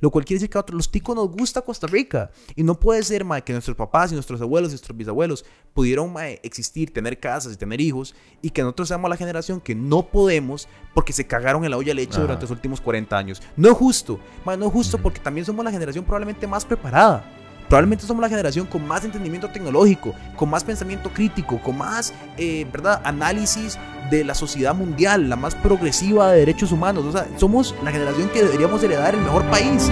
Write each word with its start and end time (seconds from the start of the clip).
Lo 0.00 0.10
cual 0.10 0.24
quiere 0.24 0.38
decir 0.38 0.50
que 0.50 0.58
a 0.58 0.64
los 0.72 0.90
ticos 0.90 1.14
nos 1.14 1.30
gusta 1.30 1.62
Costa 1.62 1.86
Rica. 1.86 2.30
Y 2.56 2.62
no 2.62 2.78
puede 2.78 3.02
ser, 3.02 3.24
mae, 3.24 3.42
que 3.42 3.52
nuestros 3.52 3.76
papás 3.76 4.10
y 4.10 4.14
nuestros 4.14 4.40
abuelos 4.40 4.70
y 4.70 4.72
nuestros 4.72 4.96
bisabuelos 4.96 5.44
pudieron 5.74 6.12
mae, 6.12 6.40
existir, 6.42 6.92
tener 6.92 7.20
casas 7.20 7.52
y 7.52 7.56
tener 7.56 7.80
hijos, 7.80 8.14
y 8.42 8.50
que 8.50 8.62
nosotros 8.62 8.88
seamos 8.88 9.10
la 9.10 9.16
generación 9.16 9.60
que 9.60 9.74
no 9.74 10.06
podemos 10.06 10.68
porque 10.94 11.12
se 11.12 11.26
cagaron 11.26 11.64
en 11.64 11.70
la 11.70 11.76
olla 11.76 11.90
de 11.90 11.94
leche 11.94 12.20
durante 12.20 12.42
los 12.42 12.50
últimos 12.50 12.80
40 12.80 13.16
años. 13.16 13.42
No 13.56 13.70
es 13.70 13.76
justo, 13.76 14.18
mae, 14.44 14.56
no 14.56 14.66
es 14.66 14.72
justo 14.72 14.98
porque 14.98 15.20
también 15.20 15.44
somos 15.44 15.64
la 15.64 15.70
generación 15.70 16.04
probablemente 16.04 16.46
más 16.46 16.64
preparada. 16.64 17.24
Probablemente 17.68 18.04
somos 18.04 18.20
la 18.20 18.28
generación 18.28 18.66
con 18.66 18.84
más 18.84 19.04
entendimiento 19.04 19.48
tecnológico, 19.48 20.12
con 20.34 20.50
más 20.50 20.64
pensamiento 20.64 21.08
crítico, 21.08 21.62
con 21.62 21.78
más, 21.78 22.12
eh, 22.36 22.66
¿verdad?, 22.72 23.00
análisis 23.04 23.78
de 24.10 24.24
la 24.24 24.34
sociedad 24.34 24.74
mundial, 24.74 25.28
la 25.28 25.36
más 25.36 25.54
progresiva 25.54 26.32
de 26.32 26.40
derechos 26.40 26.72
humanos. 26.72 27.04
O 27.04 27.12
sea, 27.12 27.26
somos 27.36 27.74
la 27.82 27.92
generación 27.92 28.28
que 28.30 28.42
deberíamos 28.42 28.82
heredar 28.82 29.14
el 29.14 29.20
mejor 29.20 29.48
país. 29.50 29.88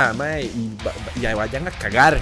Ah, 0.00 0.12
mae, 0.12 0.44
y, 0.44 0.76
ya 1.20 1.34
vayan 1.34 1.66
a 1.66 1.70
cagar. 1.70 2.20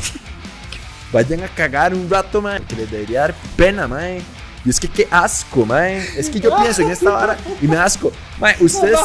vayan 1.12 1.42
a 1.42 1.48
cagar 1.48 1.94
un 1.94 2.08
rato, 2.08 2.40
mae, 2.40 2.62
que 2.62 2.76
les 2.76 2.90
debería 2.90 3.20
dar 3.22 3.34
pena, 3.56 3.88
mae. 3.88 4.22
Y 4.64 4.70
es 4.70 4.78
que 4.78 4.86
qué 4.86 5.08
asco, 5.10 5.66
mae. 5.66 5.98
Es 6.16 6.30
que 6.30 6.38
yo 6.38 6.56
pienso 6.60 6.82
en 6.82 6.90
esta 6.90 7.10
vara 7.10 7.36
y 7.60 7.66
me 7.66 7.76
asco. 7.76 8.12
Mae, 8.38 8.56
ustedes. 8.60 8.98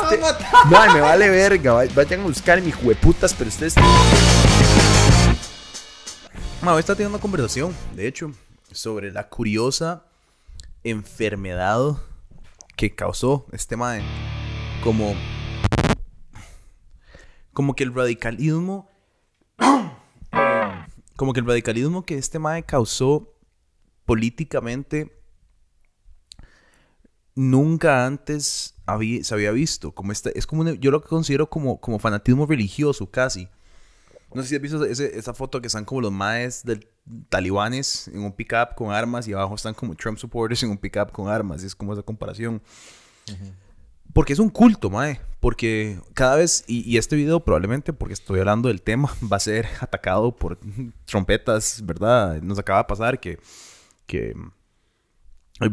Mae, 0.65 0.93
me 0.93 1.01
vale 1.01 1.29
verga. 1.29 1.73
Vayan 1.95 2.21
a 2.21 2.23
buscar 2.23 2.61
mis 2.61 2.75
jueputas, 2.75 3.33
pero 3.33 3.49
ustedes. 3.49 3.73
Ma, 6.61 6.77
está 6.77 6.93
teniendo 6.93 7.15
una 7.15 7.21
conversación, 7.21 7.73
de 7.95 8.07
hecho, 8.07 8.31
sobre 8.71 9.11
la 9.11 9.27
curiosa 9.29 10.03
enfermedad 10.83 11.97
que 12.77 12.95
causó 12.95 13.47
este 13.51 13.75
mae. 13.75 14.01
Como. 14.83 15.15
Como 17.51 17.75
que 17.75 17.83
el 17.83 17.93
radicalismo. 17.93 18.87
como 21.17 21.33
que 21.33 21.39
el 21.41 21.47
radicalismo 21.47 22.05
que 22.05 22.17
este 22.17 22.39
mae 22.39 22.63
causó 22.63 23.33
políticamente 24.05 25.11
nunca 27.33 28.05
antes 28.05 28.75
había, 28.85 29.23
se 29.23 29.33
había 29.33 29.51
visto. 29.51 29.91
Como 29.91 30.11
este, 30.11 30.37
es 30.37 30.45
como 30.45 30.69
yo 30.69 30.91
lo 30.91 31.01
considero 31.01 31.49
como, 31.49 31.81
como 31.81 31.99
fanatismo 31.99 32.45
religioso 32.45 33.09
casi. 33.09 33.49
No 34.37 34.43
sé 34.43 34.49
si 34.49 34.55
has 34.55 34.61
visto 34.61 34.85
esa 34.85 35.33
foto 35.33 35.59
que 35.59 35.65
están 35.65 35.83
como 35.83 35.99
los 35.99 36.11
maes 36.11 36.63
del 36.63 36.87
talibanes 37.27 38.07
en 38.07 38.19
un 38.19 38.31
pickup 38.31 38.75
con 38.75 38.91
armas 38.91 39.27
y 39.27 39.33
abajo 39.33 39.55
están 39.55 39.73
como 39.73 39.95
Trump 39.95 40.19
supporters 40.19 40.61
en 40.61 40.69
un 40.69 40.77
pickup 40.77 41.11
con 41.11 41.27
armas. 41.27 41.63
Es 41.63 41.73
como 41.73 41.93
esa 41.93 42.03
comparación. 42.03 42.61
Porque 44.13 44.33
es 44.33 44.39
un 44.39 44.51
culto, 44.51 44.91
mae. 44.91 45.19
Porque 45.39 45.99
cada 46.13 46.35
vez, 46.35 46.63
y, 46.67 46.97
este 46.97 47.15
video 47.15 47.39
probablemente, 47.39 47.93
porque 47.93 48.13
estoy 48.13 48.39
hablando 48.39 48.67
del 48.67 48.83
tema, 48.83 49.11
va 49.31 49.37
a 49.37 49.39
ser 49.39 49.65
atacado 49.79 50.35
por 50.35 50.59
trompetas, 51.05 51.83
¿verdad? 51.83 52.39
Nos 52.43 52.59
acaba 52.59 52.83
de 52.83 52.85
pasar 52.85 53.19
que, 53.19 53.39
que 54.05 54.35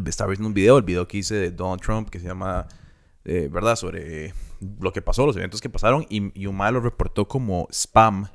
estaba 0.06 0.30
viendo 0.30 0.48
un 0.48 0.54
video, 0.54 0.78
el 0.78 0.84
video 0.84 1.06
que 1.06 1.18
hice 1.18 1.34
de 1.34 1.50
Donald 1.50 1.82
Trump, 1.82 2.08
que 2.08 2.18
se 2.18 2.28
llama, 2.28 2.66
eh, 3.26 3.50
¿verdad? 3.52 3.76
Sobre 3.76 4.32
lo 4.80 4.90
que 4.90 5.02
pasó, 5.02 5.26
los 5.26 5.36
eventos 5.36 5.60
que 5.60 5.68
pasaron, 5.68 6.06
y, 6.08 6.32
y 6.40 6.46
un 6.46 6.56
mae 6.56 6.72
lo 6.72 6.80
reportó 6.80 7.28
como 7.28 7.68
spam 7.70 8.26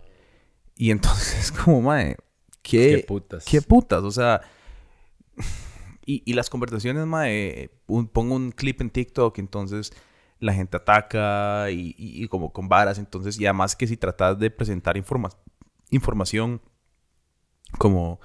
y 0.80 0.92
entonces, 0.92 1.52
como, 1.66 1.82
mae, 1.82 2.16
¿qué, 2.62 2.96
qué 2.96 3.06
putas. 3.06 3.44
¿Qué 3.44 3.62
putas? 3.62 4.02
O 4.02 4.12
sea, 4.12 4.40
y, 6.06 6.24
y 6.26 6.34
las 6.34 6.50
conversaciones, 6.50 7.06
mae, 7.06 7.70
pongo 7.86 8.34
un 8.34 8.52
clip 8.52 8.80
en 8.80 8.90
TikTok, 8.90 9.38
entonces 9.40 9.92
la 10.40 10.54
gente 10.54 10.78
ataca 10.78 11.70
y, 11.70 11.94
y, 11.98 12.26
como 12.30 12.54
con 12.54 12.70
varas, 12.70 12.98
entonces, 12.98 13.38
y 13.38 13.46
además 13.46 13.76
que 13.76 13.88
si 13.88 13.98
tratas 13.98 14.40
de 14.40 14.50
presentar 14.50 14.96
informa 14.96 15.30
información 15.92 16.62
como 17.78 18.22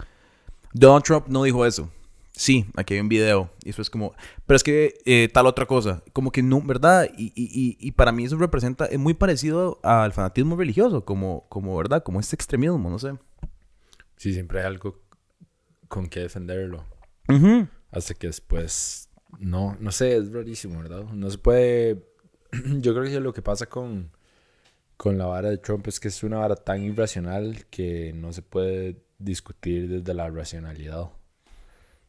Donald 0.73 1.03
Trump 1.03 1.27
no 1.27 1.43
dijo 1.43 1.67
eso. 1.67 1.91
Sí, 2.37 2.67
aquí 2.77 2.95
hay 2.95 3.01
un 3.01 3.09
video. 3.09 3.51
Y 3.63 3.71
eso 3.71 3.81
es 3.81 3.91
como, 3.91 4.13
pero 4.45 4.57
es 4.57 4.65
que 4.65 4.95
eh, 5.07 5.29
tal 5.33 5.47
otra 5.47 5.67
cosa. 5.67 6.03
Como 6.13 6.33
que 6.33 6.43
no, 6.43 6.61
¿verdad? 6.63 7.09
Y, 7.17 7.33
y, 7.37 7.77
y, 7.79 7.93
para 7.93 8.11
mí 8.11 8.25
eso 8.25 8.37
representa, 8.37 8.87
es 8.87 8.99
muy 8.99 9.15
parecido 9.15 9.79
al 9.85 10.13
fanatismo 10.13 10.57
religioso, 10.57 11.05
como, 11.05 11.49
como 11.49 11.77
¿verdad? 11.77 12.03
Como 12.03 12.19
este 12.19 12.35
extremismo, 12.35 12.91
no 12.91 12.99
sé. 12.99 13.13
Sí, 14.17 14.33
siempre 14.33 14.61
hay 14.61 14.67
algo 14.67 15.01
con 15.89 16.09
que 16.09 16.21
defenderlo. 16.21 16.85
Hasta 17.93 18.15
que 18.15 18.27
después, 18.27 19.09
no, 19.39 19.77
no 19.79 19.93
sé, 19.93 20.17
es 20.17 20.33
rarísimo, 20.33 20.83
¿verdad? 20.83 21.05
No 21.05 21.31
se 21.31 21.39
puede, 21.39 22.05
yo 22.81 22.95
creo 22.95 23.05
que 23.05 23.21
lo 23.21 23.33
que 23.33 23.43
pasa 23.43 23.67
con, 23.67 24.11
con 24.97 25.19
la 25.19 25.27
vara 25.27 25.51
de 25.51 25.59
Trump 25.59 25.87
es 25.87 26.01
que 26.01 26.09
es 26.09 26.25
una 26.25 26.39
vara 26.39 26.57
tan 26.57 26.83
irracional 26.83 27.67
que 27.71 28.13
no 28.13 28.33
se 28.33 28.43
puede 28.43 29.05
discutir 29.19 29.89
desde 29.89 30.15
la 30.15 30.29
racionalidad. 30.29 31.11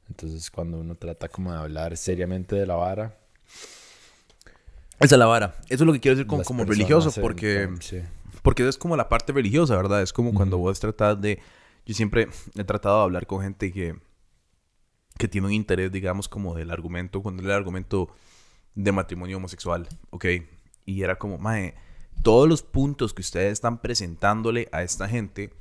Entonces, 0.09 0.51
cuando 0.51 0.79
uno 0.79 0.95
trata 0.95 1.29
como 1.29 1.51
de 1.51 1.59
hablar 1.59 1.97
seriamente 1.97 2.55
de 2.55 2.66
la 2.66 2.75
vara. 2.75 3.17
Esa 4.99 5.16
es 5.16 5.19
la 5.19 5.25
vara. 5.25 5.55
Eso 5.66 5.83
es 5.83 5.88
lo 5.88 5.93
que 5.93 5.99
quiero 5.99 6.16
decir 6.17 6.27
como, 6.27 6.63
religioso, 6.63 7.11
porque, 7.21 7.69
porque 8.41 8.67
es 8.67 8.77
como 8.77 8.95
la 8.95 9.09
parte 9.09 9.33
religiosa, 9.33 9.75
¿verdad? 9.75 10.01
Es 10.01 10.13
como 10.13 10.33
cuando 10.33 10.57
vos 10.57 10.79
tratas 10.79 11.19
de. 11.19 11.39
Yo 11.85 11.93
siempre 11.93 12.29
he 12.55 12.63
tratado 12.63 12.97
de 12.97 13.03
hablar 13.03 13.27
con 13.27 13.41
gente 13.41 13.71
que, 13.71 13.95
que 15.17 15.27
tiene 15.27 15.47
un 15.47 15.53
interés, 15.53 15.91
digamos, 15.91 16.27
como 16.27 16.55
del 16.55 16.72
argumento, 16.72 17.22
cuando 17.22 17.43
el 17.43 17.51
argumento 17.51 18.09
de 18.73 18.91
matrimonio 18.91 19.37
homosexual, 19.37 19.87
¿ok? 20.09 20.25
Y 20.85 21.01
era 21.01 21.17
como, 21.17 21.37
mae, 21.37 21.75
todos 22.23 22.47
los 22.47 22.63
puntos 22.63 23.13
que 23.13 23.22
ustedes 23.22 23.53
están 23.53 23.81
presentándole 23.81 24.69
a 24.72 24.83
esta 24.83 25.07
gente 25.07 25.53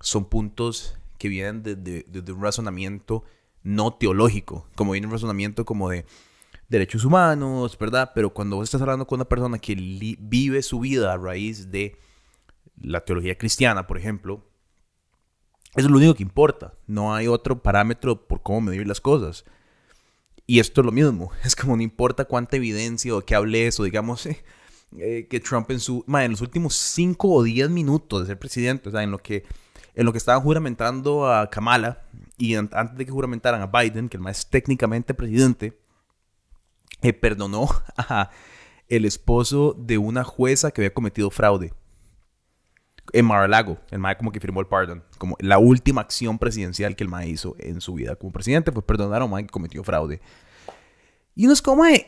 son 0.00 0.24
puntos 0.24 0.96
que 1.18 1.28
vienen 1.28 1.62
desde 1.62 2.04
de, 2.04 2.32
un 2.32 2.42
razonamiento 2.42 3.24
no 3.62 3.94
teológico, 3.94 4.66
como 4.74 4.92
viene 4.92 5.06
un 5.06 5.12
razonamiento 5.12 5.64
como 5.64 5.88
de 5.88 6.04
derechos 6.68 7.04
humanos, 7.04 7.76
¿verdad? 7.78 8.12
Pero 8.14 8.32
cuando 8.32 8.56
vos 8.56 8.64
estás 8.64 8.80
hablando 8.80 9.06
con 9.06 9.18
una 9.18 9.28
persona 9.28 9.58
que 9.58 9.74
vive 10.18 10.62
su 10.62 10.80
vida 10.80 11.12
a 11.12 11.18
raíz 11.18 11.70
de 11.70 11.96
la 12.80 13.04
teología 13.04 13.36
cristiana, 13.36 13.86
por 13.86 13.98
ejemplo, 13.98 14.44
eso 15.74 15.86
es 15.86 15.90
lo 15.90 15.98
único 15.98 16.14
que 16.14 16.22
importa. 16.22 16.74
No 16.86 17.14
hay 17.14 17.28
otro 17.28 17.62
parámetro 17.62 18.26
por 18.26 18.42
cómo 18.42 18.62
medir 18.62 18.86
las 18.86 19.00
cosas. 19.00 19.44
Y 20.46 20.58
esto 20.58 20.80
es 20.80 20.84
lo 20.84 20.92
mismo. 20.92 21.30
Es 21.44 21.56
como 21.56 21.76
no 21.76 21.82
importa 21.82 22.24
cuánta 22.24 22.56
evidencia 22.56 23.14
o 23.14 23.22
que 23.22 23.34
hables 23.34 23.78
o 23.80 23.84
digamos 23.84 24.26
eh, 24.98 25.26
que 25.30 25.40
Trump 25.40 25.70
en 25.70 25.80
su... 25.80 26.04
en 26.08 26.30
los 26.30 26.40
últimos 26.40 26.74
5 26.76 27.28
o 27.28 27.42
10 27.42 27.70
minutos 27.70 28.20
de 28.20 28.26
ser 28.26 28.38
presidente, 28.38 28.88
o 28.88 28.92
sea, 28.92 29.02
en 29.02 29.10
lo 29.10 29.18
que, 29.18 29.44
en 29.94 30.04
lo 30.04 30.12
que 30.12 30.18
estaban 30.18 30.42
juramentando 30.42 31.26
a 31.26 31.48
Kamala, 31.48 32.04
y 32.38 32.54
antes 32.54 32.96
de 32.96 33.04
que 33.04 33.12
juramentaran 33.12 33.62
a 33.62 33.66
Biden, 33.66 34.08
que 34.08 34.16
el 34.16 34.22
más 34.22 34.48
técnicamente 34.48 35.14
presidente, 35.14 35.78
eh, 37.02 37.12
perdonó 37.12 37.68
a 37.96 38.30
el 38.88 39.04
esposo 39.04 39.74
de 39.78 39.98
una 39.98 40.24
jueza 40.24 40.70
que 40.70 40.82
había 40.82 40.94
cometido 40.94 41.30
fraude 41.30 41.72
en 43.12 43.24
Mar-a-Lago. 43.24 43.78
El 43.90 43.98
MAE 43.98 44.16
como 44.16 44.32
que 44.32 44.40
firmó 44.40 44.60
el 44.60 44.66
pardon. 44.66 45.04
Como 45.18 45.36
la 45.40 45.58
última 45.58 46.00
acción 46.00 46.38
presidencial 46.38 46.96
que 46.96 47.04
el 47.04 47.10
MAE 47.10 47.28
hizo 47.28 47.56
en 47.58 47.80
su 47.80 47.94
vida 47.94 48.16
como 48.16 48.32
presidente 48.32 48.72
fue 48.72 48.84
perdonar 48.84 49.22
a 49.22 49.24
un 49.24 49.30
MAE 49.30 49.44
que 49.44 49.50
cometió 49.50 49.82
fraude. 49.82 50.20
Y 51.34 51.44
uno 51.44 51.54
es 51.54 51.62
como, 51.62 51.82
MAE, 51.82 52.04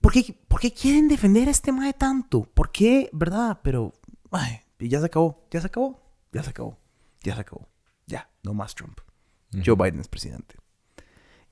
¿por 0.00 0.12
qué, 0.12 0.36
¿por 0.48 0.60
qué 0.60 0.72
quieren 0.72 1.08
defender 1.08 1.48
a 1.48 1.50
este 1.50 1.72
MAE 1.72 1.92
tanto? 1.92 2.42
¿Por 2.42 2.70
qué? 2.70 3.08
¿Verdad? 3.12 3.60
Pero, 3.62 3.92
MAE, 4.30 4.64
ya 4.80 5.00
se 5.00 5.06
acabó, 5.06 5.46
ya 5.50 5.60
se 5.60 5.68
acabó, 5.68 6.00
ya 6.32 6.42
se 6.42 6.50
acabó, 6.50 6.78
ya 7.22 7.34
se 7.34 7.40
acabó. 7.40 7.68
Ya, 8.06 8.28
no 8.42 8.52
más 8.54 8.74
Trump. 8.74 8.98
Joe 9.64 9.76
Biden 9.76 10.00
es 10.00 10.08
presidente. 10.08 10.56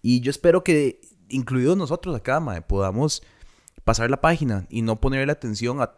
Y 0.01 0.21
yo 0.21 0.31
espero 0.31 0.65
que, 0.65 1.01
incluidos 1.29 1.77
nosotros 1.77 2.17
acá, 2.17 2.41
mae, 2.41 2.63
podamos 2.63 3.23
pasar 3.85 4.11
la 4.11 4.21
página 4.21 4.67
y 4.69 4.83
no 4.83 5.01
ponerle 5.01 5.33
atención 5.33 5.81
a 5.81 5.93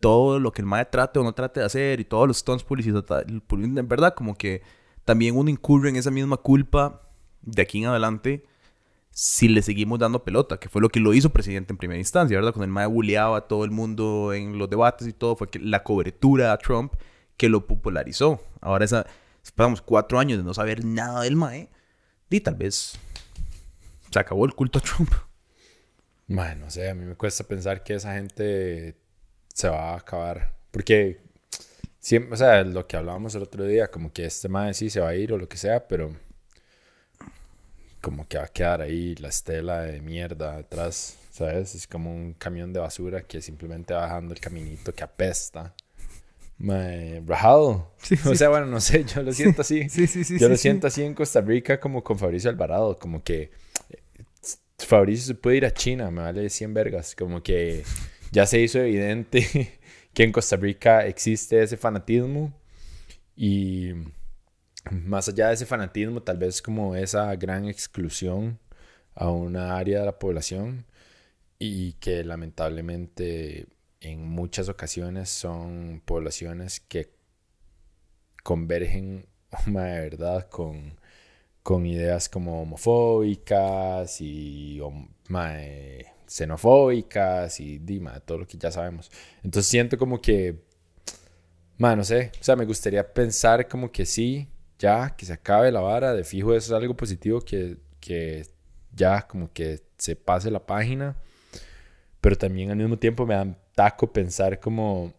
todo 0.00 0.38
lo 0.38 0.52
que 0.52 0.62
el 0.62 0.66
mae 0.66 0.86
trate 0.86 1.18
o 1.18 1.24
no 1.24 1.34
trate 1.34 1.60
de 1.60 1.66
hacer 1.66 2.00
y 2.00 2.04
todos 2.04 2.26
los 2.26 2.38
stunts 2.38 2.64
publicitarios. 2.64 3.42
En 3.50 3.88
verdad, 3.88 4.14
como 4.14 4.34
que 4.34 4.62
también 5.04 5.36
uno 5.36 5.50
incurre 5.50 5.90
en 5.90 5.96
esa 5.96 6.10
misma 6.10 6.38
culpa 6.38 7.02
de 7.42 7.62
aquí 7.62 7.78
en 7.78 7.86
adelante 7.86 8.44
si 9.12 9.48
le 9.48 9.60
seguimos 9.60 9.98
dando 9.98 10.24
pelota, 10.24 10.58
que 10.58 10.68
fue 10.68 10.80
lo 10.80 10.88
que 10.88 11.00
lo 11.00 11.12
hizo 11.12 11.30
presidente 11.30 11.72
en 11.72 11.76
primera 11.76 11.98
instancia, 11.98 12.36
¿verdad? 12.36 12.52
Cuando 12.52 12.64
el 12.64 12.70
mae 12.70 12.86
bulleaba 12.86 13.38
a 13.38 13.40
todo 13.42 13.64
el 13.64 13.70
mundo 13.70 14.32
en 14.32 14.56
los 14.56 14.70
debates 14.70 15.06
y 15.08 15.12
todo, 15.12 15.36
fue 15.36 15.48
que 15.48 15.58
la 15.58 15.82
cobertura 15.82 16.52
a 16.52 16.58
Trump 16.58 16.94
que 17.36 17.48
lo 17.48 17.66
popularizó. 17.66 18.40
Ahora 18.60 18.84
esa 18.84 19.06
pasamos 19.54 19.82
cuatro 19.82 20.18
años 20.18 20.38
de 20.38 20.44
no 20.44 20.54
saber 20.54 20.84
nada 20.84 21.22
del 21.22 21.36
Mae, 21.36 21.68
y 22.28 22.40
tal 22.40 22.54
vez 22.54 22.98
se 24.10 24.18
acabó 24.18 24.44
el 24.44 24.54
culto 24.54 24.78
a 24.78 24.82
Trump. 24.82 25.12
Bueno, 26.28 26.66
no 26.66 26.70
sé, 26.70 26.88
a 26.88 26.94
mí 26.94 27.04
me 27.04 27.16
cuesta 27.16 27.44
pensar 27.44 27.82
que 27.82 27.94
esa 27.94 28.14
gente 28.14 28.96
se 29.52 29.68
va 29.68 29.94
a 29.94 29.96
acabar. 29.96 30.54
Porque, 30.70 31.20
siempre, 31.98 32.34
o 32.34 32.36
sea, 32.36 32.62
lo 32.62 32.86
que 32.86 32.96
hablábamos 32.96 33.34
el 33.34 33.42
otro 33.42 33.64
día, 33.64 33.90
como 33.90 34.12
que 34.12 34.24
este 34.26 34.48
Mae 34.48 34.74
sí 34.74 34.90
se 34.90 35.00
va 35.00 35.08
a 35.08 35.14
ir 35.16 35.32
o 35.32 35.38
lo 35.38 35.48
que 35.48 35.56
sea, 35.56 35.88
pero 35.88 36.14
como 38.00 38.26
que 38.28 38.38
va 38.38 38.44
a 38.44 38.48
quedar 38.48 38.80
ahí 38.80 39.16
la 39.16 39.28
estela 39.28 39.80
de 39.82 40.00
mierda 40.00 40.56
atrás, 40.56 41.18
¿sabes? 41.32 41.74
Es 41.74 41.86
como 41.86 42.14
un 42.14 42.34
camión 42.34 42.72
de 42.72 42.80
basura 42.80 43.22
que 43.22 43.42
simplemente 43.42 43.92
va 43.92 44.02
bajando 44.02 44.32
el 44.32 44.40
caminito 44.40 44.94
que 44.94 45.04
apesta 45.04 45.74
rajado. 47.26 47.92
o 48.26 48.34
sea, 48.34 48.48
bueno, 48.48 48.66
no 48.66 48.80
sé, 48.80 49.04
yo 49.04 49.22
lo 49.22 49.32
siento 49.32 49.62
así. 49.62 49.88
Sí, 49.88 50.06
sí, 50.06 50.24
sí. 50.24 50.38
Yo 50.38 50.48
lo 50.48 50.56
siento 50.56 50.86
así 50.86 51.02
en 51.02 51.14
Costa 51.14 51.40
Rica 51.40 51.80
como 51.80 52.02
con 52.02 52.18
Fabricio 52.18 52.50
Alvarado, 52.50 52.98
como 52.98 53.22
que 53.22 53.50
eh, 53.90 54.02
Fabricio 54.78 55.26
se 55.26 55.34
puede 55.34 55.58
ir 55.58 55.66
a 55.66 55.72
China, 55.72 56.10
me 56.10 56.22
vale 56.22 56.48
100 56.48 56.74
vergas, 56.74 57.14
como 57.14 57.42
que 57.42 57.84
ya 58.32 58.46
se 58.46 58.60
hizo 58.60 58.78
evidente 58.78 59.78
que 60.14 60.22
en 60.22 60.32
Costa 60.32 60.56
Rica 60.56 61.06
existe 61.06 61.62
ese 61.62 61.76
fanatismo 61.76 62.52
y 63.36 63.92
más 64.90 65.28
allá 65.28 65.48
de 65.48 65.54
ese 65.54 65.66
fanatismo, 65.66 66.22
tal 66.22 66.38
vez 66.38 66.62
como 66.62 66.96
esa 66.96 67.34
gran 67.36 67.68
exclusión 67.68 68.58
a 69.14 69.30
una 69.30 69.76
área 69.76 70.00
de 70.00 70.06
la 70.06 70.18
población 70.18 70.86
y 71.58 71.92
que 71.94 72.24
lamentablemente 72.24 73.66
en 74.00 74.26
muchas 74.28 74.68
ocasiones 74.68 75.28
son 75.30 76.02
poblaciones 76.04 76.80
que 76.80 77.10
convergen, 78.42 79.26
de 79.66 79.72
verdad, 79.72 80.48
con, 80.48 80.98
con 81.62 81.86
ideas 81.86 82.28
como 82.28 82.62
homofóbicas 82.62 84.20
y 84.20 84.80
xenofóbicas 86.26 87.60
y 87.60 87.78
dima, 87.78 88.20
todo 88.20 88.38
lo 88.38 88.46
que 88.46 88.56
ya 88.56 88.70
sabemos. 88.70 89.10
Entonces 89.42 89.70
siento 89.70 89.98
como 89.98 90.20
que, 90.20 90.62
no 91.78 92.04
sé, 92.04 92.32
o 92.40 92.44
sea, 92.44 92.56
me 92.56 92.64
gustaría 92.64 93.12
pensar 93.12 93.68
como 93.68 93.90
que 93.90 94.06
sí, 94.06 94.48
ya, 94.78 95.14
que 95.16 95.26
se 95.26 95.34
acabe 95.34 95.70
la 95.70 95.80
vara, 95.80 96.14
de 96.14 96.24
fijo 96.24 96.54
eso 96.54 96.74
es 96.74 96.82
algo 96.82 96.96
positivo, 96.96 97.40
que, 97.40 97.76
que 98.00 98.46
ya 98.92 99.26
como 99.26 99.52
que 99.52 99.82
se 99.98 100.16
pase 100.16 100.50
la 100.50 100.64
página, 100.64 101.16
pero 102.20 102.36
también 102.36 102.70
al 102.70 102.76
mismo 102.76 102.98
tiempo 102.98 103.26
me 103.26 103.34
dan 103.34 103.58
taco 103.80 104.12
pensar 104.12 104.60
como, 104.60 105.10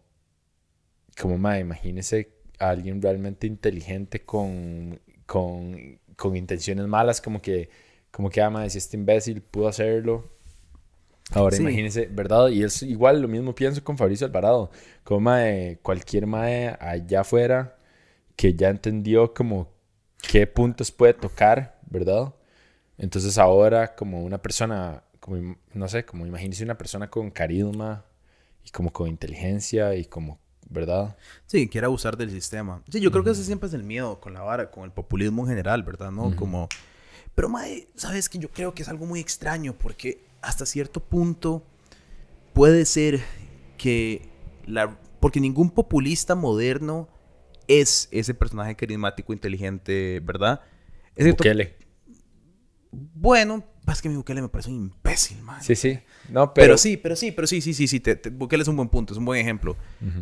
como, 1.20 1.36
ma, 1.36 1.58
imagínese 1.58 2.30
a 2.60 2.68
alguien 2.70 3.02
realmente 3.02 3.48
inteligente 3.48 4.24
con, 4.24 5.00
con, 5.26 5.98
con 6.14 6.36
intenciones 6.36 6.86
malas, 6.86 7.20
como 7.20 7.42
que, 7.42 7.68
como 8.12 8.30
que, 8.30 8.40
ama, 8.40 8.62
ah, 8.62 8.70
si 8.70 8.78
este 8.78 8.96
imbécil 8.96 9.42
pudo 9.42 9.66
hacerlo. 9.66 10.30
Ahora 11.32 11.56
imagínese, 11.56 12.06
¿verdad? 12.06 12.50
Y 12.50 12.62
es 12.62 12.84
igual, 12.84 13.20
lo 13.20 13.26
mismo 13.26 13.52
pienso 13.52 13.82
con 13.82 13.98
Fabricio 13.98 14.28
Alvarado, 14.28 14.70
como 15.02 15.18
mae, 15.22 15.80
cualquier 15.82 16.28
mae 16.28 16.76
allá 16.78 17.22
afuera 17.22 17.76
que 18.36 18.54
ya 18.54 18.68
entendió 18.68 19.34
como 19.34 19.72
qué 20.30 20.46
puntos 20.46 20.92
puede 20.92 21.14
tocar, 21.14 21.80
¿verdad? 21.90 22.32
Entonces 22.96 23.38
ahora 23.38 23.96
como 23.96 24.22
una 24.22 24.38
persona, 24.38 25.02
como, 25.18 25.56
no 25.74 25.88
sé, 25.88 26.04
como 26.04 26.26
imagínese 26.26 26.62
una 26.62 26.78
persona 26.78 27.10
con 27.10 27.28
carisma, 27.32 28.04
y 28.64 28.70
como 28.70 28.92
con 28.92 29.08
inteligencia 29.08 29.94
y 29.94 30.04
como, 30.04 30.38
¿verdad? 30.68 31.16
Sí, 31.46 31.68
quiere 31.68 31.86
abusar 31.86 32.16
del 32.16 32.30
sistema. 32.30 32.82
Sí, 32.90 33.00
yo 33.00 33.10
creo 33.10 33.24
que 33.24 33.30
ese 33.30 33.44
siempre 33.44 33.68
es 33.68 33.74
el 33.74 33.82
miedo 33.82 34.20
con 34.20 34.34
la 34.34 34.42
vara, 34.42 34.70
con 34.70 34.84
el 34.84 34.92
populismo 34.92 35.42
en 35.42 35.48
general, 35.48 35.82
¿verdad? 35.82 36.10
¿No? 36.10 36.34
Como... 36.36 36.68
Pero, 37.34 37.48
mae, 37.48 37.88
¿sabes 37.94 38.28
que 38.28 38.38
Yo 38.38 38.50
creo 38.50 38.74
que 38.74 38.82
es 38.82 38.88
algo 38.88 39.06
muy 39.06 39.20
extraño 39.20 39.74
porque 39.74 40.24
hasta 40.42 40.66
cierto 40.66 41.00
punto 41.00 41.64
puede 42.52 42.84
ser 42.84 43.20
que 43.78 44.28
la... 44.66 44.98
Porque 45.20 45.40
ningún 45.40 45.70
populista 45.70 46.34
moderno 46.34 47.08
es 47.68 48.08
ese 48.10 48.34
personaje 48.34 48.74
carismático, 48.74 49.32
inteligente, 49.32 50.20
¿verdad? 50.20 50.60
Es 51.14 51.28
Bukele. 51.28 51.76
Bueno, 52.90 53.64
es 53.90 54.02
que 54.02 54.08
mi 54.08 54.16
Bukele 54.16 54.42
me 54.42 54.48
parece 54.48 54.70
un 54.70 54.76
imbécil, 54.76 55.42
man. 55.42 55.62
Sí, 55.62 55.74
sí. 55.74 55.98
No, 56.28 56.54
pero... 56.54 56.78
sí, 56.78 56.96
pero 56.96 57.16
sí, 57.16 57.32
pero 57.32 57.46
sí, 57.46 57.60
sí, 57.60 57.74
sí, 57.74 57.88
sí. 57.88 58.00
Te, 58.00 58.16
Bukele 58.30 58.62
es 58.62 58.68
un 58.68 58.76
buen 58.76 58.88
punto, 58.88 59.12
es 59.12 59.18
un 59.18 59.24
buen 59.24 59.40
ejemplo. 59.40 59.76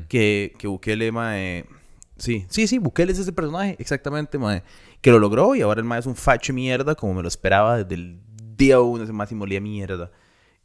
que, 0.08 0.54
que 0.58 0.66
Bukele, 0.66 1.12
mae... 1.12 1.66
Sí, 2.16 2.46
sí, 2.48 2.66
sí, 2.66 2.78
Bukele 2.78 3.12
es 3.12 3.18
ese 3.18 3.32
personaje, 3.32 3.76
exactamente, 3.78 4.38
mae. 4.38 4.62
Que 5.00 5.10
lo 5.10 5.18
logró 5.18 5.54
y 5.54 5.62
ahora 5.62 5.80
el 5.80 5.86
mae 5.86 6.00
es 6.00 6.06
un 6.06 6.16
facho 6.16 6.52
mierda 6.52 6.94
como 6.94 7.14
me 7.14 7.22
lo 7.22 7.28
esperaba 7.28 7.78
desde 7.78 7.94
el 7.94 8.20
día 8.56 8.80
uno, 8.80 9.04
ese 9.04 9.12
máximo 9.12 9.44
olía 9.44 9.60
mierda. 9.60 10.10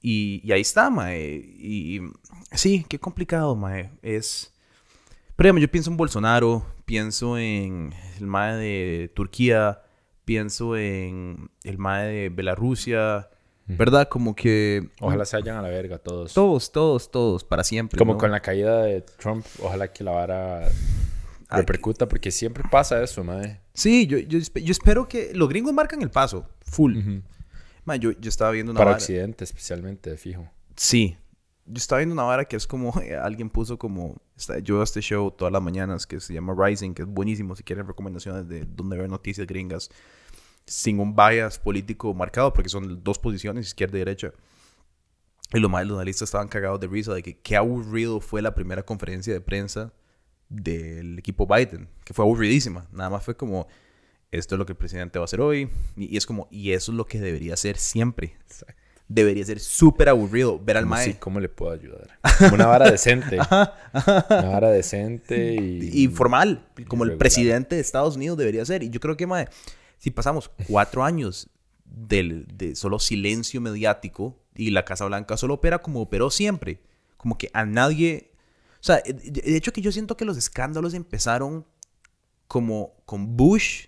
Y, 0.02 0.42
y 0.44 0.52
ahí 0.52 0.62
está, 0.62 0.90
mae. 0.90 1.36
Y, 1.36 2.02
sí, 2.52 2.86
qué 2.88 3.00
complicado, 3.00 3.56
mae. 3.56 3.92
Es... 4.02 4.54
Pero 5.36 5.58
yo 5.58 5.70
pienso 5.70 5.92
en 5.92 5.98
Bolsonaro, 5.98 6.66
pienso 6.86 7.38
en 7.38 7.94
el 8.20 8.28
mae 8.28 8.56
de 8.56 9.12
Turquía, 9.14 9.82
pienso 10.26 10.76
en 10.76 11.50
el 11.64 11.78
mae 11.78 12.08
de 12.08 12.30
Bielorrusia, 12.30 13.30
¿verdad? 13.68 14.10
Como 14.10 14.36
que... 14.36 14.90
Ojalá 15.00 15.26
se 15.26 15.38
vayan 15.38 15.58
a 15.58 15.62
la 15.62 15.70
verga 15.70 16.00
todos. 16.00 16.34
Todos, 16.34 16.72
todos, 16.72 17.12
todos, 17.12 17.44
para 17.44 17.64
siempre. 17.64 17.98
Como 17.98 18.18
con 18.18 18.32
la 18.32 18.42
caída 18.42 18.84
de 18.84 19.02
Trump, 19.02 19.46
ojalá 19.62 19.92
que 19.94 20.04
la 20.04 20.12
vara 20.12 20.68
repercuta, 21.50 22.08
porque 22.08 22.32
siempre 22.32 22.64
pasa 22.70 23.02
eso, 23.02 23.24
mae. 23.24 23.62
Sí, 23.74 24.08
yo, 24.08 24.18
yo, 24.18 24.40
yo, 24.40 24.72
espero 24.72 25.08
que 25.08 25.32
los 25.34 25.50
gringos 25.50 25.74
marcan 25.74 26.02
el 26.02 26.10
paso, 26.10 26.50
full. 26.62 26.98
yo, 28.00 28.12
yo 28.12 28.30
estaba 28.30 28.52
viendo 28.52 28.72
una 28.72 28.80
Para 28.80 28.92
Occidente 28.92 29.44
especialmente, 29.44 30.18
fijo. 30.18 30.50
Sí, 30.76 31.18
yo 31.66 31.78
estaba 31.78 32.00
viendo 32.00 32.14
una 32.14 32.24
vara 32.24 32.46
que 32.46 32.56
es 32.56 32.68
como, 32.68 32.94
alguien 33.22 33.50
puso 33.50 33.78
como, 33.78 34.16
yo 34.64 34.84
este 34.84 35.02
show 35.02 35.32
todas 35.32 35.52
las 35.52 35.62
mañanas 35.62 36.06
que 36.06 36.20
se 36.20 36.34
llama 36.34 36.56
Rising, 36.58 36.94
que 36.94 37.02
es 37.02 37.08
buenísimo 37.08 37.56
si 37.56 37.64
quieren 37.64 37.88
recomendaciones 37.88 38.48
de 38.48 38.66
donde 38.66 38.98
ver 38.98 39.10
noticias 39.10 39.48
gringas 39.48 39.90
sin 40.66 41.00
un 41.00 41.16
bias 41.16 41.60
político 41.60 42.14
marcado, 42.14 42.54
porque 42.54 42.70
son 42.70 43.04
dos 43.04 43.20
posiciones, 43.20 43.68
izquierda 43.68 43.98
y 43.98 44.00
derecha. 44.00 44.32
Y 45.54 45.60
lo 45.60 45.70
más, 45.70 45.86
los 45.86 45.96
analistas 45.96 46.28
estaban 46.28 46.48
cagados 46.48 46.80
de 46.80 46.88
risa 46.88 47.14
de 47.14 47.22
que 47.22 47.38
qué 47.38 47.56
aburrido 47.56 48.20
fue 48.20 48.42
la 48.42 48.56
primera 48.56 48.84
conferencia 48.84 49.32
de 49.32 49.42
prensa 49.42 49.94
del 50.50 51.20
equipo 51.20 51.48
Biden, 51.48 51.88
que 52.04 52.14
fue 52.14 52.26
aburridísima. 52.26 52.88
Nada 52.92 53.12
más 53.12 53.24
fue 53.24 53.38
como, 53.38 53.68
esto 54.32 54.56
es 54.56 54.60
lo 54.60 54.66
que 54.66 54.74
el 54.74 54.78
presidente 54.78 55.20
va 55.20 55.24
a 55.24 55.26
hacer 55.26 55.42
hoy, 55.42 55.70
y, 55.96 56.18
es 56.18 56.26
como, 56.26 56.48
y 56.50 56.72
eso 56.72 56.92
es 56.92 56.98
lo 56.98 57.06
que 57.06 57.20
debería 57.20 57.56
ser 57.58 57.78
siempre. 57.78 58.36
Exacto 58.42 58.85
debería 59.08 59.46
ser 59.46 59.60
súper 59.60 60.10
aburrido 60.10 60.60
ver 60.60 60.78
al 60.78 60.86
mae. 60.86 61.18
¿Cómo 61.20 61.40
le 61.40 61.50
puedo 61.50 61.72
ayudar? 61.72 62.20
Como 62.40 62.56
una 62.56 62.66
vara 62.66 62.90
decente. 62.90 63.38
Una 63.50 64.50
vara 64.50 64.70
decente 64.72 65.56
y... 65.56 66.04
Y 66.04 66.08
formal, 66.08 66.68
como 66.88 67.04
el 67.04 67.18
presidente 67.18 67.76
de 67.76 67.82
Estados 67.82 68.16
Unidos 68.16 68.38
debería 68.38 68.66
ser. 68.66 68.84
Y 68.84 68.90
yo 68.90 69.00
creo 69.00 69.16
que, 69.16 69.28
mae, 69.28 69.48
si 69.98 70.12
pasamos 70.12 70.50
cuatro 70.68 71.04
años 71.04 71.50
de, 71.86 72.46
de 72.54 72.76
solo 72.76 73.00
silencio 73.00 73.62
mediático 73.62 74.38
y 74.56 74.72
la 74.72 74.86
Casa 74.86 75.06
Blanca 75.06 75.38
solo 75.38 75.56
opera 75.56 75.80
como 75.80 76.02
operó 76.02 76.30
siempre, 76.32 76.82
como 77.18 77.38
que 77.38 77.50
a 77.54 77.66
nadie... 77.66 78.32
O 78.80 78.84
sea, 78.86 79.02
de 79.06 79.58
hecho 79.58 79.74
que 79.74 79.82
yo 79.82 79.92
siento 79.92 80.16
que 80.18 80.26
los 80.26 80.38
escándalos 80.38 80.94
empezaron 80.94 81.66
como 82.48 82.94
con 83.06 83.36
Bush 83.36 83.88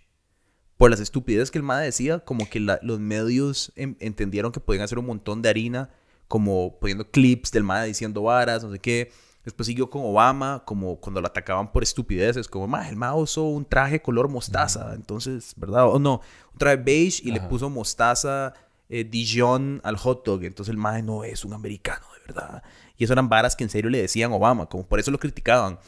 por 0.78 0.92
las 0.92 1.00
estupideces 1.00 1.52
que 1.52 1.58
el 1.58 1.64
MAD 1.64 1.82
decía, 1.82 2.20
como 2.20 2.48
que 2.50 2.60
los 2.60 3.00
medios 3.00 3.72
entendieron 3.76 4.52
que 4.52 4.60
podían 4.60 4.84
hacer 4.84 5.00
un 5.00 5.08
montón 5.08 5.42
de 5.42 5.50
harina, 5.50 5.90
como 6.28 6.78
poniendo 6.80 7.10
clips 7.10 7.52
del 7.52 7.64
MAD 7.64 7.86
diciendo 7.86 8.22
varas, 8.22 8.64
no 8.64 8.72
sé 8.72 8.80
qué. 8.80 9.12
Después 9.44 9.66
siguió 9.66 9.90
con 9.90 10.04
Obama, 10.04 10.64
como 10.66 10.98
cuando 11.00 11.22
lo 11.22 11.28
atacaban 11.28 11.72
por 11.72 11.82
estupideces, 11.82 12.48
como, 12.48 12.68
ma, 12.68 12.88
el 12.90 12.96
MAD 12.96 13.16
usó 13.16 13.44
un 13.44 13.66
traje 13.66 14.02
color 14.02 14.30
mostaza, 14.30 14.94
entonces, 14.94 15.54
¿verdad? 15.56 15.88
O 15.88 16.00
no, 16.00 16.22
un 16.52 16.60
traje 16.60 16.76
beige 16.76 17.22
y 17.24 17.32
le 17.32 17.40
puso 17.40 17.70
mostaza 17.70 18.54
eh, 18.90 19.04
Dijon 19.04 19.82
al 19.84 19.96
hot 19.98 20.26
dog, 20.26 20.44
entonces 20.44 20.72
el 20.72 20.78
MAD 20.78 21.02
no 21.04 21.24
es 21.24 21.46
un 21.46 21.54
americano, 21.54 22.06
de 22.14 22.34
verdad. 22.34 22.62
Y 22.98 23.06
eso 23.06 23.14
eran 23.14 23.30
varas 23.30 23.56
que 23.56 23.64
en 23.64 23.70
serio 23.70 23.90
le 23.90 24.02
decían 24.02 24.32
Obama, 24.32 24.68
como 24.68 24.86
por 24.86 25.00
eso 25.00 25.12
lo 25.12 25.18
criticaban. 25.18 25.80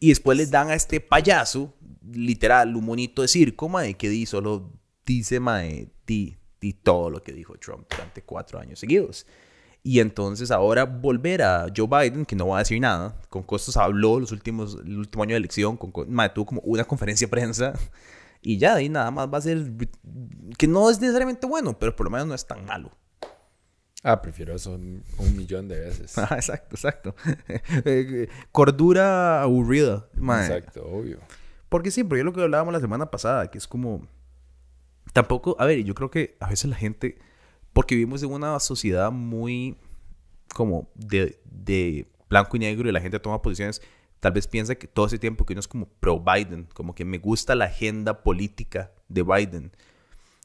Y 0.00 0.08
después 0.08 0.36
les 0.36 0.50
dan 0.50 0.70
a 0.70 0.74
este 0.74 1.00
payaso 1.00 1.72
literal, 2.12 2.74
un 2.76 2.84
monito 2.84 3.22
de 3.22 3.28
circo, 3.28 3.68
mae, 3.68 3.94
que 3.94 4.08
di, 4.08 4.26
solo 4.26 4.72
dice, 5.04 5.40
mae, 5.40 5.88
di, 6.06 6.36
di 6.60 6.72
todo 6.72 7.10
lo 7.10 7.22
que 7.22 7.32
dijo 7.32 7.54
Trump 7.58 7.86
durante 7.90 8.22
cuatro 8.22 8.58
años 8.58 8.78
seguidos. 8.78 9.26
Y 9.84 9.98
entonces 9.98 10.50
ahora 10.50 10.84
volver 10.84 11.42
a 11.42 11.66
Joe 11.76 11.88
Biden, 11.88 12.24
que 12.24 12.36
no 12.36 12.48
va 12.48 12.58
a 12.58 12.60
decir 12.60 12.80
nada, 12.80 13.20
con 13.28 13.42
Costos 13.42 13.76
habló 13.76 14.20
los 14.20 14.30
últimos, 14.30 14.78
el 14.84 14.98
último 14.98 15.24
año 15.24 15.34
de 15.34 15.38
elección, 15.38 15.76
con, 15.76 15.92
mae, 16.08 16.30
tuvo 16.30 16.46
como 16.46 16.60
una 16.62 16.84
conferencia 16.84 17.26
de 17.26 17.30
prensa 17.30 17.72
y 18.42 18.58
ya, 18.58 18.74
ahí 18.74 18.88
nada 18.88 19.10
más 19.10 19.28
va 19.32 19.38
a 19.38 19.42
ser, 19.42 19.72
que 20.56 20.68
no 20.68 20.88
es 20.88 21.00
necesariamente 21.00 21.46
bueno, 21.46 21.78
pero 21.78 21.96
por 21.96 22.04
lo 22.04 22.10
menos 22.10 22.28
no 22.28 22.34
es 22.34 22.46
tan 22.46 22.64
malo. 22.64 22.92
Ah, 24.04 24.20
prefiero 24.20 24.54
eso 24.54 24.72
un, 24.72 25.04
millón 25.36 25.68
de 25.68 25.78
veces. 25.78 26.14
Ah, 26.18 26.34
exacto, 26.34 26.76
exacto. 26.76 27.14
Eh, 27.84 28.28
cordura 28.50 29.42
aburrida. 29.42 30.08
Exacto, 30.16 30.84
obvio. 30.84 31.18
Porque 31.72 31.90
sí, 31.90 32.04
porque 32.04 32.20
es 32.20 32.24
lo 32.26 32.34
que 32.34 32.42
hablábamos 32.42 32.74
la 32.74 32.80
semana 32.80 33.10
pasada, 33.10 33.50
que 33.50 33.56
es 33.56 33.66
como... 33.66 34.06
Tampoco, 35.14 35.56
a 35.58 35.64
ver, 35.64 35.82
yo 35.84 35.94
creo 35.94 36.10
que 36.10 36.36
a 36.38 36.50
veces 36.50 36.68
la 36.68 36.76
gente, 36.76 37.16
porque 37.72 37.94
vivimos 37.94 38.22
en 38.22 38.30
una 38.30 38.60
sociedad 38.60 39.10
muy 39.10 39.78
como 40.52 40.90
de, 40.94 41.40
de 41.46 42.06
blanco 42.28 42.58
y 42.58 42.60
negro 42.60 42.90
y 42.90 42.92
la 42.92 43.00
gente 43.00 43.18
toma 43.20 43.40
posiciones, 43.40 43.80
tal 44.20 44.32
vez 44.32 44.46
piensa 44.46 44.74
que 44.74 44.86
todo 44.86 45.06
ese 45.06 45.18
tiempo 45.18 45.46
que 45.46 45.54
uno 45.54 45.60
es 45.60 45.66
como 45.66 45.86
pro 45.88 46.20
Biden, 46.20 46.68
como 46.74 46.94
que 46.94 47.06
me 47.06 47.16
gusta 47.16 47.54
la 47.54 47.64
agenda 47.64 48.22
política 48.22 48.92
de 49.08 49.22
Biden. 49.22 49.72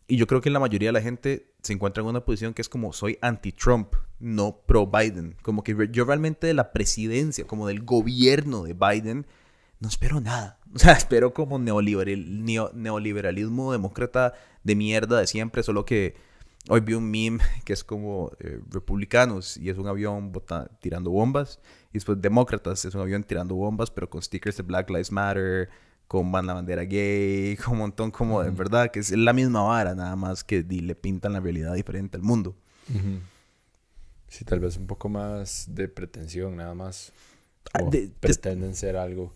Y 0.08 0.16
yo 0.16 0.28
creo 0.28 0.40
que 0.40 0.50
la 0.50 0.62
mayoría 0.62 0.88
de 0.88 0.94
la 0.94 1.02
gente 1.02 1.52
se 1.62 1.74
encuentra 1.74 2.04
en 2.04 2.08
una 2.08 2.24
posición 2.24 2.54
que 2.54 2.62
es 2.62 2.70
como 2.70 2.94
soy 2.94 3.18
anti-Trump, 3.22 3.96
no 4.20 4.62
pro 4.66 4.88
Biden. 4.88 5.36
Como 5.42 5.66
que 5.66 5.90
yo 5.92 6.06
realmente 6.06 6.48
de 6.48 6.54
la 6.54 6.72
presidencia, 6.72 7.46
como 7.46 7.68
del 7.68 7.84
gobierno 7.84 8.64
de 8.64 8.74
Biden, 8.74 9.28
no 9.80 9.88
espero 9.88 10.20
nada. 10.20 10.60
O 10.76 10.80
sea, 10.80 10.94
espero 10.94 11.34
como 11.34 11.58
neoliberal, 11.58 12.44
neoliberalismo 12.76 13.72
demócrata 13.72 14.34
de 14.64 14.76
mierda 14.76 15.20
de 15.20 15.26
siempre, 15.26 15.64
solo 15.64 15.86
que 15.86 16.16
hoy 16.70 16.82
vi 16.82 16.94
un 16.94 17.10
meme 17.10 17.40
que 17.66 17.74
es 17.74 17.84
como 17.84 18.32
eh, 18.40 18.60
republicanos 18.70 19.58
y 19.58 19.70
es 19.70 19.78
un 19.78 19.88
avión 19.88 20.32
tirando 20.82 21.10
bombas, 21.10 21.60
y 21.90 21.94
después 21.94 22.22
demócratas 22.22 22.84
es 22.86 22.94
un 22.94 23.02
avión 23.02 23.24
tirando 23.24 23.56
bombas, 23.56 23.90
pero 23.90 24.10
con 24.10 24.22
stickers 24.22 24.58
de 24.58 24.64
Black 24.64 24.90
Lives 24.90 25.12
Matter, 25.12 25.70
con 26.08 26.32
la 26.32 26.54
bandera 26.54 26.84
gay, 26.84 27.56
con 27.64 27.74
un 27.74 27.80
montón 27.80 28.12
como 28.12 28.44
de 28.44 28.52
verdad, 28.52 28.92
que 28.92 29.00
es 29.00 29.12
la 29.12 29.34
misma 29.34 29.64
vara, 29.64 29.96
nada 29.96 30.16
más 30.16 30.44
que 30.44 30.64
le 30.64 30.96
pintan 30.96 31.34
la 31.34 31.40
realidad 31.40 31.74
diferente 31.74 32.18
al 32.18 32.24
mundo. 32.24 32.56
Sí, 34.28 34.46
tal 34.46 34.60
vez 34.60 34.78
un 34.78 34.88
poco 34.88 35.10
más 35.10 35.66
de 35.70 35.88
pretensión, 35.88 36.56
nada 36.58 36.74
más. 36.74 37.12
Ah, 37.74 37.82
pretenden 38.20 38.76
ser 38.76 38.96
algo. 38.96 39.34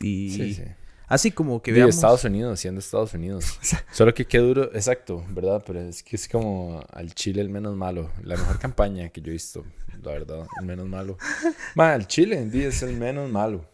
Y 0.00 0.30
sí, 0.30 0.54
sí. 0.54 0.62
así 1.06 1.30
como 1.30 1.60
que 1.60 1.72
veamos... 1.72 1.94
Estados 1.94 2.24
Unidos, 2.24 2.60
siendo 2.60 2.80
Estados 2.80 3.14
Unidos. 3.14 3.58
Solo 3.92 4.14
que 4.14 4.26
qué 4.26 4.38
duro, 4.38 4.64
exacto, 4.74 5.24
¿verdad? 5.30 5.62
Pero 5.66 5.80
es 5.80 6.02
que 6.02 6.16
es 6.16 6.28
como 6.28 6.84
al 6.92 7.14
Chile 7.14 7.40
el 7.40 7.48
menos 7.48 7.76
malo. 7.76 8.10
La 8.22 8.36
mejor 8.36 8.58
campaña 8.60 9.08
que 9.08 9.20
yo 9.20 9.28
he 9.28 9.32
visto, 9.32 9.64
la 10.02 10.12
verdad, 10.12 10.46
el 10.60 10.66
menos 10.66 10.86
malo. 10.86 11.18
Ma, 11.74 11.94
el 11.94 12.06
Chile 12.06 12.38
en 12.38 12.50
día 12.50 12.68
es 12.68 12.82
el 12.82 12.96
menos 12.96 13.30
malo. 13.30 13.64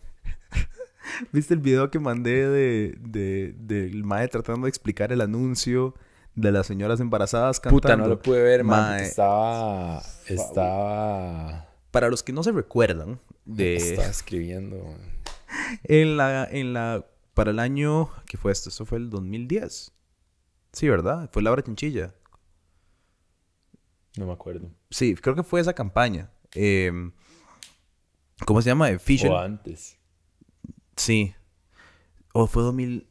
¿Viste 1.33 1.55
el 1.55 1.61
video 1.61 1.91
que 1.91 1.99
mandé 1.99 2.49
de, 2.49 2.97
de, 2.99 3.55
del 3.59 4.05
Mae 4.05 4.27
tratando 4.29 4.65
de 4.65 4.71
explicar 4.71 5.13
el 5.13 5.21
anuncio 5.21 5.95
de 6.35 6.51
las 6.51 6.67
señoras 6.67 6.99
embarazadas 6.99 7.61
cantando? 7.61 7.81
Puta, 7.81 7.97
no 7.97 8.07
lo 8.09 8.21
pude 8.21 8.43
ver, 8.43 8.65
Mae. 8.65 9.05
Estaba... 9.05 10.03
Estaba... 10.27 11.69
Para 11.91 12.09
los 12.09 12.23
que 12.23 12.33
no 12.33 12.43
se 12.43 12.53
recuerdan 12.53 13.21
de... 13.45 13.77
Estaba 13.77 14.09
escribiendo 14.09 14.97
en 15.85 16.17
la, 16.17 16.45
en 16.51 16.73
la, 16.73 17.07
para 17.35 17.51
el 17.51 17.59
año, 17.59 18.11
¿qué 18.27 18.37
fue 18.37 18.53
esto? 18.53 18.69
Esto 18.69 18.87
fue 18.87 18.99
el 18.99 19.11
2010. 19.11 19.93
Sí, 20.73 20.89
¿verdad? 20.89 21.29
Fue 21.33 21.43
Laura 21.43 21.63
Chinchilla. 21.63 22.15
No 24.17 24.27
me 24.27 24.33
acuerdo. 24.33 24.71
Sí, 24.91 25.15
creo 25.15 25.35
que 25.35 25.43
fue 25.43 25.61
esa 25.61 25.73
campaña. 25.73 26.31
Em, 26.53 27.13
¿Cómo 28.47 28.63
se 28.63 28.71
llama? 28.71 28.97
Fisher. 28.99 29.31
O 29.31 29.39
antes. 29.39 29.99
Sí. 30.97 31.35
O 32.33 32.47
fue 32.47 32.63
2000. 32.63 33.09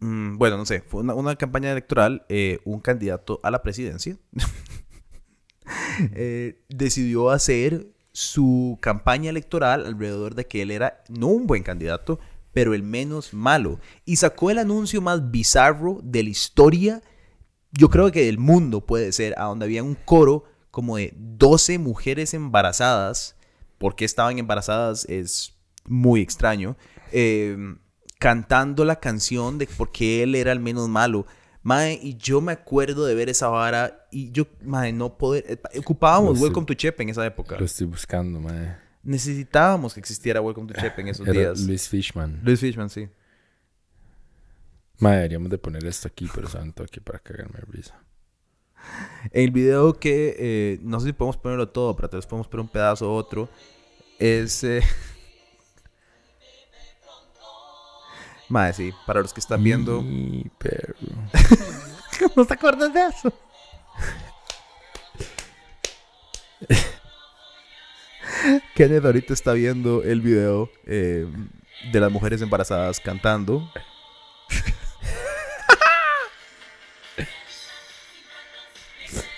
Mm, 0.00 0.38
bueno, 0.38 0.56
no 0.56 0.66
sé. 0.66 0.80
Fue 0.80 1.02
una, 1.02 1.36
campaña 1.36 1.70
electoral. 1.70 2.24
Eh, 2.28 2.60
un 2.64 2.80
candidato 2.80 3.40
a 3.42 3.50
la 3.50 3.62
presidencia 3.62 4.16
eh, 6.14 6.64
decidió 6.68 7.30
hacer 7.30 7.92
su 8.18 8.78
campaña 8.80 9.30
electoral 9.30 9.86
alrededor 9.86 10.34
de 10.34 10.44
que 10.44 10.62
él 10.62 10.72
era 10.72 11.04
no 11.08 11.28
un 11.28 11.46
buen 11.46 11.62
candidato, 11.62 12.18
pero 12.52 12.74
el 12.74 12.82
menos 12.82 13.32
malo. 13.32 13.78
Y 14.04 14.16
sacó 14.16 14.50
el 14.50 14.58
anuncio 14.58 15.00
más 15.00 15.30
bizarro 15.30 16.00
de 16.02 16.24
la 16.24 16.30
historia, 16.30 17.00
yo 17.70 17.88
creo 17.90 18.10
que 18.10 18.24
del 18.24 18.38
mundo 18.38 18.84
puede 18.84 19.12
ser, 19.12 19.38
a 19.38 19.44
donde 19.44 19.66
había 19.66 19.84
un 19.84 19.94
coro 19.94 20.44
como 20.72 20.96
de 20.96 21.14
12 21.16 21.78
mujeres 21.78 22.34
embarazadas. 22.34 23.36
porque 23.78 24.04
estaban 24.04 24.40
embarazadas? 24.40 25.04
Es 25.04 25.54
muy 25.86 26.20
extraño. 26.20 26.76
Eh, 27.12 27.56
cantando 28.18 28.84
la 28.84 28.96
canción 28.96 29.58
de 29.58 29.68
por 29.68 29.92
qué 29.92 30.24
él 30.24 30.34
era 30.34 30.50
el 30.50 30.58
menos 30.58 30.88
malo. 30.88 31.24
Mae, 31.68 32.00
y 32.02 32.16
yo 32.16 32.40
me 32.40 32.52
acuerdo 32.52 33.04
de 33.04 33.14
ver 33.14 33.28
esa 33.28 33.48
vara 33.48 34.08
y 34.10 34.32
yo, 34.32 34.46
mae, 34.62 34.90
no 34.90 35.18
poder. 35.18 35.44
Eh, 35.46 35.78
ocupábamos 35.78 36.40
Welcome 36.40 36.64
to 36.64 36.72
Chepe 36.72 37.02
en 37.02 37.10
esa 37.10 37.26
época. 37.26 37.58
Lo 37.58 37.66
estoy 37.66 37.86
buscando, 37.86 38.40
mae. 38.40 38.74
Necesitábamos 39.02 39.92
que 39.92 40.00
existiera 40.00 40.40
Welcome 40.40 40.72
to 40.72 40.80
Chepe 40.80 41.02
en 41.02 41.08
esos 41.08 41.26
días. 41.26 41.60
Luis 41.60 41.86
Fishman. 41.86 42.40
Luis 42.42 42.58
Fishman, 42.58 42.88
sí. 42.88 43.10
Mae, 44.98 45.16
deberíamos 45.16 45.50
de 45.50 45.58
poner 45.58 45.84
esto 45.84 46.08
aquí, 46.08 46.26
pero 46.34 46.48
santo 46.48 46.84
aquí 46.84 47.00
para 47.00 47.18
cagarme 47.18 47.60
risa. 47.68 48.02
El 49.30 49.50
video 49.50 49.92
que 49.92 50.36
eh, 50.38 50.78
no 50.80 51.00
sé 51.00 51.08
si 51.08 51.12
podemos 51.12 51.36
ponerlo 51.36 51.68
todo, 51.68 51.94
pero 51.94 52.08
tal 52.08 52.16
vez 52.16 52.26
podemos 52.26 52.48
poner 52.48 52.62
un 52.62 52.72
pedazo 52.72 53.10
u 53.10 53.12
otro. 53.12 53.50
Es. 54.18 54.64
Eh, 54.64 54.80
Madre, 58.48 58.72
sí, 58.72 58.92
para 59.06 59.20
los 59.20 59.32
que 59.32 59.40
están 59.40 59.62
viendo. 59.62 60.02
Mi 60.02 60.44
perro. 60.58 60.94
¿No 62.36 62.44
te 62.44 62.54
acuerdas 62.54 62.92
de 62.92 63.06
eso? 63.06 63.32
Kenneth 68.74 69.04
ahorita 69.04 69.34
está 69.34 69.52
viendo 69.52 70.02
el 70.02 70.20
video 70.20 70.68
eh, 70.86 71.26
de 71.92 72.00
las 72.00 72.10
mujeres 72.10 72.42
embarazadas 72.42 72.98
cantando. 73.00 73.70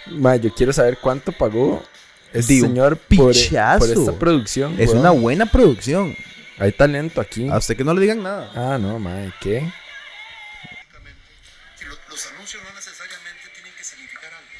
Ma, 0.06 0.36
yo 0.36 0.52
quiero 0.52 0.72
saber 0.72 0.98
cuánto 1.00 1.32
pagó 1.32 1.82
ese 2.32 2.60
señor 2.60 2.96
por, 2.96 3.36
e-, 3.36 3.78
por, 3.78 3.90
esta 3.90 4.12
producción. 4.18 4.76
Es 4.78 4.90
una 4.90 5.10
buena 5.10 5.46
producción. 5.46 6.14
Hay 6.60 6.72
talento 6.72 7.22
aquí. 7.22 7.48
A 7.48 7.56
usted 7.56 7.74
que 7.74 7.84
no 7.84 7.94
le 7.94 8.02
digan 8.02 8.22
nada. 8.22 8.52
Ah, 8.54 8.76
no, 8.78 8.98
mae, 8.98 9.32
¿qué? 9.40 9.66
Los 12.10 12.26
anuncios 12.34 12.62
no 12.62 12.74
necesariamente 12.74 13.48
tienen 13.54 13.72
que 13.78 13.82
significar 13.82 14.30
algo. 14.34 14.50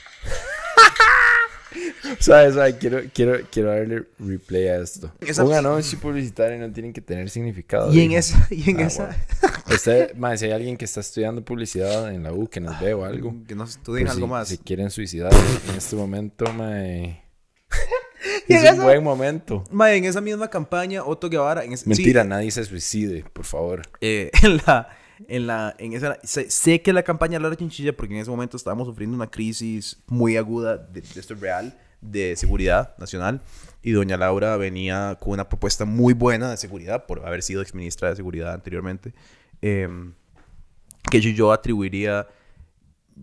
¿Sabes? 2.21 2.77
Quiero, 2.77 3.03
quiero, 3.13 3.47
quiero 3.51 3.69
darle 3.69 4.07
replay 4.19 4.69
a 4.69 4.79
esto. 4.79 5.13
Un 5.45 5.53
anuncio 5.53 5.99
publicitario 5.99 6.59
no 6.59 6.73
tiene 6.73 6.91
que 6.95 7.03
tener 7.03 7.29
significado. 7.29 7.93
Y 7.93 8.01
en 8.01 8.13
esa. 8.13 8.49
Y 8.51 8.71
en 8.71 8.81
ah, 8.81 8.87
esa... 8.87 9.17
Usted, 9.71 10.15
mae, 10.15 10.39
si 10.39 10.47
hay 10.47 10.53
alguien 10.53 10.79
que 10.79 10.87
está 10.87 11.01
estudiando 11.01 11.45
publicidad 11.45 12.11
en 12.15 12.23
la 12.23 12.33
U 12.33 12.49
que 12.49 12.61
nos 12.61 12.81
ve 12.81 12.95
o 12.95 13.05
algo. 13.05 13.35
Que 13.47 13.55
nos 13.55 13.77
estudien 13.77 14.09
algo 14.09 14.27
más. 14.27 14.49
Si 14.49 14.57
quieren 14.57 14.91
suicidar 14.91 15.35
en 15.69 15.77
este 15.77 15.97
momento, 15.97 16.51
mae. 16.55 17.23
es 18.49 18.73
un 18.73 18.83
buen 18.83 19.03
momento. 19.03 19.65
en 19.71 20.05
esa 20.05 20.21
misma 20.21 20.49
campaña, 20.49 21.05
Otto 21.05 21.29
Guevara. 21.29 21.63
Mentira, 21.87 22.25
nadie 22.25 22.51
se 22.51 22.65
suicide, 22.65 23.25
por 23.33 23.45
favor. 23.45 23.83
Eh, 24.01 24.31
en 24.43 24.59
la. 24.67 24.89
En 25.29 25.47
la, 25.47 25.77
en 25.77 25.93
esa, 25.93 26.19
sé, 26.23 26.81
que 26.81 26.95
la 26.95 27.03
campaña 27.03 27.39
de 27.39 27.51
la 27.51 27.55
Chinchilla, 27.55 27.95
porque 27.95 28.15
en 28.15 28.21
ese 28.21 28.31
momento 28.31 28.57
estábamos 28.57 28.89
sufriendo 28.89 29.15
una 29.15 29.27
crisis 29.27 29.99
muy 30.07 30.39
aguda 30.39 30.79
de, 30.79 31.01
esto 31.01 31.35
real, 31.35 31.79
de 32.01 32.37
seguridad 32.37 32.97
nacional. 32.97 33.43
Y 33.83 33.91
doña 33.91 34.17
Laura 34.17 34.57
venía 34.57 35.19
con 35.21 35.35
una 35.35 35.47
propuesta 35.47 35.85
muy 35.85 36.15
buena 36.15 36.51
de 36.51 36.57
seguridad, 36.57 37.05
por 37.05 37.27
haber 37.27 37.43
sido 37.43 37.61
exministra 37.61 38.09
de 38.09 38.17
seguridad 38.17 38.55
anteriormente, 38.55 39.13
em, 39.61 40.15
que 41.11 41.21
yo 41.21 41.53
atribuiría 41.53 42.27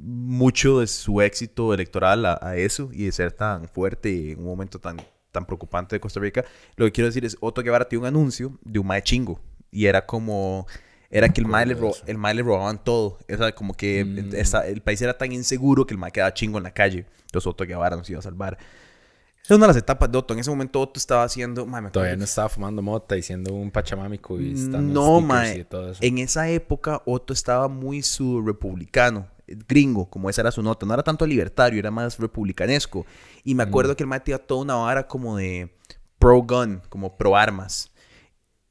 mucho 0.02 0.80
de 0.80 0.88
su 0.88 1.22
éxito 1.22 1.74
electoral 1.74 2.26
a, 2.26 2.56
eso 2.56 2.90
y 2.92 3.06
de 3.06 3.12
ser 3.12 3.32
tan 3.32 3.68
fuerte 3.68 4.32
en 4.32 4.40
un 4.40 4.46
momento 4.46 4.80
tan, 4.80 4.98
tan 5.32 5.46
preocupante 5.46 5.96
de 5.96 6.00
Costa 6.00 6.20
Rica. 6.20 6.46
Lo 6.76 6.86
que 6.86 6.92
quiero 6.92 7.08
decir 7.08 7.26
es, 7.26 7.38
Otto 7.40 7.62
Guevara 7.62 7.88
tiene 7.88 8.02
un 8.04 8.08
anuncio 8.08 8.58
de 8.64 8.80
un 8.80 8.88
mae 8.88 9.02
chingo 9.02 9.40
y 9.72 9.86
era 9.86 10.06
como... 10.06 10.68
Era 11.10 11.30
que 11.30 11.40
el 11.40 11.48
mae, 11.48 11.66
le, 11.66 11.78
el 12.06 12.18
mae 12.18 12.34
le 12.34 12.44
robaban 12.44 12.84
todo. 12.84 13.18
O 13.30 13.56
como 13.56 13.74
que 13.74 14.04
mm. 14.04 14.36
el 14.66 14.82
país 14.82 15.02
era 15.02 15.18
tan 15.18 15.32
inseguro 15.32 15.88
que 15.88 15.94
el 15.94 15.98
mae 15.98 16.12
quedaba 16.12 16.34
chingo 16.34 16.58
en 16.58 16.66
la 16.66 16.74
calle. 16.74 17.06
Entonces 17.22 17.48
Otto 17.48 17.66
Guevara 17.66 17.96
nos 17.96 18.10
iba 18.10 18.20
a 18.20 18.22
salvar. 18.22 18.58
Es 19.42 19.52
una 19.52 19.62
de 19.62 19.68
las 19.68 19.78
etapas 19.78 20.12
de 20.12 20.18
Otto. 20.18 20.34
En 20.34 20.42
ese 20.42 20.50
momento 20.50 20.82
Otto 20.82 21.00
estaba 21.00 21.24
haciendo... 21.24 21.66
Todavía 21.94 22.18
no 22.18 22.26
estaba 22.26 22.50
fumando 22.50 22.82
mota 22.82 23.16
y 23.16 23.22
siendo 23.22 23.54
un 23.54 23.72
pachamámico 23.72 24.38
y 24.38 24.54
No, 24.54 25.22
mae. 25.22 25.66
En 26.02 26.18
esa 26.18 26.50
época 26.50 27.02
Otto 27.06 27.32
estaba 27.32 27.70
muy 27.70 28.04
su 28.04 28.42
republicano 28.42 29.30
gringo, 29.48 30.10
como 30.10 30.30
esa 30.30 30.42
era 30.42 30.52
su 30.52 30.62
nota. 30.62 30.86
No 30.86 30.94
era 30.94 31.04
tanto 31.04 31.26
libertario, 31.26 31.80
era 31.80 31.92
más 31.92 32.20
republicanesco. 32.20 33.06
Y 33.44 33.56
me 33.56 33.64
acuerdo 33.64 33.96
que 33.96 34.04
el 34.04 34.08
mae 34.08 34.20
tenía 34.20 34.40
toda 34.40 34.62
una 34.62 34.76
vara 34.76 35.08
como 35.08 35.38
de 35.38 35.74
pro-gun, 36.20 36.82
como 36.90 37.18
pro-armas. 37.18 37.92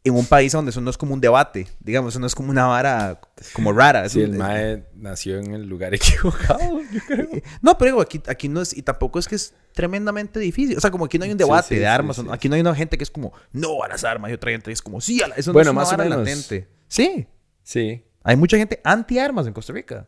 En 0.05 0.15
un 0.15 0.25
país 0.25 0.53
donde 0.53 0.71
eso 0.71 0.81
no 0.81 0.89
es 0.89 0.97
como 0.97 1.15
un 1.15 1.21
debate, 1.21 1.67
digamos, 1.81 2.13
eso 2.13 2.21
no 2.21 2.29
es 2.29 2.35
como 2.37 2.51
una 2.51 2.67
vara 2.67 3.21
como 3.53 3.73
rara. 3.73 4.09
Sí, 4.09 4.21
el 4.21 4.35
mae 4.35 4.87
nació 4.95 5.39
en 5.39 5.53
el 5.53 5.67
lugar 5.67 5.95
equivocado, 5.97 6.81
yo 6.93 7.01
creo. 7.09 7.29
No, 7.61 7.77
pero 7.77 8.01
aquí, 8.01 8.23
aquí 8.29 8.49
no 8.49 8.61
es, 8.61 8.77
y 8.77 8.83
tampoco 8.83 9.19
es 9.19 9.27
que 9.27 9.35
es 9.35 9.53
tremendamente 9.73 10.39
difícil. 10.39 10.77
O 10.77 10.81
sea, 10.81 10.93
como 10.93 11.07
aquí 11.07 11.19
no 11.19 11.25
hay 11.25 11.33
un 11.33 11.39
debate 11.39 11.77
de 11.77 11.89
armas. 11.89 12.23
aquí 12.31 12.49
no 12.49 12.55
hay 12.55 12.61
una 12.61 12.73
gente 12.77 12.97
que 12.97 13.03
es 13.03 13.11
como, 13.11 13.33
no 13.51 13.83
a 13.83 13.89
las 13.89 14.05
armas, 14.05 14.31
y 14.31 14.35
otra 14.35 14.53
gente 14.53 14.67
que 14.67 14.75
es 14.75 14.83
como, 14.83 15.01
sí 15.01 15.21
a 15.23 15.27
Eso 15.37 15.53
bueno, 15.53 15.73
no 15.73 15.83
es 15.83 15.89
una 15.89 15.97
más 16.05 16.13
o 16.13 16.21
menos. 16.25 16.53
Sí. 16.87 17.27
Sí. 17.65 18.05
Hay 18.23 18.37
mucha 18.37 18.57
gente 18.59 18.81
anti-armas 18.85 19.49
en 19.49 19.55
Costa 19.55 19.73
Rica 19.73 20.07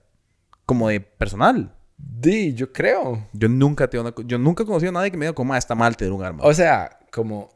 como 0.68 0.90
de 0.90 1.00
personal. 1.00 1.74
Sí, 2.22 2.52
yo 2.52 2.74
creo. 2.74 3.26
Yo 3.32 3.48
nunca 3.48 3.88
tengo 3.88 4.14
yo 4.22 4.36
nunca 4.36 4.64
he 4.64 4.66
conocido 4.66 4.90
a 4.90 4.92
nadie 4.92 5.10
que 5.10 5.16
me 5.16 5.24
diga 5.24 5.34
como, 5.34 5.54
ah, 5.54 5.58
está 5.58 5.74
mal 5.74 5.96
tener 5.96 6.12
un 6.12 6.22
arma. 6.22 6.44
O 6.44 6.52
sea, 6.52 6.98
como 7.10 7.48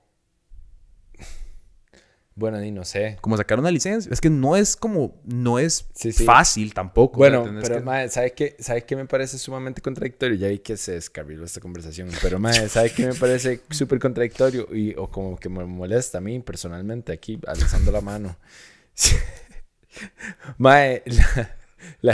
Bueno, 2.34 2.64
y 2.64 2.70
no 2.70 2.86
sé. 2.86 3.18
Como 3.20 3.36
sacar 3.36 3.58
una 3.58 3.70
licencia. 3.70 4.10
Es 4.10 4.18
que 4.18 4.30
no 4.30 4.56
es 4.56 4.76
como, 4.76 5.20
no 5.26 5.58
es 5.58 5.90
fácil 6.24 6.72
tampoco. 6.72 7.18
Bueno, 7.18 7.44
pero 7.60 7.82
madre, 7.82 8.08
¿sabes 8.08 8.32
qué? 8.32 8.56
¿Sabes 8.58 8.84
qué 8.84 8.96
me 8.96 9.04
parece 9.04 9.36
sumamente 9.36 9.82
contradictorio? 9.82 10.38
Ya 10.38 10.48
vi 10.48 10.60
que 10.60 10.78
se 10.78 10.92
descarriló 10.92 11.44
esta 11.44 11.60
conversación. 11.60 12.08
Pero 12.22 12.38
madre, 12.38 12.66
¿sabes 12.70 12.92
qué 12.92 13.08
me 13.08 13.14
parece 13.14 13.60
súper 13.68 13.98
contradictorio? 13.98 14.74
Y, 14.74 14.94
o 14.96 15.10
como 15.10 15.36
que 15.36 15.50
me 15.50 15.66
molesta 15.66 16.16
a 16.16 16.20
mí 16.22 16.40
personalmente 16.40 17.12
aquí, 17.12 17.38
alzando 17.46 17.92
la 17.92 18.00
mano. 18.00 18.36
madre, 20.56 21.02
la, 21.04 21.61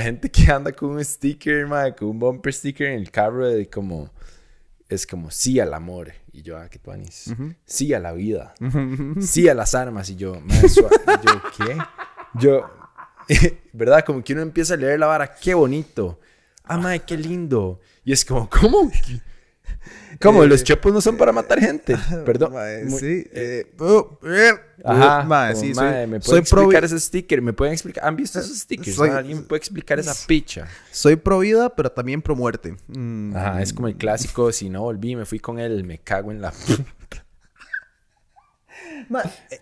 gente 0.01 0.31
que 0.31 0.51
anda 0.51 0.73
con 0.73 0.91
un 0.91 1.05
sticker, 1.05 1.67
madre, 1.67 1.95
con 1.95 2.09
un 2.09 2.19
bumper 2.19 2.53
sticker 2.53 2.89
en 2.89 3.01
el 3.01 3.11
carro 3.11 3.49
de 3.49 3.69
como 3.69 4.11
es 4.89 5.07
como 5.07 5.31
sí 5.31 5.61
al 5.61 5.75
amor. 5.75 6.13
Y 6.33 6.43
yo, 6.43 6.57
ah, 6.57 6.69
qué 6.69 6.79
tú 6.79 6.93
Sí 7.65 7.93
a 7.93 7.99
la 7.99 8.13
vida. 8.13 8.55
Sí 9.21 9.49
a 9.49 9.55
las 9.55 9.75
armas. 9.75 10.09
Y 10.11 10.17
yo, 10.17 10.35
yo, 10.75 11.43
¿qué? 11.57 11.77
Yo, 12.35 12.71
¿verdad? 13.73 14.05
Como 14.05 14.23
que 14.23 14.33
uno 14.33 14.43
empieza 14.43 14.75
a 14.75 14.77
leer 14.77 14.99
la 14.99 15.07
vara, 15.07 15.35
qué 15.35 15.55
bonito. 15.55 16.21
Ah, 16.65 16.79
madre, 16.79 17.01
qué 17.01 17.17
lindo. 17.17 17.81
Y 18.05 18.13
es 18.13 18.25
como, 18.25 18.49
¿cómo? 18.49 18.91
¿Cómo? 20.21 20.45
Los 20.45 20.63
eh, 20.63 20.65
chepos 20.65 20.93
no 20.93 21.01
son 21.01 21.17
para 21.17 21.33
matar 21.33 21.61
gente. 21.61 21.97
Perdón. 22.27 22.53
sí. 22.91 23.25
Eh, 23.33 23.73
oh, 23.79 24.19
eh, 24.25 24.53
Ajá. 24.85 25.55
sí, 25.55 25.75
soy, 25.75 26.07
¿Me 26.07 26.21
pueden 26.21 26.43
explicar 26.43 26.85
ese 26.85 26.99
sticker? 26.99 27.41
¿Me 27.43 27.53
pueden 27.53 27.73
explicar? 27.73 28.05
¿Han 28.05 28.17
visto 28.17 28.41
esos 28.41 28.59
stickers? 28.59 28.99
¿Alguien 29.01 29.39
me 29.39 29.45
puede 29.45 29.59
explicar 29.59 29.99
esa 29.99 30.15
picha? 30.27 30.67
Soy 30.91 31.17
pro 31.17 31.41
vida, 31.41 31.75
pero 31.75 31.91
también 31.93 32.23
pro 32.23 32.35
muerte. 32.35 32.77
Mm. 32.89 33.37
Ajá, 33.37 33.63
es 33.63 33.73
como 33.73 33.89
el 33.89 33.97
clásico. 33.97 34.51
Si 34.53 34.69
no 34.69 34.83
volví, 34.83 35.15
me 35.15 35.25
fui 35.25 35.39
con 35.39 35.59
él, 35.59 35.85
me 35.85 35.99
cago 35.99 36.33
en 36.33 36.41
la... 36.41 36.53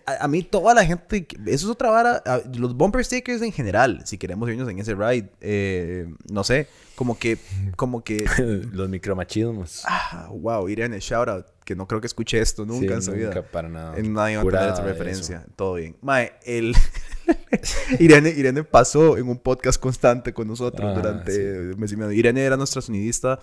a, 0.05 0.27
mí 0.27 0.43
toda 0.43 0.73
la 0.73 0.85
gente, 0.85 1.27
eso 1.45 1.67
es 1.67 1.71
otra 1.71 1.89
vara, 1.89 2.23
los 2.55 2.75
bumper 2.75 3.03
stickers 3.03 3.41
en 3.41 3.51
general, 3.51 4.01
si 4.05 4.17
queremos 4.17 4.49
irnos 4.49 4.69
en 4.69 4.79
ese 4.79 4.95
ride, 4.95 5.29
eh, 5.41 6.07
no 6.31 6.43
sé, 6.43 6.67
como 6.95 7.17
que, 7.17 7.37
como 7.75 8.03
que... 8.03 8.25
los 8.71 8.89
micromachismos. 8.89 9.83
Ah, 9.85 10.29
wow, 10.31 10.67
Irene, 10.67 10.99
shout 10.99 11.29
out, 11.29 11.45
que 11.63 11.75
no 11.75 11.87
creo 11.87 12.01
que 12.01 12.07
escuche 12.07 12.39
esto 12.39 12.65
nunca 12.65 12.95
en 12.95 13.01
su 13.01 13.11
vida. 13.11 13.27
Nunca, 13.27 13.43
para 13.43 13.69
nada. 13.69 13.97
En 13.97 14.13
nadie 14.13 14.37
va 14.37 14.43
a 14.43 14.45
tener 14.45 14.69
esta 14.69 14.83
referencia, 14.83 15.45
todo 15.55 15.75
bien. 15.75 15.95
Mae, 16.01 16.33
el... 16.43 16.75
Irene, 17.99 18.29
Irene 18.29 18.63
pasó 18.63 19.17
en 19.17 19.27
un 19.27 19.37
podcast 19.37 19.79
constante 19.79 20.33
con 20.33 20.47
nosotros 20.47 20.89
ah, 20.89 20.93
durante 20.93 21.75
mes 21.77 21.91
y 21.91 21.97
medio. 21.97 22.11
Irene 22.11 22.43
era 22.43 22.57
nuestra 22.57 22.81
sonidista 22.81 23.39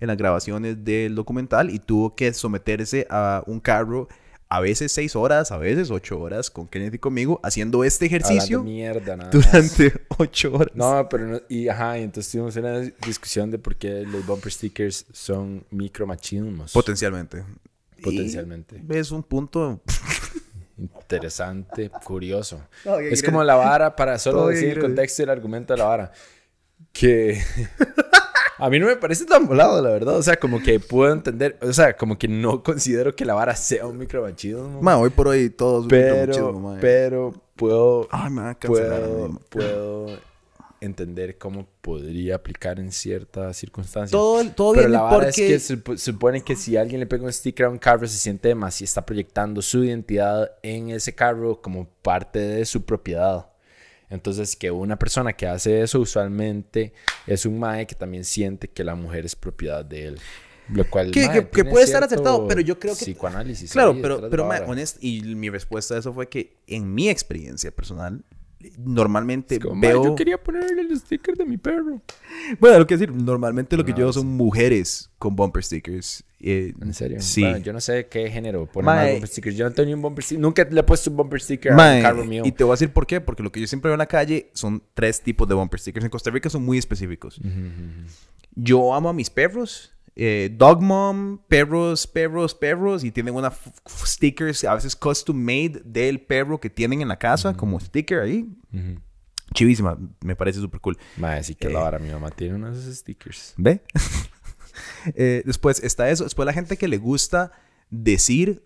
en 0.00 0.08
las 0.08 0.16
grabaciones 0.16 0.84
del 0.84 1.14
documental 1.14 1.70
y 1.70 1.78
tuvo 1.78 2.14
que 2.14 2.32
someterse 2.32 3.06
a 3.10 3.42
un 3.46 3.60
carro 3.60 4.08
a 4.48 4.60
veces 4.60 4.92
seis 4.92 5.14
horas, 5.14 5.52
a 5.52 5.58
veces 5.58 5.90
ocho 5.90 6.18
horas 6.18 6.50
con 6.50 6.66
Kenneth 6.66 6.94
y 6.94 6.98
conmigo 6.98 7.38
haciendo 7.42 7.84
este 7.84 8.06
ejercicio 8.06 8.62
mierda, 8.62 9.16
nada 9.16 9.30
durante 9.30 9.92
ocho 10.18 10.54
horas. 10.54 10.74
No, 10.74 11.06
pero 11.08 11.26
no, 11.26 11.40
y 11.48 11.68
ajá, 11.68 11.98
y 11.98 12.02
entonces 12.02 12.32
tuvimos 12.32 12.56
una 12.56 12.80
discusión 12.80 13.50
de 13.50 13.58
por 13.58 13.76
qué 13.76 14.04
los 14.04 14.24
bumper 14.26 14.50
stickers 14.50 15.04
son 15.12 15.64
micromachismos. 15.70 16.72
Potencialmente. 16.72 17.44
Potencialmente. 18.02 18.82
Es 18.88 19.10
un 19.10 19.22
punto 19.22 19.80
interesante, 20.78 21.90
curioso. 22.04 22.62
es 23.10 23.22
como 23.22 23.44
la 23.44 23.56
vara 23.56 23.96
para 23.96 24.18
solo 24.18 24.46
decir 24.46 24.70
el 24.70 24.78
contexto 24.78 25.22
y 25.22 25.24
el 25.24 25.30
argumento 25.30 25.74
de 25.74 25.78
la 25.78 25.84
vara. 25.84 26.12
Que 26.92 27.42
A 28.58 28.68
mí 28.68 28.78
no 28.78 28.86
me 28.86 28.96
parece 28.96 29.24
tan 29.24 29.46
volado, 29.46 29.80
la 29.80 29.90
verdad. 29.90 30.16
O 30.16 30.22
sea, 30.22 30.36
como 30.36 30.60
que 30.62 30.80
puedo 30.80 31.12
entender. 31.12 31.56
O 31.62 31.72
sea, 31.72 31.96
como 31.96 32.18
que 32.18 32.28
no 32.28 32.62
considero 32.64 33.14
que 33.14 33.24
la 33.24 33.34
vara 33.34 33.54
sea 33.54 33.86
un 33.86 33.98
micromachismo. 33.98 34.82
Ma, 34.82 34.98
hoy 34.98 35.10
por 35.10 35.28
hoy 35.28 35.50
todos 35.50 35.86
pero, 35.88 36.76
Pero 36.80 37.34
puedo. 37.56 38.08
Ay, 38.10 38.30
me 38.30 38.54
puedo, 38.56 39.40
puedo 39.48 40.28
entender 40.80 41.38
cómo 41.38 41.66
podría 41.80 42.36
aplicar 42.36 42.78
en 42.78 42.92
ciertas 42.92 43.56
circunstancias. 43.56 44.10
Todo, 44.10 44.48
todo 44.50 44.72
Pero 44.74 44.88
la 44.88 45.02
vara 45.02 45.28
es 45.28 45.36
que 45.36 45.58
se 45.58 45.80
supone 45.96 46.42
que 46.42 46.56
si 46.56 46.76
alguien 46.76 47.00
le 47.00 47.06
pega 47.06 47.24
un 47.24 47.32
sticker 47.32 47.66
a 47.66 47.70
un 47.70 47.78
carro 47.78 48.06
se 48.06 48.18
siente 48.18 48.54
más 48.54 48.80
y 48.80 48.84
está 48.84 49.04
proyectando 49.04 49.62
su 49.62 49.84
identidad 49.84 50.52
en 50.62 50.90
ese 50.90 51.14
carro 51.14 51.60
como 51.60 51.88
parte 52.02 52.38
de 52.38 52.64
su 52.64 52.84
propiedad. 52.84 53.46
Entonces, 54.10 54.56
que 54.56 54.70
una 54.70 54.98
persona 54.98 55.32
que 55.34 55.46
hace 55.46 55.82
eso 55.82 56.00
usualmente 56.00 56.92
es 57.26 57.44
un 57.44 57.58
mae 57.58 57.86
que 57.86 57.94
también 57.94 58.24
siente 58.24 58.68
que 58.68 58.84
la 58.84 58.94
mujer 58.94 59.26
es 59.26 59.36
propiedad 59.36 59.84
de 59.84 60.06
él. 60.06 60.18
Lo 60.70 60.88
cual, 60.88 61.10
que, 61.10 61.64
puede 61.64 61.84
estar 61.84 62.04
acertado, 62.04 62.46
pero 62.46 62.60
yo 62.60 62.78
creo 62.78 62.94
que... 62.94 63.04
Psicoanálisis. 63.04 63.72
Claro, 63.72 63.96
pero, 64.02 64.28
pero 64.28 64.46
honest, 64.66 65.02
y 65.02 65.22
mi 65.22 65.48
respuesta 65.48 65.94
a 65.94 65.98
eso 65.98 66.12
fue 66.12 66.28
que 66.28 66.58
en 66.66 66.92
mi 66.94 67.08
experiencia 67.08 67.70
personal, 67.70 68.22
normalmente 68.78 69.58
veo... 69.76 70.04
yo 70.04 70.14
quería 70.14 70.42
ponerle 70.42 70.82
el 70.82 70.98
sticker 70.98 71.36
de 71.36 71.44
mi 71.44 71.56
perro. 71.56 72.00
Bueno, 72.58 72.78
lo 72.78 72.86
que 72.86 72.96
decir, 72.96 73.12
normalmente 73.12 73.76
lo 73.76 73.84
que 73.84 73.92
yo 73.92 73.98
veo 73.98 74.12
son 74.12 74.26
mujeres 74.26 75.10
con 75.18 75.36
bumper 75.36 75.62
stickers. 75.62 76.24
Eh, 76.40 76.72
¿En 76.80 76.94
serio? 76.94 77.20
Sí. 77.20 77.44
yo 77.62 77.72
no 77.72 77.80
sé 77.80 78.06
qué 78.08 78.30
género 78.30 78.66
ponen 78.66 79.12
bumper 79.12 79.28
stickers. 79.28 79.56
Yo 79.56 79.64
no 79.64 79.72
tengo 79.72 79.86
ni 79.86 79.94
un 79.94 80.02
bumper 80.02 80.24
sticker. 80.24 80.40
Nunca 80.40 80.66
le 80.70 80.80
he 80.80 80.82
puesto 80.82 81.10
un 81.10 81.16
bumper 81.16 81.40
sticker 81.40 81.72
a 81.72 81.74
un 81.96 82.02
carro 82.02 82.24
mío. 82.24 82.42
Y 82.44 82.52
te 82.52 82.64
voy 82.64 82.72
a 82.72 82.74
decir 82.74 82.92
por 82.92 83.06
qué. 83.06 83.20
Porque 83.20 83.42
lo 83.42 83.52
que 83.52 83.60
yo 83.60 83.66
siempre 83.66 83.88
veo 83.88 83.94
en 83.94 84.00
la 84.00 84.06
calle 84.06 84.50
son 84.52 84.82
tres 84.94 85.20
tipos 85.20 85.48
de 85.48 85.54
bumper 85.54 85.80
stickers. 85.80 86.04
En 86.04 86.10
Costa 86.10 86.30
Rica 86.30 86.50
son 86.50 86.64
muy 86.64 86.78
específicos. 86.78 87.40
Yo 88.54 88.94
amo 88.94 89.08
a 89.08 89.12
mis 89.12 89.30
perros 89.30 89.92
eh, 90.20 90.50
Dog 90.52 90.82
Mom, 90.82 91.38
perros, 91.46 92.04
perros, 92.08 92.52
perros, 92.52 93.04
y 93.04 93.12
tienen 93.12 93.36
una 93.36 93.52
stickers 93.88 94.64
a 94.64 94.74
veces 94.74 94.96
custom 94.96 95.36
made 95.36 95.80
del 95.84 96.20
perro 96.20 96.58
que 96.58 96.68
tienen 96.68 97.00
en 97.02 97.06
la 97.06 97.20
casa, 97.20 97.54
como 97.54 97.78
sticker 97.78 98.22
ahí. 98.22 98.48
Chivísima, 99.54 99.96
me 100.24 100.34
parece 100.34 100.58
súper 100.58 100.80
cool. 100.80 100.98
Madre, 101.16 101.44
sí 101.44 101.54
que 101.54 101.68
la 101.68 101.78
eh, 101.78 101.82
vara, 101.82 101.98
mi 102.00 102.10
mamá 102.10 102.32
tiene 102.32 102.56
unos 102.56 102.78
stickers. 102.78 103.54
¿Ve? 103.56 103.80
Eh, 105.16 105.42
después 105.44 105.82
está 105.82 106.08
eso. 106.08 106.22
Después 106.22 106.46
la 106.46 106.52
gente 106.52 106.76
que 106.76 106.86
le 106.86 106.98
gusta 106.98 107.50
decir 107.90 108.64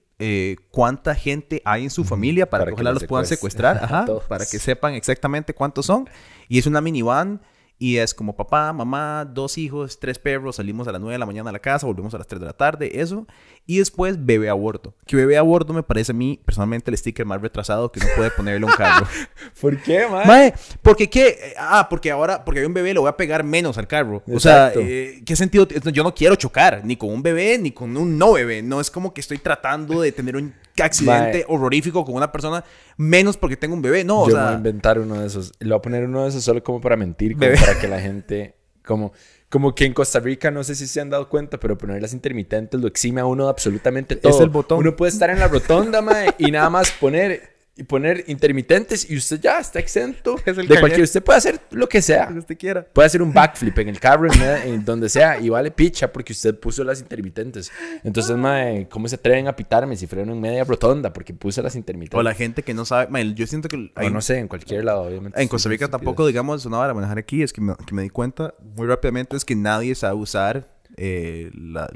cuánta 0.71 1.15
gente 1.15 1.62
hay 1.65 1.85
en 1.85 1.91
su 1.91 2.05
familia 2.05 2.51
para, 2.51 2.67
que 2.67 2.73
ojalá 2.73 2.93
los 2.93 3.05
puedan 3.05 3.27
secuestrar, 3.27 3.79
Ajá, 3.83 4.05
para 4.29 4.45
que 4.45 4.59
sepan 4.59 4.93
exactamente 4.93 5.55
cuántos 5.55 5.87
son. 5.87 6.09
Y 6.49 6.59
es 6.59 6.67
una 6.67 6.83
minivan 6.83 7.41
y 7.83 7.99
es 7.99 8.14
como 8.14 8.37
papá, 8.37 8.73
mamá, 8.73 9.25
dos 9.29 9.59
hijos, 9.59 9.99
tres 9.99 10.16
perros, 10.16 10.55
salimos 10.55 10.87
a 10.87 10.92
las 10.92 11.01
9 11.01 11.14
de 11.14 11.18
la 11.18 11.27
mañana 11.27 11.51
a 11.51 11.53
la 11.53 11.59
casa, 11.59 11.85
volvemos 11.85 12.14
a 12.14 12.18
las 12.18 12.29
3 12.29 12.40
de 12.40 12.47
la 12.47 12.53
tarde, 12.53 13.01
eso. 13.01 13.27
Y 13.66 13.79
después 13.79 14.25
bebé 14.25 14.49
aborto. 14.49 14.95
Que 15.05 15.16
bebé 15.16 15.37
aborto 15.37 15.73
me 15.73 15.83
parece 15.83 16.12
a 16.12 16.14
mí 16.14 16.38
personalmente 16.45 16.92
el 16.92 16.97
sticker 16.97 17.27
más 17.27 17.40
retrasado 17.40 17.90
que 17.90 17.99
uno 17.99 18.09
puede 18.14 18.31
ponerle 18.31 18.68
a 18.68 18.71
un 18.71 18.77
carro. 18.77 19.09
¿Por 19.61 19.83
qué, 19.83 20.07
mae? 20.09 20.27
Mae, 20.29 20.55
porque 20.81 21.11
qué? 21.11 21.55
Ah, 21.59 21.88
porque 21.90 22.12
ahora, 22.12 22.45
porque 22.45 22.61
hay 22.61 22.66
un 22.66 22.75
bebé 22.75 22.95
le 22.95 23.01
voy 23.01 23.09
a 23.09 23.16
pegar 23.16 23.42
menos 23.42 23.77
al 23.77 23.88
carro. 23.88 24.23
O 24.33 24.38
sea, 24.38 24.73
eh, 24.77 25.21
¿qué 25.27 25.35
sentido? 25.35 25.66
Yo 25.66 26.05
no 26.05 26.14
quiero 26.14 26.37
chocar 26.37 26.83
ni 26.85 26.95
con 26.95 27.11
un 27.11 27.21
bebé 27.21 27.59
ni 27.59 27.73
con 27.73 27.97
un 27.97 28.16
no 28.16 28.35
bebé. 28.35 28.62
No 28.62 28.81
es 28.81 28.92
como 28.92 29.12
que 29.12 29.21
estoy 29.21 29.38
tratando 29.38 30.01
de 30.01 30.12
tener 30.12 30.37
un 30.37 30.55
accidente 30.80 31.44
horrorífico 31.48 32.04
con 32.04 32.14
una 32.14 32.30
persona, 32.30 32.64
menos 32.96 33.37
porque 33.37 33.56
tengo 33.56 33.74
un 33.74 33.82
bebé. 33.82 34.04
No, 34.04 34.28
Yo 34.28 34.37
voy 34.37 34.44
a 34.44 34.52
inventar 34.54 34.98
uno 34.98 35.20
de 35.20 35.26
esos. 35.26 35.52
Le 35.58 35.68
voy 35.68 35.78
a 35.78 35.82
poner 35.82 36.04
uno 36.04 36.22
de 36.22 36.28
esos 36.28 36.44
solo 36.44 36.62
como 36.62 36.80
para 36.80 36.96
mentir, 36.96 37.37
como 37.37 37.52
para 37.54 37.78
que 37.78 37.88
la 37.88 38.00
gente. 38.00 38.56
Como, 38.85 39.12
como 39.48 39.74
que 39.74 39.85
en 39.85 39.92
Costa 39.92 40.18
Rica, 40.18 40.50
no 40.50 40.64
sé 40.64 40.74
si 40.74 40.87
se 40.87 41.00
han 41.00 41.11
dado 41.11 41.28
cuenta, 41.28 41.61
pero 41.61 41.78
poner 41.78 42.00
las 42.00 42.14
intermitentes 42.14 42.80
lo 42.80 42.88
exime 42.88 43.20
a 43.20 43.26
uno 43.26 43.44
de 43.44 43.50
absolutamente 43.50 44.16
todo. 44.16 44.32
Es 44.32 44.40
el 44.40 44.48
botón. 44.48 44.78
Uno 44.78 44.96
puede 44.96 45.12
estar 45.12 45.30
en 45.30 45.38
la 45.38 45.46
rotonda, 45.46 46.02
mae, 46.02 46.35
y 46.38 46.50
nada 46.50 46.68
más 46.70 46.90
poner 46.92 47.52
y 47.74 47.85
poner 47.85 48.24
intermitentes 48.26 49.11
y 49.11 49.16
usted 49.16 49.40
ya 49.40 49.58
está 49.58 49.78
exento 49.78 50.37
de 50.44 50.80
cualquier. 50.80 51.02
Usted 51.02 51.22
puede 51.22 51.38
hacer 51.38 51.61
lo 51.70 51.88
que 51.88 52.02
sea. 52.02 52.26
Lo 52.26 52.35
que 52.35 52.38
usted 52.40 52.58
quiera. 52.58 52.85
Puede 52.85 53.06
hacer 53.06 53.22
un 53.22 53.32
backflip 53.32 53.78
en 53.78 53.88
el 53.88 53.98
carro, 53.98 54.28
en, 54.32 54.85
donde 54.85 55.08
sea, 55.08 55.40
y 55.40 55.48
vale 55.48 55.70
picha 55.70 56.12
porque 56.12 56.32
usted 56.32 56.58
puso 56.58 56.85
las 56.85 57.00
intermitentes. 57.00 57.72
Entonces, 58.04 58.37
mae, 58.37 58.88
¿cómo 58.88 59.08
se 59.08 59.16
atreven 59.16 59.48
a 59.48 59.56
pitarme 59.56 59.96
si 59.96 60.06
freno 60.06 60.32
en 60.32 60.40
media 60.40 60.64
rotonda 60.64 61.12
porque 61.12 61.32
puse 61.32 61.62
las 61.62 61.74
intermitentes? 61.74 62.18
O 62.18 62.22
la 62.22 62.35
gente 62.35 62.62
que 62.62 62.74
no 62.74 62.85
sabe, 62.85 63.11
mae, 63.11 63.32
yo 63.35 63.46
siento 63.46 63.68
que. 63.68 63.90
Hay, 63.94 64.11
no 64.11 64.20
sé, 64.20 64.38
en 64.38 64.48
cualquier 64.48 64.85
lado, 64.85 65.02
obviamente. 65.02 65.40
En 65.40 65.48
Costa 65.48 65.68
Rica 65.68 65.88
tampoco, 65.88 66.26
digamos, 66.26 66.66
una 66.66 66.78
hora 66.78 66.92
manejar 66.92 67.18
aquí, 67.18 67.42
es 67.42 67.52
que 67.52 67.61
me, 67.61 67.74
que 67.87 67.94
me 67.94 68.02
di 68.02 68.11
cuenta 68.11 68.54
muy 68.76 68.87
rápidamente, 68.87 69.37
es 69.37 69.44
que 69.44 69.56
nadie 69.56 69.94
sabe 69.94 70.16
usar 70.16 70.71
eh, 70.96 71.50
ah, 71.76 71.88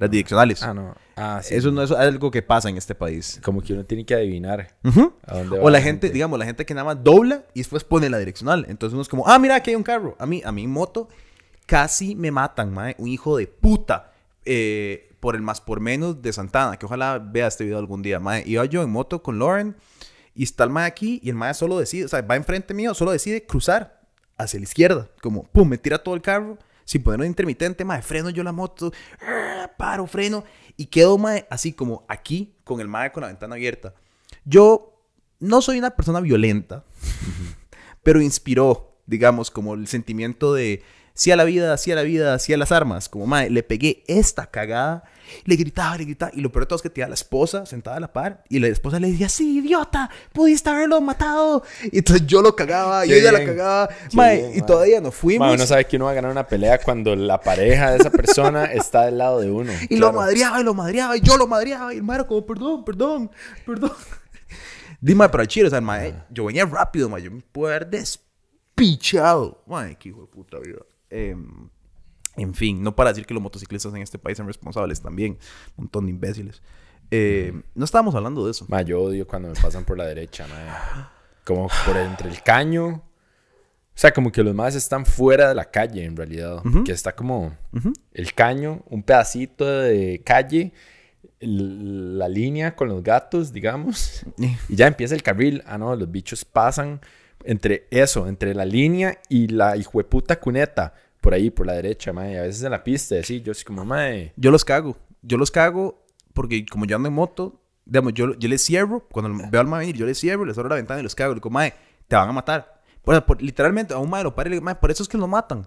las 0.00 0.10
direccionales. 0.10 0.62
Ah, 0.62 0.74
no. 0.74 0.94
Ah, 1.16 1.40
eso 1.48 1.70
no 1.70 1.82
es 1.82 1.90
algo 1.90 2.30
que 2.30 2.42
pasa 2.42 2.68
en 2.68 2.76
este 2.76 2.94
país. 2.94 3.40
Como 3.42 3.62
que 3.62 3.72
uno 3.72 3.84
tiene 3.84 4.04
que 4.04 4.14
adivinar 4.14 4.74
a 5.26 5.38
dónde 5.38 5.58
va 5.58 5.64
O 5.64 5.70
la 5.70 5.80
gente, 5.80 6.10
digamos, 6.10 6.38
la 6.38 6.44
gente 6.44 6.64
que 6.66 6.74
nada 6.74 6.84
más 6.84 7.02
dobla 7.02 7.44
y 7.54 7.60
después 7.60 7.84
pone 7.84 8.10
la 8.10 8.18
direccional. 8.18 8.66
Entonces 8.68 8.94
uno 8.94 9.02
es 9.02 9.08
como, 9.08 9.26
ah, 9.26 9.38
mira, 9.38 9.56
aquí 9.56 9.70
hay 9.70 9.76
un 9.76 9.82
carro. 9.82 10.16
A 10.18 10.26
mí, 10.26 10.42
a 10.44 10.52
mi 10.52 10.66
moto 10.66 11.08
casi 11.66 12.14
me 12.14 12.30
matan, 12.30 12.72
mae. 12.72 12.94
Un 12.98 13.08
hijo 13.08 13.36
de 13.36 13.46
puta. 13.46 14.12
Eh, 14.44 15.06
por 15.20 15.34
el 15.34 15.42
más 15.42 15.60
por 15.60 15.80
menos 15.80 16.22
de 16.22 16.32
Santana. 16.32 16.76
Que 16.76 16.86
ojalá 16.86 17.18
vea 17.18 17.48
este 17.48 17.64
video 17.64 17.78
algún 17.78 18.02
día, 18.02 18.20
mae. 18.20 18.44
Iba 18.46 18.64
yo 18.66 18.82
en 18.82 18.90
moto 18.90 19.22
con 19.22 19.38
Lauren 19.38 19.76
y 20.34 20.44
está 20.44 20.64
el 20.64 20.70
mae 20.70 20.86
aquí 20.86 21.20
y 21.22 21.30
el 21.30 21.34
mae 21.34 21.54
solo 21.54 21.78
decide, 21.78 22.04
o 22.04 22.08
sea, 22.08 22.22
va 22.22 22.36
enfrente 22.36 22.74
mío, 22.74 22.94
solo 22.94 23.10
decide 23.10 23.44
cruzar 23.44 24.02
hacia 24.36 24.60
la 24.60 24.64
izquierda. 24.64 25.08
Como, 25.22 25.44
pum, 25.44 25.68
me 25.68 25.78
tira 25.78 25.98
todo 25.98 26.14
el 26.14 26.22
carro 26.22 26.58
sin 26.86 27.02
poner 27.02 27.20
un 27.20 27.26
intermitente, 27.26 27.84
mae, 27.84 28.00
freno 28.00 28.30
yo 28.30 28.42
la 28.42 28.52
moto, 28.52 28.92
ah, 29.20 29.70
paro, 29.76 30.06
freno, 30.06 30.44
y 30.76 30.86
quedo, 30.86 31.18
así 31.50 31.72
como 31.72 32.06
aquí, 32.08 32.54
con 32.64 32.80
el 32.80 32.88
mae 32.88 33.12
con 33.12 33.22
la 33.22 33.26
ventana 33.26 33.56
abierta. 33.56 33.94
Yo 34.44 35.02
no 35.40 35.60
soy 35.60 35.78
una 35.78 35.90
persona 35.90 36.20
violenta, 36.20 36.84
pero 38.02 38.22
inspiró, 38.22 38.96
digamos, 39.04 39.50
como 39.50 39.74
el 39.74 39.88
sentimiento 39.88 40.54
de 40.54 40.82
sí 41.16 41.32
a 41.32 41.36
la 41.36 41.44
vida, 41.44 41.76
sí 41.78 41.90
a 41.90 41.96
la 41.96 42.02
vida, 42.02 42.38
sí 42.38 42.52
a 42.52 42.56
las 42.56 42.70
armas. 42.70 43.08
Como, 43.08 43.26
madre, 43.26 43.50
le 43.50 43.62
pegué 43.64 44.04
esta 44.06 44.46
cagada, 44.46 45.02
le 45.44 45.56
gritaba, 45.56 45.96
le 45.96 46.04
gritaba. 46.04 46.30
Y 46.34 46.40
lo 46.40 46.52
peor 46.52 46.64
de 46.64 46.68
todo 46.68 46.76
es 46.76 46.82
que 46.82 46.90
tenía 46.90 47.06
a 47.06 47.08
la 47.08 47.14
esposa 47.14 47.66
sentada 47.66 47.96
a 47.96 48.00
la 48.00 48.12
par. 48.12 48.44
Y 48.48 48.60
la 48.60 48.68
esposa 48.68 49.00
le 49.00 49.10
decía, 49.10 49.28
sí, 49.28 49.58
idiota, 49.58 50.10
pudiste 50.32 50.70
haberlo 50.70 51.00
matado. 51.00 51.64
Y 51.90 51.98
entonces 51.98 52.26
yo 52.26 52.42
lo 52.42 52.54
cagaba 52.54 53.06
y 53.06 53.12
ella 53.12 53.32
la 53.32 53.44
cagaba. 53.44 53.88
Madre, 54.12 54.52
y 54.54 54.62
todavía 54.62 55.00
nos 55.00 55.14
fuimos. 55.14 55.52
uno 55.52 55.66
sabe 55.66 55.86
que 55.86 55.96
uno 55.96 56.04
va 56.04 56.12
a 56.12 56.14
ganar 56.14 56.30
una 56.30 56.46
pelea 56.46 56.78
cuando 56.78 57.16
la 57.16 57.40
pareja 57.40 57.92
de 57.92 57.98
esa 57.98 58.10
persona 58.10 58.64
está 58.72 59.06
del 59.06 59.18
lado 59.18 59.40
de 59.40 59.50
uno. 59.50 59.72
Y 59.88 59.96
lo 59.96 60.12
madreaba 60.12 60.60
y 60.60 60.64
lo 60.64 60.74
madreaba 60.74 61.16
y 61.16 61.20
yo 61.20 61.36
lo 61.36 61.46
madreaba. 61.46 61.94
Y 61.94 61.96
el 61.96 62.02
madre 62.02 62.26
como, 62.26 62.44
perdón, 62.46 62.84
perdón, 62.84 63.30
perdón. 63.64 63.92
Dime, 65.00 65.28
pero 65.28 65.44
chile, 65.44 65.68
o 65.68 65.70
sea, 65.70 65.80
mae, 65.80 66.14
yo 66.30 66.46
venía 66.46 66.64
rápido, 66.64 67.08
mae, 67.08 67.22
yo 67.22 67.30
me 67.30 67.40
puedo 67.40 67.68
haber 67.68 67.88
despichado. 67.88 69.62
Mae, 69.66 69.96
qué 69.96 70.08
hijo 70.10 70.22
de 70.22 70.26
puta 70.26 70.58
vida. 70.58 70.78
Em, 71.10 71.68
en 72.36 72.54
fin, 72.54 72.82
no 72.82 72.94
para 72.94 73.10
decir 73.10 73.26
que 73.26 73.34
los 73.34 73.42
motociclistas 73.42 73.94
en 73.94 74.02
este 74.02 74.18
país 74.18 74.36
son 74.36 74.46
responsables 74.46 75.00
también. 75.00 75.38
Un 75.76 75.84
montón 75.84 76.06
de 76.06 76.10
imbéciles. 76.12 76.62
Eh, 77.10 77.62
no 77.74 77.84
estábamos 77.84 78.14
hablando 78.14 78.44
de 78.44 78.50
eso. 78.50 78.66
Ma, 78.68 78.82
yo 78.82 79.00
odio 79.00 79.26
cuando 79.26 79.48
me 79.48 79.54
pasan 79.54 79.84
por 79.84 79.96
la 79.96 80.04
derecha, 80.04 80.46
ma. 80.46 81.12
Como 81.44 81.68
por 81.86 81.96
entre 81.96 82.28
el 82.28 82.42
caño. 82.42 82.86
O 82.88 83.98
sea, 83.98 84.12
como 84.12 84.30
que 84.30 84.42
los 84.42 84.54
más 84.54 84.74
están 84.74 85.06
fuera 85.06 85.48
de 85.48 85.54
la 85.54 85.70
calle, 85.70 86.04
en 86.04 86.16
realidad. 86.16 86.62
Que 86.84 86.92
está 86.92 87.16
como 87.16 87.56
el 88.12 88.34
caño, 88.34 88.82
un 88.90 89.02
pedacito 89.02 89.64
de 89.64 90.20
calle, 90.22 90.74
la 91.40 92.28
línea 92.28 92.76
con 92.76 92.88
los 92.88 93.02
gatos, 93.02 93.52
digamos. 93.52 94.26
y 94.68 94.76
ya 94.76 94.86
empieza 94.86 95.14
el 95.14 95.22
carril. 95.22 95.62
Ah, 95.64 95.78
no, 95.78 95.96
los 95.96 96.10
bichos 96.10 96.44
pasan 96.44 97.00
entre 97.46 97.86
eso, 97.90 98.28
entre 98.28 98.54
la 98.54 98.64
línea 98.64 99.18
y 99.28 99.48
la 99.48 99.76
hijueputa 99.76 100.38
cuneta, 100.38 100.94
por 101.20 101.34
ahí, 101.34 101.50
por 101.50 101.66
la 101.66 101.72
derecha, 101.72 102.12
mae. 102.12 102.38
A 102.38 102.42
veces 102.42 102.62
en 102.62 102.70
la 102.70 102.84
pista, 102.84 103.16
así, 103.18 103.40
yo 103.40 103.54
soy 103.54 103.64
como, 103.64 103.84
mae. 103.84 104.32
Yo 104.36 104.50
los 104.50 104.64
cago. 104.64 104.96
Yo 105.22 105.38
los 105.38 105.50
cago 105.50 106.06
porque 106.36 106.66
como 106.66 106.84
yo 106.84 106.96
ando 106.96 107.08
en 107.08 107.14
moto, 107.14 107.62
digamos, 107.86 108.12
yo, 108.12 108.34
yo 108.34 108.48
les 108.48 108.62
cierro, 108.62 109.08
cuando 109.10 109.48
veo 109.50 109.60
al 109.60 109.66
mae 109.66 109.80
venir, 109.80 109.96
yo 109.96 110.04
les 110.04 110.20
cierro, 110.20 110.44
les 110.44 110.56
abro 110.58 110.68
la 110.68 110.76
ventana 110.76 111.00
y 111.00 111.02
los 111.02 111.14
cago. 111.14 111.32
Le 111.32 111.36
digo, 111.36 111.50
mae, 111.50 111.72
te 112.06 112.14
van 112.14 112.28
a 112.28 112.32
matar. 112.32 112.82
Bueno, 113.04 113.24
literalmente, 113.38 113.94
a 113.94 113.98
un 113.98 114.10
mae 114.10 114.22
lo 114.22 114.34
pare 114.34 114.48
y 114.48 114.50
le 114.50 114.56
digo, 114.56 114.64
mae, 114.64 114.74
por 114.74 114.90
eso 114.90 115.02
es 115.02 115.08
que 115.08 115.16
lo 115.16 115.26
matan. 115.26 115.66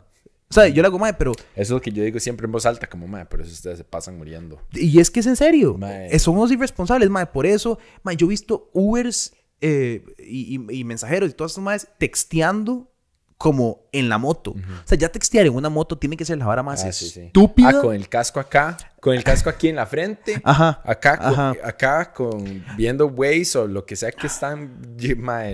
O 0.51 0.53
sea, 0.53 0.67
yo 0.67 0.81
le 0.81 0.87
hago, 0.87 0.99
mae, 0.99 1.13
pero... 1.13 1.31
Eso 1.31 1.43
es 1.55 1.69
lo 1.69 1.81
que 1.81 1.91
yo 1.91 2.03
digo 2.03 2.19
siempre 2.19 2.45
en 2.45 2.51
voz 2.51 2.65
alta, 2.65 2.87
como, 2.87 3.07
mae, 3.07 3.25
por 3.25 3.41
eso 3.41 3.51
ustedes 3.51 3.79
se 3.79 3.83
pasan 3.83 4.17
muriendo. 4.17 4.61
Y 4.73 4.99
es 4.99 5.09
que 5.09 5.21
es 5.21 5.25
en 5.25 5.35
serio. 5.35 5.75
Mae. 5.77 6.17
Somos 6.19 6.51
irresponsables, 6.51 7.09
mae. 7.09 7.25
Por 7.25 7.45
eso, 7.45 7.79
mae, 8.03 8.15
yo 8.15 8.27
he 8.27 8.29
visto 8.29 8.69
Ubers 8.73 9.33
eh, 9.61 10.03
y, 10.17 10.83
mensajeros 10.83 11.29
y 11.29 11.33
todas 11.33 11.51
estas 11.51 11.63
madres 11.63 11.87
texteando 11.97 12.89
como 13.37 13.85
en 13.93 14.09
la 14.09 14.17
moto. 14.17 14.51
O 14.51 14.87
sea, 14.87 14.97
ya 14.97 15.09
textear 15.09 15.45
en 15.45 15.55
una 15.55 15.69
moto 15.69 15.97
tiene 15.97 16.17
que 16.17 16.25
ser 16.25 16.37
la 16.37 16.45
vara 16.45 16.61
más 16.61 16.83
ah, 16.83 16.89
estúpida. 16.89 17.69
Ah, 17.69 17.81
con 17.81 17.95
el 17.95 18.09
casco 18.09 18.39
acá, 18.39 18.75
con 18.99 19.15
el 19.15 19.23
casco 19.23 19.49
aquí 19.49 19.69
en 19.69 19.77
la 19.77 19.85
frente. 19.85 20.41
Ajá. 20.43 20.81
Acá, 20.83 21.55
acá, 21.63 22.13
con 22.13 22.65
viendo 22.75 23.07
Waze 23.07 23.57
o 23.57 23.67
lo 23.67 23.85
que 23.85 23.95
sea 23.95 24.11
que 24.11 24.27
están, 24.27 24.81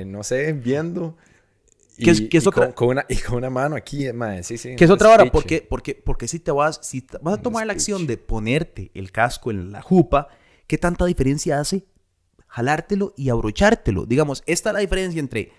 no 0.07 0.23
sé, 0.23 0.53
viendo. 0.53 1.15
Y, 1.97 2.09
es, 2.09 2.23
es 2.29 2.47
otra... 2.47 2.73
con, 2.73 2.89
una, 2.89 3.05
y 3.07 3.17
con 3.17 3.37
una 3.37 3.49
mano 3.49 3.75
aquí, 3.75 4.11
mae, 4.11 4.43
sí, 4.43 4.57
sí. 4.57 4.75
Que 4.75 4.85
es 4.85 4.89
otra 4.89 5.09
hora, 5.09 5.31
porque, 5.31 5.65
porque, 5.67 5.95
porque 5.95 6.27
si 6.27 6.39
te 6.39 6.51
vas, 6.51 6.79
si 6.81 7.05
vas 7.21 7.35
a 7.35 7.41
tomar 7.41 7.65
la 7.67 7.73
acción 7.73 8.05
de 8.07 8.17
ponerte 8.17 8.91
el 8.93 9.11
casco 9.11 9.51
en 9.51 9.71
la 9.71 9.81
jupa, 9.81 10.27
¿qué 10.67 10.77
tanta 10.77 11.05
diferencia 11.05 11.59
hace 11.59 11.85
jalártelo 12.55 13.13
y 13.17 13.29
abrochártelo. 13.29 14.05
Digamos, 14.05 14.41
esta 14.45 14.69
es 14.69 14.73
la 14.73 14.79
diferencia 14.79 15.19
entre 15.19 15.51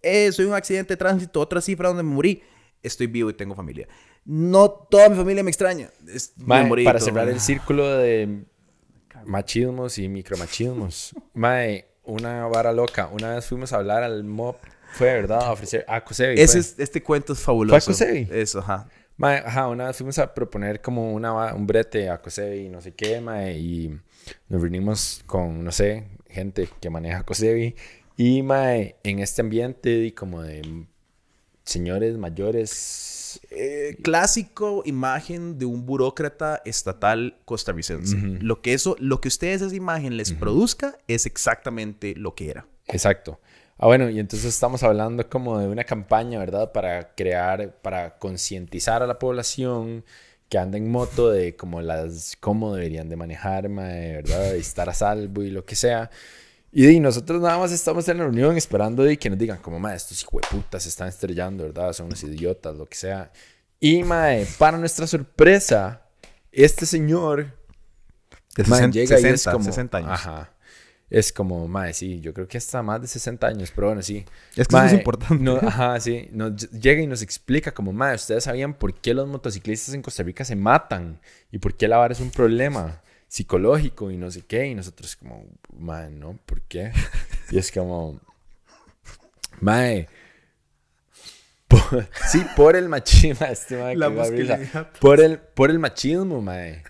eh, 0.00 0.32
soy 0.32 0.46
un 0.46 0.54
accidente 0.54 0.94
de 0.94 0.96
tránsito, 0.96 1.40
otra 1.40 1.60
cifra 1.60 1.88
donde 1.88 2.02
me 2.02 2.14
morí, 2.14 2.42
estoy 2.82 3.06
vivo 3.06 3.28
y 3.28 3.34
tengo 3.34 3.54
familia. 3.54 3.86
No 4.24 4.70
toda 4.70 5.10
mi 5.10 5.16
familia 5.16 5.42
me 5.42 5.50
extraña. 5.50 5.90
para 6.46 7.00
cerrar 7.00 7.28
el 7.28 7.38
círculo 7.40 7.86
de 7.98 8.44
machismos 9.26 9.98
y 9.98 10.08
micromachismos. 10.08 11.14
Mae, 11.34 11.86
una 12.04 12.46
vara 12.46 12.72
loca. 12.72 13.08
Una 13.08 13.34
vez 13.34 13.44
fuimos 13.44 13.74
a 13.74 13.76
hablar 13.76 14.02
al 14.02 14.24
MOP, 14.24 14.56
fue 14.92 15.12
verdad, 15.12 15.42
a 15.42 15.52
ofrecer 15.52 15.84
a 15.86 16.02
Cosevi. 16.02 16.40
este 16.40 17.02
cuento 17.02 17.34
es 17.34 17.40
fabuloso. 17.40 17.92
¿Fue 17.92 18.06
a 18.06 18.36
Eso, 18.36 18.60
ajá. 18.60 18.88
Mae, 19.18 19.38
ajá, 19.38 19.68
una 19.68 19.88
vez 19.88 19.96
fuimos 19.98 20.18
a 20.18 20.32
proponer 20.32 20.80
como 20.80 21.12
una, 21.12 21.52
un 21.52 21.66
brete 21.66 22.08
a 22.08 22.22
Cosevi 22.22 22.66
y 22.66 22.68
no 22.70 22.80
sé 22.80 22.94
qué, 22.94 23.20
mae, 23.20 23.58
y 23.58 23.88
nos 24.48 24.60
reunimos 24.60 25.22
con, 25.26 25.64
no 25.64 25.72
sé, 25.72 26.06
gente 26.28 26.68
que 26.80 26.90
maneja 26.90 27.24
Cosevi. 27.24 27.74
Y 28.16 28.42
mae, 28.42 28.96
en 29.04 29.20
este 29.20 29.42
ambiente 29.42 30.04
y 30.04 30.12
como 30.12 30.42
de 30.42 30.86
señores 31.68 32.16
mayores. 32.16 33.40
Eh, 33.50 33.96
clásico 34.02 34.82
imagen 34.86 35.58
de 35.58 35.66
un 35.66 35.84
burócrata 35.86 36.62
estatal 36.64 37.36
costarricense. 37.44 38.16
Lo 38.40 38.62
que 38.62 38.72
eso, 38.72 38.96
lo 38.98 39.20
que 39.20 39.28
ustedes 39.28 39.60
esa 39.62 39.74
imagen 39.74 40.16
les 40.16 40.32
produzca 40.32 40.98
es 41.06 41.26
exactamente 41.26 42.14
lo 42.16 42.34
que 42.34 42.50
era. 42.50 42.66
Exacto. 42.86 43.38
Ah, 43.76 43.86
bueno, 43.86 44.10
y 44.10 44.18
entonces 44.18 44.48
estamos 44.48 44.82
hablando 44.82 45.28
como 45.28 45.58
de 45.58 45.68
una 45.68 45.84
campaña, 45.84 46.38
¿verdad? 46.40 46.72
Para 46.72 47.14
crear, 47.14 47.76
para 47.80 48.18
concientizar 48.18 49.02
a 49.02 49.06
la 49.06 49.20
población 49.20 50.04
que 50.48 50.58
anda 50.58 50.78
en 50.78 50.90
moto 50.90 51.30
de 51.30 51.56
como 51.56 51.80
las, 51.80 52.36
cómo 52.40 52.74
deberían 52.74 53.08
de 53.08 53.16
manejar, 53.16 53.68
¿verdad? 53.68 54.52
De 54.52 54.58
estar 54.58 54.88
a 54.88 54.94
salvo 54.94 55.42
y 55.42 55.50
lo 55.50 55.64
que 55.64 55.76
sea. 55.76 56.10
Y, 56.72 57.00
nosotros 57.00 57.40
nada 57.40 57.58
más 57.58 57.72
estamos 57.72 58.08
en 58.08 58.18
la 58.18 58.24
reunión 58.24 58.56
esperando 58.56 59.02
de 59.02 59.18
que 59.18 59.30
nos 59.30 59.38
digan 59.38 59.58
como, 59.58 59.78
mae, 59.78 59.96
estos 59.96 60.24
putas 60.50 60.82
se 60.82 60.88
están 60.88 61.08
estrellando, 61.08 61.64
¿verdad? 61.64 61.92
Son 61.92 62.06
unos 62.06 62.22
idiotas, 62.22 62.76
lo 62.76 62.86
que 62.86 62.96
sea. 62.96 63.32
Y, 63.80 64.02
mae, 64.02 64.46
para 64.58 64.78
nuestra 64.78 65.06
sorpresa, 65.06 66.02
este 66.52 66.86
señor... 66.86 67.56
De 68.56 68.64
60, 68.64 68.90
llega 68.90 69.20
y 69.20 69.24
es 69.24 69.44
como, 69.44 69.64
60 69.64 69.98
años. 69.98 70.10
Ajá 70.12 70.50
es 71.10 71.32
como, 71.32 71.66
madre, 71.68 71.94
sí, 71.94 72.20
yo 72.20 72.34
creo 72.34 72.46
que 72.46 72.58
hasta 72.58 72.82
más 72.82 73.00
de 73.00 73.06
60 73.06 73.46
años, 73.46 73.72
pero 73.74 73.86
bueno, 73.86 74.02
sí. 74.02 74.26
Es 74.54 74.68
que 74.68 74.76
eso 74.76 74.84
es 74.84 74.92
importante. 74.92 75.42
No, 75.42 75.56
ajá, 75.56 75.98
sí. 76.00 76.28
Nos 76.32 76.70
llega 76.70 77.00
y 77.00 77.06
nos 77.06 77.22
explica 77.22 77.72
como, 77.72 77.92
madre, 77.92 78.16
ustedes 78.16 78.44
sabían 78.44 78.74
por 78.74 78.94
qué 78.94 79.14
los 79.14 79.26
motociclistas 79.26 79.94
en 79.94 80.02
Costa 80.02 80.22
Rica 80.22 80.44
se 80.44 80.54
matan 80.54 81.18
y 81.50 81.58
por 81.58 81.74
qué 81.74 81.88
la 81.88 81.96
vara 81.96 82.12
es 82.12 82.20
un 82.20 82.30
problema 82.30 83.00
psicológico 83.26 84.10
y 84.10 84.18
no 84.18 84.30
sé 84.30 84.42
qué. 84.42 84.66
Y 84.66 84.74
nosotros 84.74 85.16
como, 85.16 85.46
madre, 85.78 86.10
¿no? 86.10 86.38
¿Por 86.44 86.60
qué? 86.62 86.92
Y 87.50 87.58
es 87.58 87.72
como, 87.72 88.20
madre... 89.60 90.08
sí, 92.30 92.44
por 92.56 92.76
el 92.76 92.88
machismo, 92.88 93.46
este 93.50 93.76
por 95.00 95.20
el, 95.20 95.38
por 95.38 95.70
el 95.70 95.78
machismo, 95.78 96.40
madre. 96.40 96.82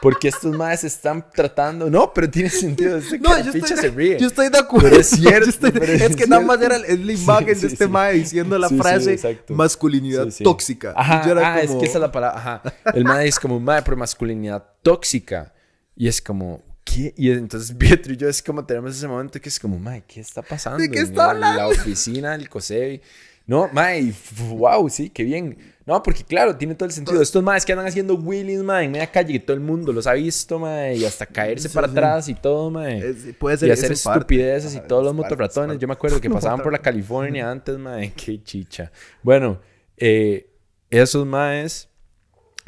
Porque 0.00 0.28
estos 0.28 0.56
madres 0.56 0.84
están 0.84 1.24
tratando. 1.30 1.90
No, 1.90 2.12
pero 2.12 2.30
tiene 2.30 2.48
sentido. 2.50 2.96
Este 2.96 3.18
no, 3.18 3.38
yo 3.38 3.52
estoy, 3.52 3.76
se 3.76 3.88
ríe. 3.90 4.18
yo 4.18 4.28
estoy 4.28 4.48
de 4.48 4.58
acuerdo. 4.58 4.88
Pero 4.88 5.00
es 5.00 5.06
cierto. 5.10 5.66
es, 5.66 6.16
que 6.16 6.26
nada 6.26 6.42
más 6.42 6.60
era 6.60 6.78
la 6.78 7.12
imagen 7.12 7.60
de 7.60 7.66
este 7.66 7.86
madre 7.86 8.14
diciendo 8.14 8.58
la 8.58 8.68
frase 8.68 9.18
masculinidad 9.48 10.28
tóxica. 10.42 10.94
Ajá, 10.96 11.22
ah, 11.36 11.60
es 11.60 11.70
que 11.72 11.84
esa 11.84 11.98
es 11.98 12.00
la 12.00 12.12
palabra. 12.12 12.38
Ajá. 12.38 12.62
El 12.94 13.04
madre 13.04 13.28
es 13.28 13.38
como 13.38 13.60
madre, 13.60 13.82
pero 13.84 13.96
masculinidad 13.96 14.64
tóxica. 14.82 15.52
Y 15.94 16.08
es 16.08 16.22
como, 16.22 16.62
¿qué? 16.84 17.12
Y 17.16 17.30
entonces 17.30 17.76
Pietro 17.76 18.12
y 18.12 18.16
yo 18.16 18.28
es 18.28 18.42
como 18.42 18.64
tenemos 18.64 18.96
ese 18.96 19.06
momento 19.06 19.40
que 19.40 19.50
es 19.50 19.60
como, 19.60 19.78
madre, 19.78 20.04
¿qué 20.08 20.20
está 20.20 20.40
pasando? 20.40 20.78
¿De 20.78 20.90
qué 20.90 21.00
está 21.00 21.30
hablando? 21.30 21.60
En 21.60 21.68
la 21.68 21.68
oficina 21.68 22.32
del 22.32 22.48
COSEBI. 22.48 23.02
No, 23.50 23.68
mae, 23.72 24.14
wow, 24.50 24.88
sí, 24.88 25.10
qué 25.10 25.24
bien. 25.24 25.58
No, 25.84 26.00
porque 26.04 26.22
claro, 26.22 26.54
tiene 26.54 26.76
todo 26.76 26.86
el 26.86 26.92
sentido. 26.92 27.20
Estos 27.20 27.42
maes 27.42 27.66
que 27.66 27.72
andan 27.72 27.88
haciendo 27.88 28.14
wheelies, 28.14 28.62
mae, 28.62 28.84
en 28.84 28.92
media 28.92 29.10
calle, 29.10 29.32
que 29.32 29.40
todo 29.40 29.54
el 29.54 29.60
mundo 29.60 29.92
los 29.92 30.06
ha 30.06 30.12
visto, 30.12 30.60
mae, 30.60 30.94
y 30.94 31.04
hasta 31.04 31.26
caerse 31.26 31.68
para 31.68 31.88
atrás 31.88 32.28
y 32.28 32.34
todo, 32.34 32.70
mae. 32.70 33.12
puede 33.40 33.56
ser 33.56 33.70
y 33.70 33.72
hacer 33.72 33.90
estupideces 33.90 34.76
y 34.76 34.80
todos 34.86 35.04
los 35.04 35.12
motorratones. 35.14 35.80
Yo 35.80 35.88
me 35.88 35.94
acuerdo 35.94 36.20
que 36.20 36.30
pasaban 36.30 36.62
por 36.62 36.70
la 36.70 36.78
California 36.78 37.50
antes, 37.50 37.76
mae, 37.76 38.12
qué 38.12 38.40
chicha. 38.40 38.92
Bueno, 39.20 39.60
eh, 39.96 40.48
esos 40.88 41.26
maes 41.26 41.89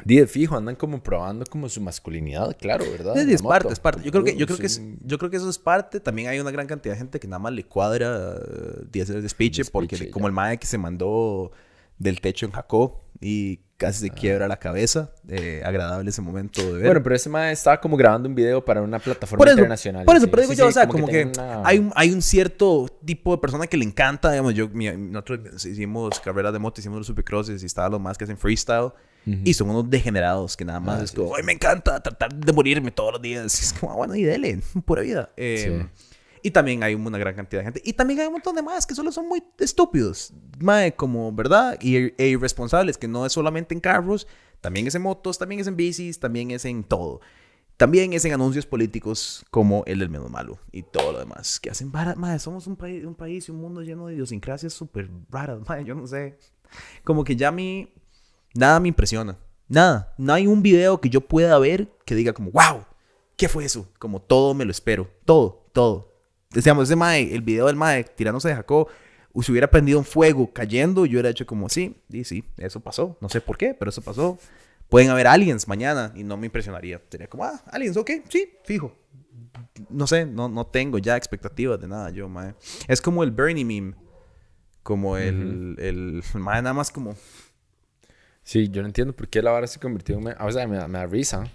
de 0.05 0.27
fijo, 0.27 0.57
andan 0.57 0.77
como 0.77 1.03
probando 1.03 1.45
como 1.47 1.69
su 1.69 1.81
masculinidad, 1.81 2.57
claro, 2.59 2.85
¿verdad? 2.91 3.15
Sí, 3.15 3.33
es 3.33 3.43
parte, 3.43 3.73
es 3.73 3.81
parte. 3.81 4.03
Yo 4.05 4.11
creo 4.11 4.25
que, 4.25 4.37
yo 4.37 4.47
creo 4.47 4.59
que 4.59 4.69
yo 5.05 5.19
creo 5.19 5.31
que 5.31 5.37
eso 5.37 5.49
es 5.49 5.59
parte. 5.59 6.01
También 6.01 6.29
hay 6.29 6.41
una 6.41 6.51
gran 6.51 6.67
cantidad 6.67 6.95
de 6.95 6.99
gente 6.99 7.21
que 7.21 7.29
nada 7.29 7.39
más 7.39 7.53
le 7.53 7.65
cuadra 7.65 8.37
uh, 8.37 8.85
de 8.91 9.03
hacer 9.03 9.29
speech, 9.29 9.71
porque 9.71 10.11
como 10.11 10.27
el 10.27 10.33
mae 10.33 10.59
que 10.59 10.67
se 10.67 10.79
mandó 10.79 11.53
del 11.99 12.21
techo 12.21 12.47
en 12.47 12.53
Jacó 12.53 13.05
y 13.21 13.61
casi 13.77 14.07
se 14.07 14.13
ah. 14.13 14.15
quiebra 14.15 14.49
la 14.49 14.59
cabeza. 14.59 15.13
Eh, 15.29 15.63
agradable 15.65 16.11
ese 16.11 16.23
momento 16.23 16.63
de 16.63 16.73
ver. 16.75 16.87
Bueno, 16.87 17.03
pero 17.03 17.17
ese 17.17 17.29
mae 17.29 17.53
estaba 17.53 17.81
como 17.81 17.97
grabando 17.97 18.29
un 18.29 18.35
video 18.35 18.65
para 18.65 18.83
una 18.83 18.99
plataforma 18.99 19.51
internacional. 19.51 20.05
Por 20.05 20.17
eso, 20.17 20.29
pero 20.29 20.43
digo 20.43 20.55
yo, 20.55 20.67
o 20.67 20.73
sea, 20.73 20.87
como, 20.87 21.07
que, 21.07 21.31
hay, 21.65 21.79
un, 21.79 21.93
hay 21.95 22.11
un 22.11 22.23
cierto 22.23 22.87
tipo 23.05 23.33
de 23.33 23.39
persona 23.39 23.67
que 23.67 23.77
le 23.77 23.85
encanta, 23.85 24.31
digamos, 24.31 24.55
yo, 24.55 24.69
nosotros 24.69 25.65
hicimos 25.65 26.21
carreras 26.21 26.53
de 26.53 26.59
moto, 26.59 26.81
hicimos 26.81 26.99
los 26.99 27.07
supercrosses 27.07 27.63
y 27.63 27.67
estaban 27.67 27.93
los 27.93 28.01
más 28.01 28.19
que 28.19 28.25
hacen 28.25 28.39
freestyle. 28.39 28.93
Y 29.25 29.55
son 29.55 29.71
unos 29.71 29.89
degenerados 29.89 30.57
que 30.57 30.65
nada 30.65 30.81
más 30.81 31.01
ah, 31.01 31.05
es 31.05 31.13
como, 31.13 31.37
Ay, 31.37 31.45
me 31.45 31.53
encanta 31.53 32.03
tratar 32.03 32.35
de 32.35 32.53
morirme 32.53 32.91
todos 32.91 33.13
los 33.13 33.23
días. 33.23 33.61
Y 33.61 33.65
es 33.65 33.73
como, 33.73 33.93
ah, 33.93 33.97
bueno, 33.97 34.17
y 34.17 34.23
dele, 34.23 34.61
pura 34.85 35.03
vida. 35.03 35.31
Eh, 35.37 35.87
Y 36.43 36.51
también 36.51 36.83
hay 36.83 36.95
una 36.95 37.19
gran 37.19 37.37
cantidad 37.37 37.61
de 37.61 37.65
gente. 37.65 37.83
Y 37.85 37.93
también 37.93 38.21
hay 38.21 38.27
un 38.27 38.33
montón 38.33 38.57
de 38.57 38.63
más 38.63 38.85
que 38.85 38.95
solo 38.95 39.13
son 39.13 39.29
muy 39.29 39.43
estúpidos. 39.59 40.33
Mae, 40.59 40.93
como, 40.95 41.33
¿verdad? 41.33 41.79
Y, 41.81 42.13
e 42.21 42.29
irresponsables, 42.29 42.99
que 42.99 43.07
no 43.07 43.25
es 43.25 43.33
solamente 43.33 43.75
en 43.75 43.81
carros, 43.81 44.27
también 44.61 44.87
es 44.87 44.95
en 44.97 45.03
motos, 45.03 45.39
también 45.39 45.61
es 45.61 45.69
en 45.69 45.77
bicis, 45.77 46.19
también 46.19 46.51
es 46.51 46.65
en 46.65 46.83
todo. 46.83 47.21
También 47.77 48.13
es 48.13 48.25
en 48.25 48.33
anuncios 48.33 48.67
políticos 48.67 49.45
como 49.51 49.83
el 49.87 50.01
del 50.01 50.09
menos 50.09 50.31
malo 50.31 50.59
y 50.71 50.83
todo 50.83 51.13
lo 51.13 51.19
demás 51.19 51.59
que 51.59 51.71
hacen 51.71 51.91
varas. 51.91 52.17
Madre, 52.17 52.39
somos 52.39 52.67
un, 52.67 52.77
país, 52.77 53.05
un 53.05 53.15
país 53.15 53.49
y 53.49 53.51
un 53.51 53.59
mundo 53.59 53.83
lleno 53.83 54.07
de 54.07 54.15
idiosincrasias 54.15 54.73
súper 54.73 55.11
raras. 55.31 55.61
Madre, 55.69 55.85
yo 55.85 55.95
no 55.95 56.07
sé. 56.07 56.39
Como 57.05 57.25
que 57.25 57.35
ya 57.37 57.49
a 57.49 57.53
mí 57.53 57.93
nada 58.55 58.81
me 58.81 58.89
impresiona. 58.89 59.39
Nada. 59.69 60.15
No 60.19 60.33
hay 60.33 60.47
un 60.47 60.63
video 60.63 61.01
que 61.01 61.09
yo 61.09 61.23
pueda 61.23 61.59
ver 61.59 61.89
que 62.05 62.15
diga 62.15 62.33
como, 62.33 62.51
wow, 62.51 62.85
¿qué 63.37 63.49
fue 63.49 63.65
eso? 63.65 63.89
Como 63.99 64.21
todo 64.21 64.55
me 64.55 64.65
lo 64.65 64.71
espero. 64.71 65.09
Todo, 65.25 65.69
todo. 65.73 66.13
Decíamos, 66.51 66.85
ese 66.85 66.97
mae, 66.97 67.35
el 67.35 67.41
video 67.41 67.67
del 67.67 67.77
mae 67.77 68.05
tirándose 68.05 68.49
de 68.49 68.55
Jacob, 68.55 68.89
si 69.41 69.51
hubiera 69.51 69.71
prendido 69.71 69.99
un 69.99 70.05
fuego 70.05 70.53
cayendo, 70.53 71.07
yo 71.07 71.13
hubiera 71.13 71.31
hecho 71.31 71.47
como, 71.47 71.69
sí, 71.69 71.97
sí, 72.11 72.25
sí, 72.25 72.45
eso 72.59 72.81
pasó. 72.81 73.17
No 73.21 73.29
sé 73.29 73.41
por 73.41 73.57
qué, 73.57 73.75
pero 73.75 73.89
eso 73.89 74.03
pasó. 74.03 74.39
Pueden 74.91 75.09
haber 75.09 75.27
aliens 75.27 75.67
mañana 75.69 76.13
y 76.15 76.23
no 76.23 76.37
me 76.37 76.47
impresionaría. 76.47 77.01
Sería 77.11 77.29
como, 77.29 77.45
ah, 77.45 77.63
aliens, 77.71 77.97
ok, 77.97 78.11
sí, 78.29 78.53
fijo. 78.65 78.95
No 79.89 80.07
sé, 80.07 80.27
no, 80.27 80.51
no 80.51 80.67
tengo 80.67 80.99
ya 80.99 81.17
expectativas 81.17 81.81
de 81.81 81.89
nada 81.89 82.11
yo, 82.11 82.29
mae. 82.29 82.55
Es 82.89 83.01
como 83.01 83.23
el 83.23 83.31
Bernie 83.31 83.65
meme. 83.65 83.95
Como 84.83 85.17
el, 85.17 85.77
el, 85.79 86.23
mae 86.35 86.61
nada 86.61 86.75
más 86.75 86.91
como... 86.91 87.17
Sí, 88.45 88.69
yo 88.69 88.83
no 88.83 88.89
entiendo 88.89 89.15
por 89.15 89.29
qué 89.29 89.41
la 89.43 89.53
vara 89.53 89.67
se 89.67 89.79
convirtió 89.79 90.19
en... 90.19 90.29
O 90.41 90.53
sea, 90.53 90.67
me, 90.67 90.77
me 90.89 90.99
da 90.99 91.07
risa. 91.07 91.51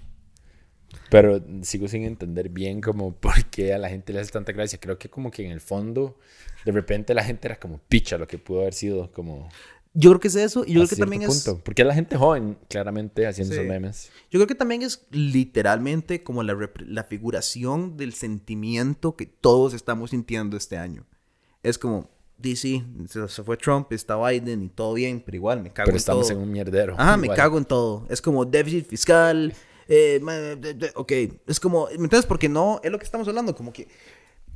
Pero 1.10 1.44
sigo 1.64 1.88
sin 1.88 2.04
entender 2.04 2.50
bien 2.50 2.82
como 2.82 3.14
por 3.14 3.46
qué 3.46 3.74
a 3.74 3.78
la 3.78 3.90
gente 3.90 4.14
le 4.14 4.20
hace 4.20 4.32
tanta 4.32 4.52
gracia. 4.52 4.80
Creo 4.80 4.98
que 4.98 5.10
como 5.10 5.32
que 5.32 5.46
en 5.46 5.52
el 5.52 5.62
fondo, 5.62 6.18
de 6.66 6.72
repente 6.72 7.14
la 7.14 7.24
gente 7.24 7.48
era 7.48 7.60
como 7.60 7.80
picha 7.90 8.18
lo 8.18 8.28
que 8.28 8.38
pudo 8.38 8.62
haber 8.62 8.74
sido 8.74 9.12
como... 9.12 9.50
Yo 9.94 10.12
creo 10.12 10.20
que 10.20 10.28
es 10.28 10.36
eso 10.36 10.64
y 10.64 10.74
yo 10.74 10.82
creo 10.82 10.90
que 10.90 10.96
también 10.96 11.24
es... 11.24 11.50
Porque 11.64 11.84
la 11.84 11.94
gente 11.94 12.18
joven, 12.18 12.58
claramente, 12.70 13.26
haciendo 13.26 13.56
esos 13.56 13.66
memes. 13.66 14.12
Yo 14.30 14.38
creo 14.40 14.48
que 14.48 14.54
también 14.54 14.84
es 14.84 15.08
literalmente 15.10 16.24
como 16.24 16.44
la, 16.44 16.56
la 16.86 17.04
figuración 17.04 17.98
del 17.98 18.14
sentimiento 18.14 19.16
que 19.16 19.26
todos 19.26 19.74
estamos 19.74 20.12
sintiendo 20.12 20.56
este 20.56 20.78
año. 20.78 21.08
Es 21.64 21.80
como, 21.80 22.12
DC, 22.38 22.84
se, 23.08 23.44
fue 23.44 23.58
Trump, 23.58 23.92
está 23.92 24.16
Biden 24.16 24.64
y 24.64 24.70
todo 24.70 24.94
bien, 24.94 25.22
pero 25.26 25.36
igual 25.36 25.62
me 25.62 25.72
cago 25.72 25.88
pero 25.88 25.98
en 25.98 26.04
todo. 26.04 26.16
Pero 26.16 26.22
estamos 26.22 26.30
en 26.30 26.48
un 26.48 26.52
mierdero. 26.52 26.96
Ajá, 26.98 27.18
me 27.18 27.30
cago 27.30 27.58
en 27.58 27.66
todo. 27.66 28.06
Es 28.10 28.22
como 28.22 28.46
déficit 28.46 28.88
fiscal, 28.88 29.54
eh, 29.88 30.22
ok, 30.96 31.12
es 31.48 31.60
como, 31.60 31.88
¿me 31.88 31.94
entiendes? 31.94 32.26
Porque 32.26 32.50
no, 32.50 32.80
es 32.84 32.92
lo 32.92 33.00
que 33.00 33.06
estamos 33.06 33.28
hablando, 33.28 33.56
como 33.56 33.74
que 33.74 33.88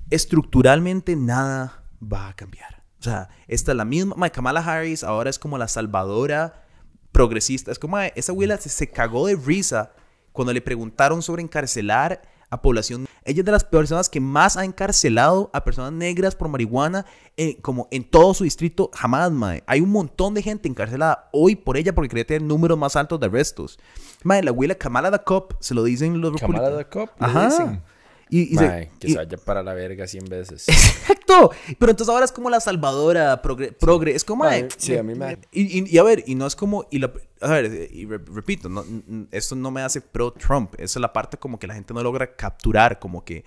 estructuralmente 0.10 1.16
nada 1.16 1.84
va 2.02 2.30
a 2.30 2.36
cambiar. 2.36 2.84
O 3.00 3.04
sea, 3.04 3.30
esta 3.48 3.72
es 3.72 3.78
la 3.78 3.86
misma, 3.86 4.30
Kamala 4.30 4.60
Harris 4.60 5.04
ahora 5.04 5.30
es 5.30 5.40
como 5.40 5.58
la 5.58 5.68
salvadora 5.68 6.66
progresista. 7.12 7.72
Es 7.72 7.80
como, 7.80 7.98
esa 7.98 8.32
abuela 8.32 8.58
se, 8.58 8.70
se 8.70 8.90
cagó 8.90 9.28
de 9.28 9.36
risa 9.36 9.94
cuando 10.32 10.54
le 10.54 10.62
preguntaron 10.62 11.22
sobre 11.22 11.42
encarcelar 11.42 12.22
a 12.52 12.62
población. 12.62 13.08
Ella 13.24 13.40
es 13.40 13.46
de 13.46 13.52
las 13.52 13.64
personas 13.64 14.10
que 14.10 14.20
más 14.20 14.58
ha 14.58 14.66
encarcelado 14.66 15.50
a 15.54 15.64
personas 15.64 15.94
negras 15.94 16.36
por 16.36 16.50
marihuana, 16.50 17.06
eh, 17.38 17.60
como 17.62 17.88
en 17.92 18.04
todo 18.04 18.34
su 18.34 18.44
distrito, 18.44 18.92
jamás, 18.94 19.32
mae. 19.32 19.64
Hay 19.66 19.80
un 19.80 19.90
montón 19.90 20.34
de 20.34 20.44
gente 20.44 20.68
encarcelada 20.68 21.30
hoy 21.32 21.56
por 21.56 21.78
ella 21.78 21.96
porque 21.96 22.10
quería 22.10 22.28
tener 22.28 22.44
números 22.44 22.78
más 22.78 22.96
altos 22.96 23.20
de 23.20 23.28
arrestos. 23.28 23.80
Mae, 24.24 24.44
la 24.44 24.52
abuela 24.52 24.76
Kamala 24.76 25.10
da 25.10 25.24
Cop, 25.24 25.54
se 25.60 25.74
lo 25.74 25.84
dicen 25.84 26.20
los 26.20 26.40
Kamala 26.40 26.70
da 26.70 26.88
Cop, 26.88 27.10
Ajá. 27.20 27.82
Y, 28.34 28.56
se, 28.56 28.90
que 28.98 29.10
se 29.10 29.18
vaya 29.18 29.38
para 29.38 29.62
la 29.62 29.74
verga 29.74 30.08
100 30.08 30.26
veces. 30.30 30.70
Exacto. 30.70 31.52
Pero 31.78 31.92
entonces 31.92 32.08
ahora 32.08 32.24
es 32.24 32.32
como 32.32 32.50
la 32.50 32.62
salvadora, 32.62 33.42
progre. 33.42 33.74
progre 33.74 34.16
es 34.16 34.24
como. 34.24 34.46
sí, 34.78 34.96
a 34.96 35.04
mí 35.04 35.16
me. 35.16 35.38
Y, 35.52 35.94
y, 35.94 35.98
a 35.98 36.04
ver, 36.04 36.24
y 36.26 36.36
no 36.36 36.48
es 36.48 36.56
como. 36.56 36.88
Y 36.90 37.04
a 37.04 37.48
ver, 37.50 37.90
y 37.92 38.06
repito, 38.06 38.70
no, 38.70 38.86
esto 39.32 39.56
no 39.56 39.70
me 39.70 39.82
hace 39.82 40.00
pro-Trump. 40.00 40.76
Esa 40.76 40.98
es 40.98 41.02
la 41.02 41.12
parte 41.12 41.36
como 41.36 41.60
que 41.60 41.68
la 41.68 41.74
gente 41.74 41.94
no 41.94 42.02
logra 42.02 42.34
capturar. 42.34 43.00
Como 43.00 43.26
que 43.26 43.44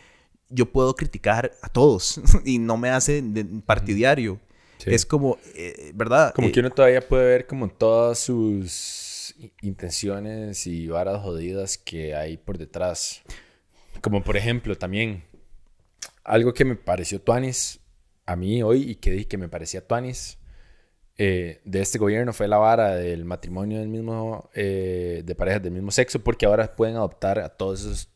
yo 0.50 0.70
puedo 0.70 0.94
criticar 0.94 1.52
a 1.62 1.68
todos 1.70 2.20
y 2.44 2.58
no 2.58 2.76
me 2.76 2.90
hace 2.90 3.24
partidario. 3.64 4.38
Es 4.84 5.06
como, 5.06 5.38
eh, 5.54 5.92
¿verdad? 5.94 6.34
Como 6.34 6.52
que 6.52 6.60
uno 6.60 6.68
todavía 6.68 7.00
puede 7.00 7.24
ver 7.24 7.46
como 7.46 7.68
todas 7.68 8.18
sus 8.18 9.34
intenciones 9.62 10.66
y 10.66 10.88
varas 10.88 11.22
jodidas 11.22 11.78
que 11.78 12.14
hay 12.14 12.36
por 12.36 12.58
detrás. 12.58 13.22
Como 14.00 14.22
por 14.22 14.36
ejemplo, 14.36 14.76
también 14.76 15.24
algo 16.24 16.54
que 16.54 16.64
me 16.64 16.76
pareció 16.76 17.20
Tuanis 17.20 17.80
a 18.26 18.36
mí 18.36 18.62
hoy 18.62 18.90
y 18.90 18.94
que 18.96 19.10
dije 19.10 19.28
que 19.28 19.38
me 19.38 19.48
parecía 19.48 19.86
Tuanis 19.86 20.38
eh, 21.16 21.60
de 21.64 21.80
este 21.80 21.98
gobierno 21.98 22.32
fue 22.32 22.48
la 22.48 22.56
vara 22.56 22.96
del 22.96 23.24
matrimonio 23.24 23.78
del 23.78 23.88
mismo, 23.88 24.50
eh, 24.54 25.22
de 25.24 25.34
parejas 25.34 25.62
del 25.62 25.72
mismo 25.72 25.90
sexo, 25.90 26.18
porque 26.18 26.46
ahora 26.46 26.74
pueden 26.74 26.96
adoptar 26.96 27.38
a 27.38 27.50
todos 27.50 27.82
esos 27.82 28.08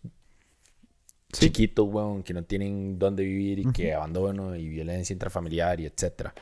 chiquitos, 1.32 1.86
weón, 1.88 2.22
que 2.22 2.34
no 2.34 2.42
tienen 2.42 2.98
dónde 2.98 3.22
vivir 3.22 3.60
y 3.60 3.72
que 3.72 3.94
abandono 3.94 4.56
y 4.56 4.68
violencia 4.68 5.12
intrafamiliar 5.12 5.78
y 5.80 5.86
etcétera. 5.86 6.34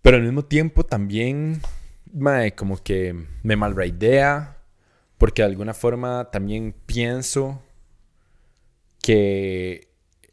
Pero 0.00 0.16
al 0.16 0.24
mismo 0.24 0.44
tiempo 0.44 0.84
también, 0.84 1.60
como 2.56 2.82
que 2.82 3.14
me 3.42 3.56
idea 3.86 4.56
porque 5.18 5.42
de 5.42 5.48
alguna 5.48 5.74
forma 5.74 6.30
también 6.32 6.74
pienso 6.86 7.62
que 9.02 9.92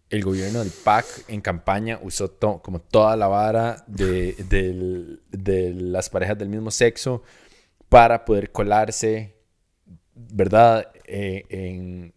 el 0.09 0.23
gobierno 0.23 0.59
del 0.59 0.71
PAC 0.71 1.05
en 1.27 1.41
campaña 1.41 1.99
usó 2.01 2.37
como 2.61 2.79
toda 2.79 3.17
la 3.17 3.27
vara 3.27 3.83
de, 3.87 4.35
las 5.75 6.09
parejas 6.09 6.37
del 6.37 6.49
mismo 6.49 6.71
sexo 6.71 7.23
para 7.89 8.23
poder 8.23 8.51
colarse, 8.51 9.35
¿verdad?, 10.15 10.91
eh, 11.05 11.43
en, 11.49 12.13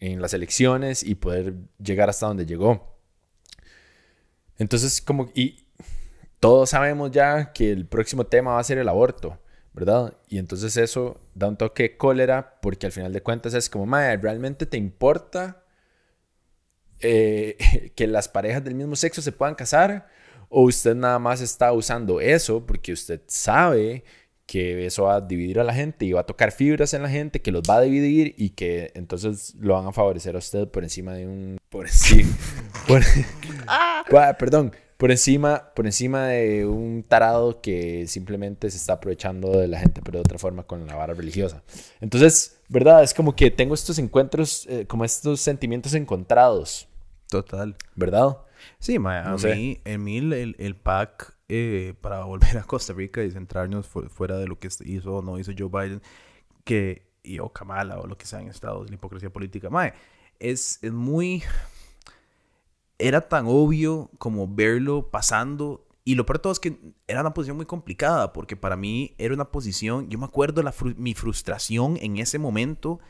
en, 0.00 0.22
las 0.22 0.32
elecciones 0.32 1.02
y 1.02 1.14
poder 1.14 1.54
llegar 1.78 2.08
hasta 2.08 2.26
donde 2.26 2.46
llegó. 2.46 2.98
Entonces, 4.58 5.02
como, 5.02 5.30
y 5.34 5.66
todos 6.40 6.70
sabemos 6.70 7.10
ya 7.10 7.52
que 7.52 7.70
el 7.70 7.86
próximo 7.86 8.24
tema 8.24 8.52
va 8.52 8.60
a 8.60 8.64
ser 8.64 8.78
el 8.78 8.88
aborto. 8.88 9.38
¿Verdad? 9.80 10.12
Y 10.28 10.38
entonces 10.38 10.76
eso 10.76 11.18
da 11.34 11.48
un 11.48 11.56
toque 11.56 11.84
de 11.84 11.96
cólera 11.96 12.58
porque 12.60 12.86
al 12.86 12.92
final 12.92 13.12
de 13.12 13.22
cuentas 13.22 13.54
es 13.54 13.70
como, 13.70 13.86
madre, 13.86 14.18
¿realmente 14.18 14.66
te 14.66 14.76
importa 14.76 15.64
eh, 17.00 17.92
que 17.96 18.06
las 18.06 18.28
parejas 18.28 18.62
del 18.62 18.74
mismo 18.74 18.94
sexo 18.94 19.22
se 19.22 19.32
puedan 19.32 19.54
casar? 19.54 20.08
¿O 20.50 20.62
usted 20.64 20.94
nada 20.94 21.18
más 21.18 21.40
está 21.40 21.72
usando 21.72 22.20
eso 22.20 22.66
porque 22.66 22.92
usted 22.92 23.22
sabe 23.26 24.04
que 24.44 24.84
eso 24.84 25.04
va 25.04 25.14
a 25.14 25.20
dividir 25.20 25.60
a 25.60 25.64
la 25.64 25.72
gente 25.72 26.04
y 26.04 26.12
va 26.12 26.20
a 26.20 26.26
tocar 26.26 26.50
fibras 26.52 26.92
en 26.92 27.02
la 27.02 27.08
gente, 27.08 27.40
que 27.40 27.52
los 27.52 27.62
va 27.62 27.76
a 27.76 27.80
dividir 27.80 28.34
y 28.36 28.50
que 28.50 28.90
entonces 28.94 29.54
lo 29.60 29.74
van 29.74 29.86
a 29.86 29.92
favorecer 29.92 30.34
a 30.34 30.38
usted 30.38 30.68
por 30.68 30.82
encima 30.82 31.14
de 31.14 31.26
un... 31.26 31.58
Por 31.70 31.86
encima... 31.86 32.28
Ah, 33.66 34.04
perdón, 34.38 34.72
por 35.00 35.10
encima, 35.10 35.72
por 35.74 35.86
encima 35.86 36.26
de 36.26 36.66
un 36.66 37.02
tarado 37.02 37.62
que 37.62 38.06
simplemente 38.06 38.70
se 38.70 38.76
está 38.76 38.92
aprovechando 38.92 39.58
de 39.58 39.66
la 39.66 39.80
gente, 39.80 40.02
pero 40.04 40.18
de 40.18 40.20
otra 40.20 40.38
forma 40.38 40.64
con 40.64 40.86
la 40.86 40.94
vara 40.94 41.14
religiosa. 41.14 41.62
Entonces, 42.02 42.60
¿verdad? 42.68 43.02
Es 43.02 43.14
como 43.14 43.34
que 43.34 43.50
tengo 43.50 43.72
estos 43.72 43.98
encuentros, 43.98 44.66
eh, 44.68 44.86
como 44.86 45.06
estos 45.06 45.40
sentimientos 45.40 45.94
encontrados. 45.94 46.86
Total. 47.30 47.76
¿Verdad? 47.94 48.36
Sí, 48.78 48.96
a 49.02 49.36
mí, 49.38 49.80
en 49.86 50.04
mí 50.04 50.18
el, 50.18 50.54
el 50.58 50.76
pack 50.76 51.34
eh, 51.48 51.94
para 52.02 52.24
volver 52.24 52.58
a 52.58 52.64
Costa 52.64 52.92
Rica 52.92 53.24
y 53.24 53.30
centrarnos 53.30 53.86
fuera 53.86 54.36
de 54.36 54.48
lo 54.48 54.58
que 54.58 54.68
hizo 54.84 55.14
o 55.14 55.22
no 55.22 55.38
hizo 55.38 55.52
Joe 55.56 55.70
Biden, 55.70 56.02
que, 56.64 57.06
y 57.22 57.38
o 57.38 57.50
Kamala 57.50 57.98
o 58.00 58.06
lo 58.06 58.18
que 58.18 58.26
sea 58.26 58.42
en 58.42 58.48
Estados, 58.48 58.90
la 58.90 58.96
hipocresía 58.96 59.30
política, 59.30 59.70
mae, 59.70 59.94
es, 60.38 60.78
es 60.82 60.92
muy 60.92 61.42
era 63.00 63.28
tan 63.28 63.46
obvio 63.48 64.10
como 64.18 64.46
verlo 64.46 65.10
pasando. 65.10 65.86
Y 66.04 66.14
lo 66.14 66.26
peor 66.26 66.38
de 66.38 66.42
todo 66.42 66.52
es 66.52 66.60
que 66.60 66.78
era 67.06 67.20
una 67.20 67.34
posición 67.34 67.56
muy 67.56 67.66
complicada, 67.66 68.32
porque 68.32 68.56
para 68.56 68.76
mí 68.76 69.14
era 69.18 69.34
una 69.34 69.50
posición, 69.50 70.08
yo 70.08 70.18
me 70.18 70.24
acuerdo 70.24 70.62
la 70.62 70.74
mi 70.96 71.14
frustración 71.14 71.98
en 72.00 72.18
ese 72.18 72.38
momento. 72.38 73.00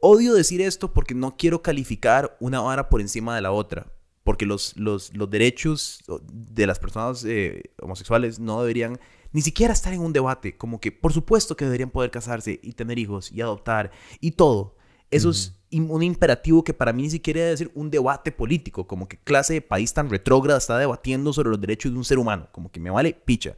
Odio 0.00 0.34
decir 0.34 0.60
esto 0.60 0.92
porque 0.92 1.14
no 1.14 1.36
quiero 1.36 1.62
calificar 1.62 2.36
una 2.40 2.60
vara 2.60 2.88
por 2.88 3.00
encima 3.00 3.34
de 3.34 3.42
la 3.42 3.52
otra, 3.52 3.92
porque 4.22 4.46
los, 4.46 4.76
los, 4.76 5.14
los 5.14 5.28
derechos 5.28 6.04
de 6.22 6.66
las 6.66 6.78
personas 6.78 7.24
eh, 7.24 7.72
homosexuales 7.80 8.38
no 8.38 8.60
deberían 8.60 8.98
ni 9.32 9.42
siquiera 9.42 9.72
estar 9.72 9.92
en 9.92 10.00
un 10.00 10.12
debate, 10.12 10.56
como 10.56 10.80
que 10.80 10.92
por 10.92 11.12
supuesto 11.12 11.56
que 11.56 11.64
deberían 11.64 11.90
poder 11.90 12.10
casarse 12.10 12.60
y 12.62 12.72
tener 12.72 12.98
hijos 12.98 13.30
y 13.32 13.40
adoptar 13.40 13.90
y 14.20 14.32
todo. 14.32 14.77
Eso 15.10 15.30
es 15.30 15.58
un 15.72 16.02
imperativo 16.02 16.64
que 16.64 16.74
para 16.74 16.92
mí 16.92 17.02
ni 17.02 17.10
siquiera 17.10 17.40
debe 17.40 17.56
ser 17.56 17.70
un 17.74 17.90
debate 17.90 18.32
político, 18.32 18.86
como 18.86 19.08
que 19.08 19.18
clase 19.18 19.54
de 19.54 19.62
país 19.62 19.92
tan 19.92 20.08
retrógrada 20.08 20.58
está 20.58 20.78
debatiendo 20.78 21.32
sobre 21.32 21.50
los 21.50 21.60
derechos 21.60 21.92
de 21.92 21.98
un 21.98 22.04
ser 22.04 22.18
humano, 22.18 22.48
como 22.52 22.70
que 22.70 22.80
me 22.80 22.90
vale 22.90 23.12
picha. 23.12 23.56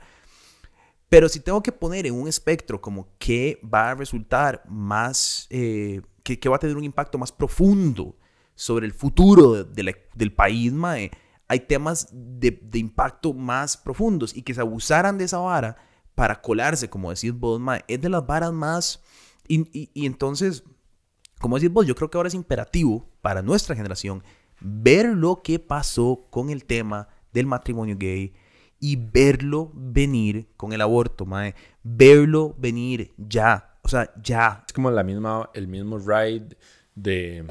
Pero 1.08 1.28
si 1.28 1.40
tengo 1.40 1.62
que 1.62 1.72
poner 1.72 2.06
en 2.06 2.14
un 2.14 2.28
espectro 2.28 2.80
como 2.80 3.08
que 3.18 3.60
va 3.62 3.90
a 3.90 3.94
resultar 3.94 4.62
más, 4.68 5.48
eh, 5.50 6.02
que, 6.22 6.48
va 6.48 6.56
a 6.56 6.60
tener 6.60 6.76
un 6.76 6.84
impacto 6.84 7.18
más 7.18 7.32
profundo 7.32 8.16
sobre 8.54 8.86
el 8.86 8.92
futuro 8.92 9.64
del 9.64 10.32
país, 10.32 10.72
mae, 10.72 11.10
hay 11.48 11.60
temas 11.60 12.08
de, 12.12 12.60
impacto 12.74 13.32
más 13.32 13.76
profundos 13.76 14.36
y 14.36 14.42
que 14.42 14.54
se 14.54 14.60
abusaran 14.60 15.18
de 15.18 15.24
esa 15.24 15.38
vara 15.38 15.76
para 16.14 16.40
colarse, 16.40 16.88
como 16.88 17.10
decís 17.10 17.32
vos, 17.32 17.58
mae, 17.58 17.84
es 17.88 18.00
de 18.00 18.08
las 18.08 18.24
varas 18.26 18.52
más... 18.52 19.02
Y, 19.48 19.90
y 19.94 20.06
entonces, 20.06 20.62
como 21.40 21.56
decís 21.56 21.72
vos, 21.72 21.86
yo 21.86 21.94
creo 21.94 22.10
que 22.10 22.18
ahora 22.18 22.28
es 22.28 22.34
imperativo 22.34 23.08
para 23.22 23.42
nuestra 23.42 23.74
generación 23.74 24.22
ver 24.60 25.06
lo 25.06 25.42
que 25.42 25.58
pasó 25.58 26.26
con 26.30 26.50
el 26.50 26.64
tema 26.64 27.08
del 27.32 27.46
matrimonio 27.46 27.96
gay 27.98 28.34
y 28.78 28.96
verlo 28.96 29.70
venir 29.74 30.48
con 30.56 30.72
el 30.72 30.80
aborto, 30.80 31.26
mae. 31.26 31.54
Verlo 31.82 32.54
venir 32.58 33.12
ya. 33.16 33.78
O 33.82 33.88
sea, 33.88 34.12
ya. 34.22 34.64
Es 34.66 34.72
como 34.72 34.90
la 34.90 35.02
misma, 35.02 35.50
el 35.54 35.66
mismo 35.66 35.98
ride 35.98 36.56
de. 36.94 37.44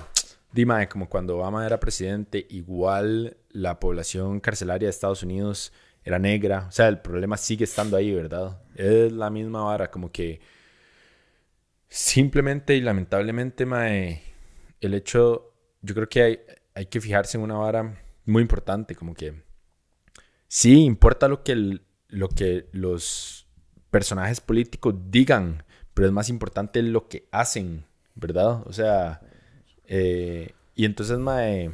Dime, 0.51 0.87
como 0.89 1.07
cuando 1.07 1.37
Obama 1.37 1.65
era 1.65 1.79
presidente, 1.79 2.47
igual 2.49 3.37
la 3.49 3.79
población 3.79 4.39
carcelaria 4.39 4.87
de 4.87 4.91
Estados 4.91 5.21
Unidos 5.21 5.71
era 6.03 6.17
negra. 6.17 6.65
O 6.67 6.71
sea, 6.71 6.87
el 6.87 6.99
problema 6.99 7.37
sigue 7.37 7.63
estando 7.63 7.97
ahí, 7.97 8.13
¿verdad? 8.13 8.59
Es 8.75 9.11
la 9.11 9.29
misma 9.29 9.63
vara, 9.63 9.91
como 9.91 10.11
que 10.11 10.41
simplemente 11.89 12.75
y 12.75 12.81
lamentablemente, 12.81 13.65
mae, 13.65 14.21
el 14.79 14.93
hecho, 14.93 15.53
yo 15.81 15.95
creo 15.95 16.07
que 16.07 16.21
hay, 16.21 16.39
hay 16.75 16.85
que 16.85 17.01
fijarse 17.01 17.37
en 17.37 17.43
una 17.43 17.57
vara 17.57 18.01
muy 18.25 18.41
importante, 18.41 18.95
como 18.95 19.13
que 19.13 19.43
sí 20.47 20.83
importa 20.83 21.27
lo 21.27 21.43
que, 21.43 21.79
lo 22.07 22.29
que 22.29 22.69
los 22.71 23.47
personajes 23.91 24.39
políticos 24.39 24.95
digan, 25.09 25.63
pero 25.93 26.07
es 26.07 26.13
más 26.13 26.29
importante 26.29 26.81
lo 26.83 27.07
que 27.07 27.27
hacen, 27.31 27.85
¿verdad? 28.15 28.61
O 28.67 28.73
sea, 28.73 29.21
eh, 29.85 30.53
y 30.75 30.85
entonces, 30.85 31.17
mae, 31.17 31.71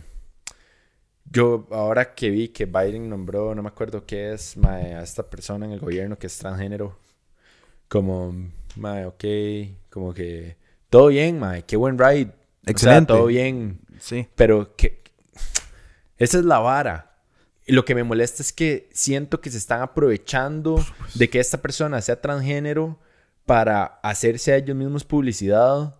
yo 1.25 1.67
ahora 1.71 2.15
que 2.15 2.30
vi 2.30 2.49
que 2.49 2.65
Biden 2.65 3.10
nombró, 3.10 3.54
no 3.54 3.62
me 3.62 3.69
acuerdo 3.69 4.06
qué 4.06 4.34
es, 4.34 4.58
mae, 4.58 4.95
a 4.95 5.01
esta 5.01 5.30
persona 5.30 5.65
en 5.65 5.73
el 5.73 5.80
gobierno 5.80 6.17
que 6.17 6.28
es 6.28 6.38
transgénero, 6.38 6.97
como, 7.88 8.34
mae, 8.76 9.06
ok, 9.06 9.24
como 9.90 10.14
que 10.14 10.58
todo 10.90 11.08
bien, 11.08 11.40
mae, 11.40 11.64
qué 11.64 11.78
buen 11.78 11.98
ride. 11.98 12.32
Excelente. 12.66 13.14
todo 13.14 13.28
bien. 13.28 13.80
Sí. 14.00 14.28
Pero 14.36 14.76
que 14.76 15.04
esa 16.18 16.40
es 16.40 16.46
la 16.46 16.60
vara. 16.60 17.12
Lo 17.68 17.84
que 17.84 17.96
me 17.96 18.04
molesta 18.04 18.44
es 18.44 18.54
que 18.54 18.90
siento 18.94 19.42
que 19.42 19.50
se 19.50 19.58
están 19.58 19.82
aprovechando 19.82 20.84
de 21.16 21.30
que 21.30 21.40
esta 21.40 21.62
persona 21.62 22.02
sea 22.02 22.22
transgénero 22.22 23.00
para 23.46 23.86
hacerse 24.04 24.54
a 24.54 24.58
ellos 24.58 24.76
mismos 24.76 25.04
publicidad. 25.04 25.96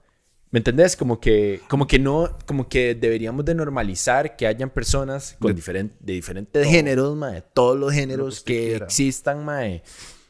¿Me 0.52 0.60
entendés? 0.60 0.96
Como 0.96 1.20
que, 1.20 1.62
como 1.68 1.88
que 1.88 2.00
no, 2.00 2.38
como 2.46 2.70
que 2.70 2.96
deberíamos 2.96 3.44
de 3.46 3.56
normalizar 3.56 4.36
que 4.38 4.48
hayan 4.48 4.70
personas 4.70 5.36
con 5.40 5.54
de, 5.56 5.90
de 6.00 6.14
diferentes 6.14 6.66
géneros, 6.68 7.16
mae, 7.16 7.44
todos 7.54 7.78
los 7.78 7.92
géneros 7.92 8.42
que, 8.42 8.76
existan, 8.76 9.44
mae, 9.44 9.84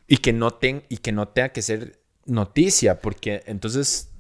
y 0.08 0.18
que 0.18 0.34
no 0.34 0.58
y 0.90 0.98
que 0.98 1.12
no 1.12 1.28
tenga 1.28 1.50
que 1.50 1.62
ser 1.62 2.00
noticia, 2.26 3.00
porque 3.00 3.44
entonces 3.46 4.12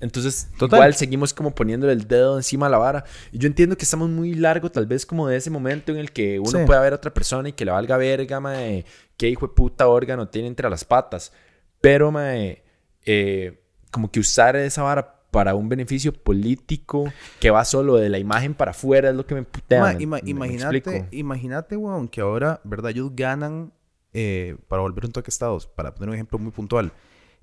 entonces, 0.00 0.48
igual 0.58 0.94
seguimos 0.94 1.34
como 1.34 1.54
poniéndole 1.54 1.92
el 1.92 2.08
dedo 2.08 2.38
encima 2.38 2.66
a 2.66 2.68
la 2.70 2.78
vara. 2.78 3.04
Y 3.32 3.38
yo 3.38 3.46
entiendo 3.46 3.76
que 3.76 3.84
estamos 3.84 4.08
muy 4.08 4.34
largo, 4.34 4.70
tal 4.70 4.86
vez 4.86 5.04
como 5.04 5.28
de 5.28 5.36
ese 5.36 5.50
momento 5.50 5.92
en 5.92 5.98
el 5.98 6.10
que 6.10 6.40
uno 6.40 6.64
puede 6.64 6.80
ver 6.80 6.94
a 6.94 6.96
otra 6.96 7.12
persona 7.12 7.50
y 7.50 7.52
que 7.52 7.66
le 7.66 7.70
valga 7.70 7.98
verga, 7.98 8.40
mae, 8.40 8.86
qué 9.18 9.28
hijo 9.28 9.46
de 9.46 9.52
puta 9.52 9.88
órgano 9.88 10.28
tiene 10.28 10.48
entre 10.48 10.70
las 10.70 10.84
patas. 10.84 11.32
Pero, 11.82 12.10
mae, 12.10 12.64
eh, 13.04 13.62
como 13.90 14.10
que 14.10 14.20
usar 14.20 14.56
esa 14.56 14.82
vara 14.82 15.20
para 15.30 15.54
un 15.54 15.68
beneficio 15.68 16.12
político 16.12 17.12
que 17.38 17.50
va 17.50 17.64
solo 17.64 17.96
de 17.96 18.08
la 18.08 18.18
imagen 18.18 18.54
para 18.54 18.72
afuera 18.72 19.10
es 19.10 19.14
lo 19.14 19.26
que 19.26 19.34
me 19.34 19.42
putea. 19.42 19.96
imagínate, 20.00 21.08
imagínate, 21.10 21.76
weón, 21.76 22.08
que 22.08 22.22
ahora, 22.22 22.60
¿verdad? 22.64 22.92
Ellos 22.92 23.10
ganan, 23.14 23.72
eh, 24.14 24.56
para 24.66 24.80
volver 24.80 25.04
un 25.04 25.12
toque 25.12 25.28
a 25.28 25.30
Estados, 25.30 25.66
para 25.66 25.94
poner 25.94 26.08
un 26.08 26.14
ejemplo 26.14 26.38
muy 26.38 26.52
puntual, 26.52 26.90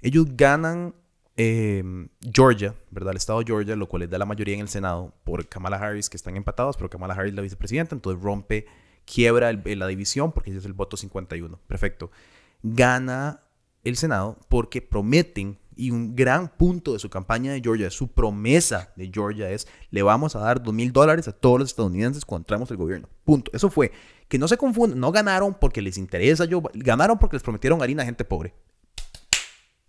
ellos 0.01 0.25
ganan 0.35 0.93
Em, 1.39 2.09
Georgia, 2.33 2.73
¿verdad? 2.89 3.11
El 3.11 3.17
estado 3.17 3.39
de 3.39 3.45
Georgia, 3.45 3.75
lo 3.75 3.87
cual 3.87 4.01
les 4.01 4.09
da 4.09 4.17
la 4.17 4.25
mayoría 4.25 4.55
en 4.55 4.61
el 4.61 4.69
Senado 4.69 5.13
por 5.23 5.47
Kamala 5.47 5.77
Harris, 5.77 6.09
que 6.09 6.17
están 6.17 6.35
empatados, 6.35 6.75
pero 6.77 6.89
Kamala 6.89 7.13
Harris 7.13 7.29
es 7.29 7.35
la 7.35 7.43
vicepresidenta, 7.43 7.93
entonces 7.93 8.23
rompe, 8.23 8.65
quiebra 9.05 9.53
la 9.53 9.87
división 9.87 10.31
porque 10.31 10.49
ese 10.49 10.59
es 10.59 10.65
el 10.65 10.73
voto 10.73 10.97
51. 10.97 11.59
Perfecto. 11.67 12.09
Gana 12.63 13.41
el 13.83 13.97
Senado 13.97 14.39
porque 14.49 14.81
prometen, 14.81 15.59
y 15.75 15.91
un 15.91 16.15
gran 16.15 16.49
punto 16.49 16.93
de 16.93 16.99
su 16.99 17.07
campaña 17.07 17.51
de 17.51 17.61
Georgia, 17.61 17.91
su 17.91 18.07
promesa 18.07 18.91
de 18.95 19.11
Georgia 19.13 19.51
es, 19.51 19.67
le 19.91 20.01
vamos 20.01 20.35
a 20.35 20.39
dar 20.39 20.63
dos 20.63 20.73
mil 20.73 20.91
dólares 20.91 21.27
a 21.27 21.33
todos 21.33 21.59
los 21.59 21.69
estadounidenses 21.69 22.25
cuando 22.25 22.45
entramos 22.45 22.71
el 22.71 22.77
gobierno. 22.77 23.09
Punto. 23.23 23.51
Eso 23.53 23.69
fue. 23.69 23.91
Que 24.27 24.39
no 24.39 24.47
se 24.47 24.57
confundan, 24.57 24.99
no 24.99 25.11
ganaron 25.11 25.53
porque 25.53 25.83
les 25.83 25.99
interesa, 25.99 26.45
yo, 26.45 26.63
ganaron 26.73 27.19
porque 27.19 27.35
les 27.35 27.43
prometieron 27.43 27.83
harina 27.83 28.01
a 28.01 28.07
gente 28.07 28.25
pobre. 28.25 28.55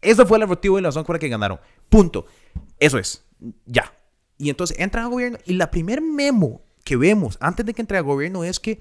Eso 0.00 0.26
fue 0.26 0.38
el 0.38 0.44
objetivo 0.44 0.78
y 0.78 0.82
la 0.82 0.88
razón 0.88 1.04
por 1.04 1.16
la 1.16 1.20
que 1.20 1.28
ganaron. 1.28 1.60
Punto. 1.88 2.26
Eso 2.78 2.98
es. 2.98 3.24
Ya. 3.66 3.92
Y 4.36 4.50
entonces 4.50 4.78
entran 4.78 5.04
al 5.04 5.10
gobierno 5.10 5.38
y 5.44 5.54
la 5.54 5.70
primer 5.70 6.00
memo 6.00 6.62
que 6.84 6.96
vemos 6.96 7.36
antes 7.40 7.66
de 7.66 7.74
que 7.74 7.82
entre 7.82 7.98
al 7.98 8.04
gobierno 8.04 8.44
es 8.44 8.60
que, 8.60 8.80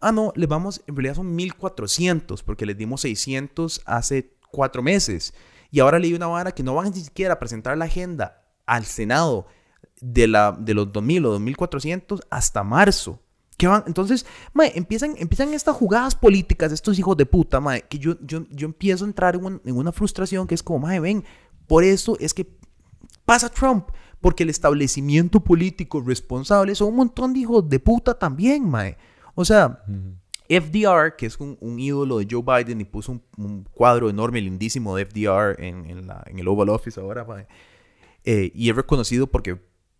ah, 0.00 0.12
no, 0.12 0.32
les 0.36 0.48
vamos, 0.48 0.82
en 0.86 0.94
realidad 0.94 1.14
son 1.14 1.34
1400 1.34 2.42
porque 2.42 2.66
les 2.66 2.76
dimos 2.76 3.00
600 3.00 3.82
hace 3.86 4.34
cuatro 4.50 4.82
meses. 4.82 5.34
Y 5.70 5.80
ahora 5.80 5.98
leí 5.98 6.14
una 6.14 6.26
vara 6.26 6.52
que 6.52 6.62
no 6.62 6.74
van 6.74 6.90
ni 6.90 7.00
siquiera 7.00 7.34
a 7.34 7.38
presentar 7.38 7.76
la 7.76 7.86
agenda 7.86 8.44
al 8.66 8.84
Senado 8.84 9.46
de, 10.00 10.28
la, 10.28 10.56
de 10.58 10.74
los 10.74 10.92
2000 10.92 11.26
o 11.26 11.30
2400 11.30 12.22
hasta 12.30 12.62
marzo 12.62 13.22
van? 13.66 13.84
Entonces, 13.86 14.24
mae, 14.52 14.72
empiezan, 14.76 15.14
empiezan 15.18 15.52
estas 15.52 15.76
jugadas 15.76 16.14
políticas 16.14 16.70
de 16.70 16.76
estos 16.76 16.98
hijos 16.98 17.16
de 17.16 17.26
puta, 17.26 17.60
mae, 17.60 17.82
que 17.82 17.98
yo, 17.98 18.16
yo, 18.20 18.44
yo 18.50 18.66
empiezo 18.66 19.04
a 19.04 19.08
entrar 19.08 19.34
en, 19.34 19.76
una 19.76 19.92
frustración 19.92 20.46
que 20.46 20.54
es 20.54 20.62
como, 20.62 20.78
mae, 20.78 21.00
ven, 21.00 21.24
por 21.66 21.84
eso 21.84 22.16
es 22.20 22.32
que 22.32 22.46
pasa 23.24 23.48
Trump, 23.48 23.88
porque 24.20 24.44
el 24.44 24.50
establecimiento 24.50 25.40
político 25.40 26.00
responsable 26.00 26.74
son 26.74 26.88
un 26.88 26.96
montón 26.96 27.32
de 27.32 27.40
hijos 27.40 27.68
de 27.68 27.80
puta 27.80 28.18
también, 28.18 28.68
mae. 28.68 28.96
O 29.34 29.44
sea, 29.44 29.82
FDR, 30.48 31.16
que 31.16 31.26
es 31.26 31.38
un, 31.38 31.78
ídolo 31.78 32.18
de 32.18 32.26
Joe 32.30 32.42
Biden 32.42 32.80
y 32.80 32.84
puso 32.84 33.20
un, 33.36 33.64
cuadro 33.72 34.08
enorme, 34.08 34.40
lindísimo 34.40 34.96
de 34.96 35.04
FDR 35.04 35.62
en, 35.62 35.86
en, 35.86 36.06
la, 36.06 36.22
en 36.26 36.38
el 36.38 36.48
Oval 36.48 36.70
Office 36.70 36.98
ahora, 37.00 37.24
mae. 37.24 37.46
Eh, 38.24 38.50
y 38.54 38.70
es 38.70 38.76
reconocido 38.76 39.26
porque 39.26 39.58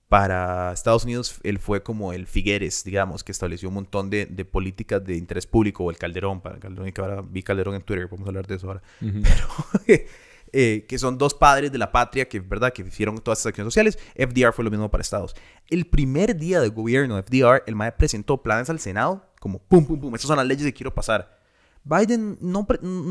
para 0.09 0.73
Estados 0.73 1.05
Unidos 1.05 1.39
él 1.43 1.59
fue 1.59 1.83
como 1.83 2.13
el 2.13 2.27
Figueres, 2.27 2.83
digamos, 2.83 3.23
que 3.23 3.33
estableció 3.33 3.69
un 3.69 3.75
montón 3.75 4.09
de, 4.11 4.27
políticas 4.51 5.05
de 5.05 5.17
interés 5.17 5.47
público, 5.47 5.85
o 5.85 5.91
el 5.91 5.99
Calderón, 5.99 6.41
para 6.41 6.59
Calderón, 6.59 6.91
que 6.93 7.01
ahora 7.01 7.23
vi 7.23 7.43
Calderón 7.43 7.75
en 7.75 7.83
Twitter, 7.83 8.09
vamos 8.11 8.27
a 8.27 8.31
hablar 8.31 8.47
de 8.47 8.57
eso 8.57 8.69
ahora, 8.69 8.83
pero 9.01 10.05
eh, 10.53 10.87
que 10.89 10.99
son 10.99 11.19
dos 11.19 11.35
padres 11.35 11.71
de 11.73 11.79
la 11.79 11.93
patria 11.93 12.27
que, 12.27 12.41
¿verdad?, 12.41 12.73
que 12.73 12.83
hicieron 12.83 13.19
todas 13.19 13.41
estas 13.41 13.51
acciones 13.51 13.73
sociales. 13.73 13.99
FDR 14.17 14.53
fue 14.53 14.65
lo 14.65 14.71
mismo 14.71 14.91
para 14.91 15.03
Estados. 15.03 15.37
El 15.69 15.87
primer 15.87 16.37
día 16.37 16.61
de 16.61 16.69
gobierno 16.69 17.17
de 17.17 17.23
FDR, 17.23 17.65
el 17.67 17.75
MAE 17.75 17.93
presentó 17.93 18.43
planes 18.43 18.71
al 18.71 18.81
Senado, 18.81 19.27
como 19.41 19.59
pum, 19.59 19.85
pum, 19.85 20.01
pum, 20.01 20.15
estas 20.15 20.29
son 20.29 20.39
las 20.39 20.47
leyes 20.47 20.65
que 20.65 20.73
quiero 20.73 20.95
pasar. 20.95 21.39
Biden 21.85 22.39
no, 22.41 22.67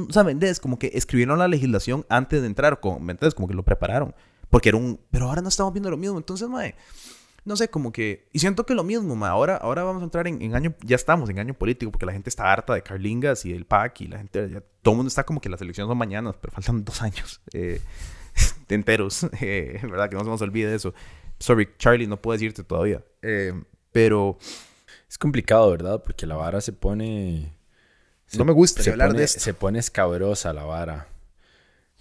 ¿saben? 0.10 0.42
Es 0.42 0.60
como 0.60 0.78
que 0.78 0.92
escribieron 0.94 1.40
la 1.40 1.48
legislación 1.48 2.06
antes 2.10 2.42
de 2.42 2.48
entrar, 2.48 2.80
¿me 2.84 3.12
entiendes? 3.12 3.36
Como 3.36 3.48
que 3.48 3.54
lo 3.54 3.64
prepararon. 3.64 4.14
Porque 4.50 4.70
era 4.70 4.78
un... 4.78 5.00
Pero 5.12 5.28
ahora 5.28 5.42
no 5.42 5.50
estamos 5.50 5.74
viendo 5.74 5.90
lo 5.90 5.98
mismo. 5.98 6.18
Entonces, 6.18 6.48
mae, 6.48 6.76
no 7.46 7.56
sé, 7.56 7.70
como 7.70 7.92
que... 7.92 8.28
Y 8.34 8.40
siento 8.40 8.66
que 8.66 8.76
lo 8.76 8.84
mismo, 8.84 9.16
mae. 9.16 9.30
Ahora, 9.30 9.58
ahora 9.58 9.84
vamos 9.84 10.02
a 10.02 10.06
entrar 10.06 10.28
en, 10.28 10.56
año... 10.56 10.76
Ya 10.84 10.96
estamos 10.96 11.30
en 11.30 11.40
año 11.40 11.54
político 11.54 11.92
porque 11.92 12.06
la 12.06 12.12
gente 12.12 12.30
está 12.30 12.52
harta 12.52 12.74
de 12.74 12.82
Carlingas 12.82 13.46
y 13.46 13.54
del 13.54 13.66
PAC 13.66 14.02
y 14.02 14.08
la 14.08 14.18
gente... 14.18 14.50
Ya, 14.50 14.62
todo 14.82 14.94
el 14.94 14.98
mundo 14.98 15.08
está 15.08 15.26
como 15.26 15.42
que 15.42 15.50
las 15.50 15.62
elecciones 15.62 15.90
son 15.90 15.98
mañanas, 15.98 16.36
pero 16.40 16.54
faltan 16.54 16.84
dos 16.84 17.02
años 17.02 17.42
eh, 17.54 17.82
enteros. 18.70 19.28
Eh, 19.42 19.80
¿Verdad? 19.84 20.10
Que 20.10 20.16
no 20.16 20.24
se 20.24 20.30
nos 20.30 20.42
olvide 20.42 20.74
eso. 20.74 20.94
Sorry, 21.40 21.70
Charlie, 21.78 22.08
no 22.08 22.22
puedo 22.22 22.34
decirte 22.34 22.64
todavía. 22.64 23.04
Eh, 23.22 23.54
pero... 23.92 24.38
Es 25.10 25.18
complicado, 25.18 25.72
¿verdad? 25.72 26.04
Porque 26.04 26.26
la 26.26 26.36
vara 26.36 26.60
se 26.60 26.74
pone... 26.74 27.56
no 28.38 28.44
me 28.44 28.52
gusta 28.52 28.90
hablar 28.92 29.14
de 29.14 29.24
esto. 29.24 29.40
Se 29.40 29.54
pone 29.54 29.80
escabrosa 29.80 30.52
la 30.52 30.66
vara. 30.66 31.08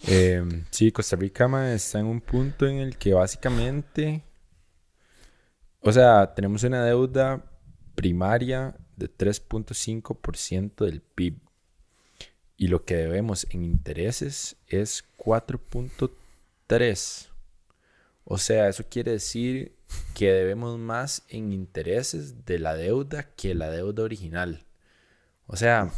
Eh, 0.09 0.41
sí, 0.71 0.93
Costa 0.93 1.17
Rica 1.17 1.75
está 1.75 1.99
en 1.99 2.07
un 2.07 2.21
punto 2.21 2.65
en 2.67 2.79
el 2.79 2.97
que 2.97 3.13
básicamente, 3.13 4.23
o 5.81 5.91
sea, 5.91 6.33
tenemos 6.33 6.63
una 6.63 6.85
deuda 6.85 7.45
primaria 7.97 8.77
de 8.97 9.11
3.5% 9.11 10.85
del 10.85 11.01
PIB 11.01 11.41
y 12.57 12.69
lo 12.69 12.85
que 12.85 12.95
debemos 12.95 13.49
en 13.51 13.65
intereses 13.65 14.57
es 14.69 15.05
4.3. 15.19 17.29
O 18.25 18.39
sea, 18.39 18.69
eso 18.69 18.85
quiere 18.89 19.13
decir 19.13 19.77
que 20.15 20.33
debemos 20.33 20.79
más 20.79 21.25
en 21.29 21.53
intereses 21.53 22.45
de 22.45 22.59
la 22.59 22.75
deuda 22.75 23.31
que 23.35 23.55
la 23.55 23.71
deuda 23.71 24.05
original. 24.05 24.65
O 25.47 25.57
sea, 25.57 25.91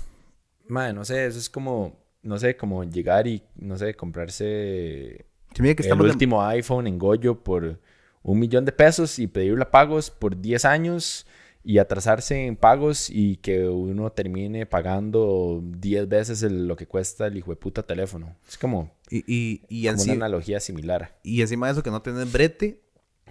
madre, 0.66 0.92
no 0.94 1.04
sé, 1.04 1.26
eso 1.26 1.38
es 1.38 1.48
como 1.48 2.07
no 2.22 2.38
sé, 2.38 2.56
como 2.56 2.84
llegar 2.84 3.26
y, 3.26 3.42
no 3.56 3.76
sé, 3.76 3.94
comprarse 3.94 5.26
el 5.56 6.00
último 6.00 6.44
iPhone 6.44 6.86
en 6.86 6.98
Goyo 6.98 7.42
por 7.42 7.80
un 8.22 8.38
millón 8.38 8.64
de 8.64 8.72
pesos 8.72 9.18
y 9.18 9.26
pedirle 9.26 9.64
pagos 9.66 10.10
por 10.10 10.40
10 10.40 10.64
años 10.64 11.26
y 11.64 11.78
atrasarse 11.78 12.46
en 12.46 12.56
pagos 12.56 13.10
y 13.10 13.36
que 13.36 13.68
uno 13.68 14.10
termine 14.10 14.66
pagando 14.66 15.60
10 15.62 16.08
veces 16.08 16.42
lo 16.42 16.76
que 16.76 16.86
cuesta 16.86 17.26
el 17.26 17.36
hijo 17.36 17.50
de 17.50 17.56
puta 17.56 17.82
teléfono. 17.82 18.36
Es 18.48 18.56
como, 18.56 18.90
y, 19.10 19.62
y, 19.68 19.88
una 19.88 20.12
analogía 20.12 20.60
similar. 20.60 21.18
Y 21.22 21.40
encima 21.42 21.66
de 21.66 21.72
eso 21.72 21.82
que 21.82 21.90
no 21.90 22.02
tienes 22.02 22.30
brete 22.32 22.82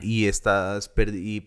y 0.02 0.28
estás 0.28 0.92
y, 0.98 1.42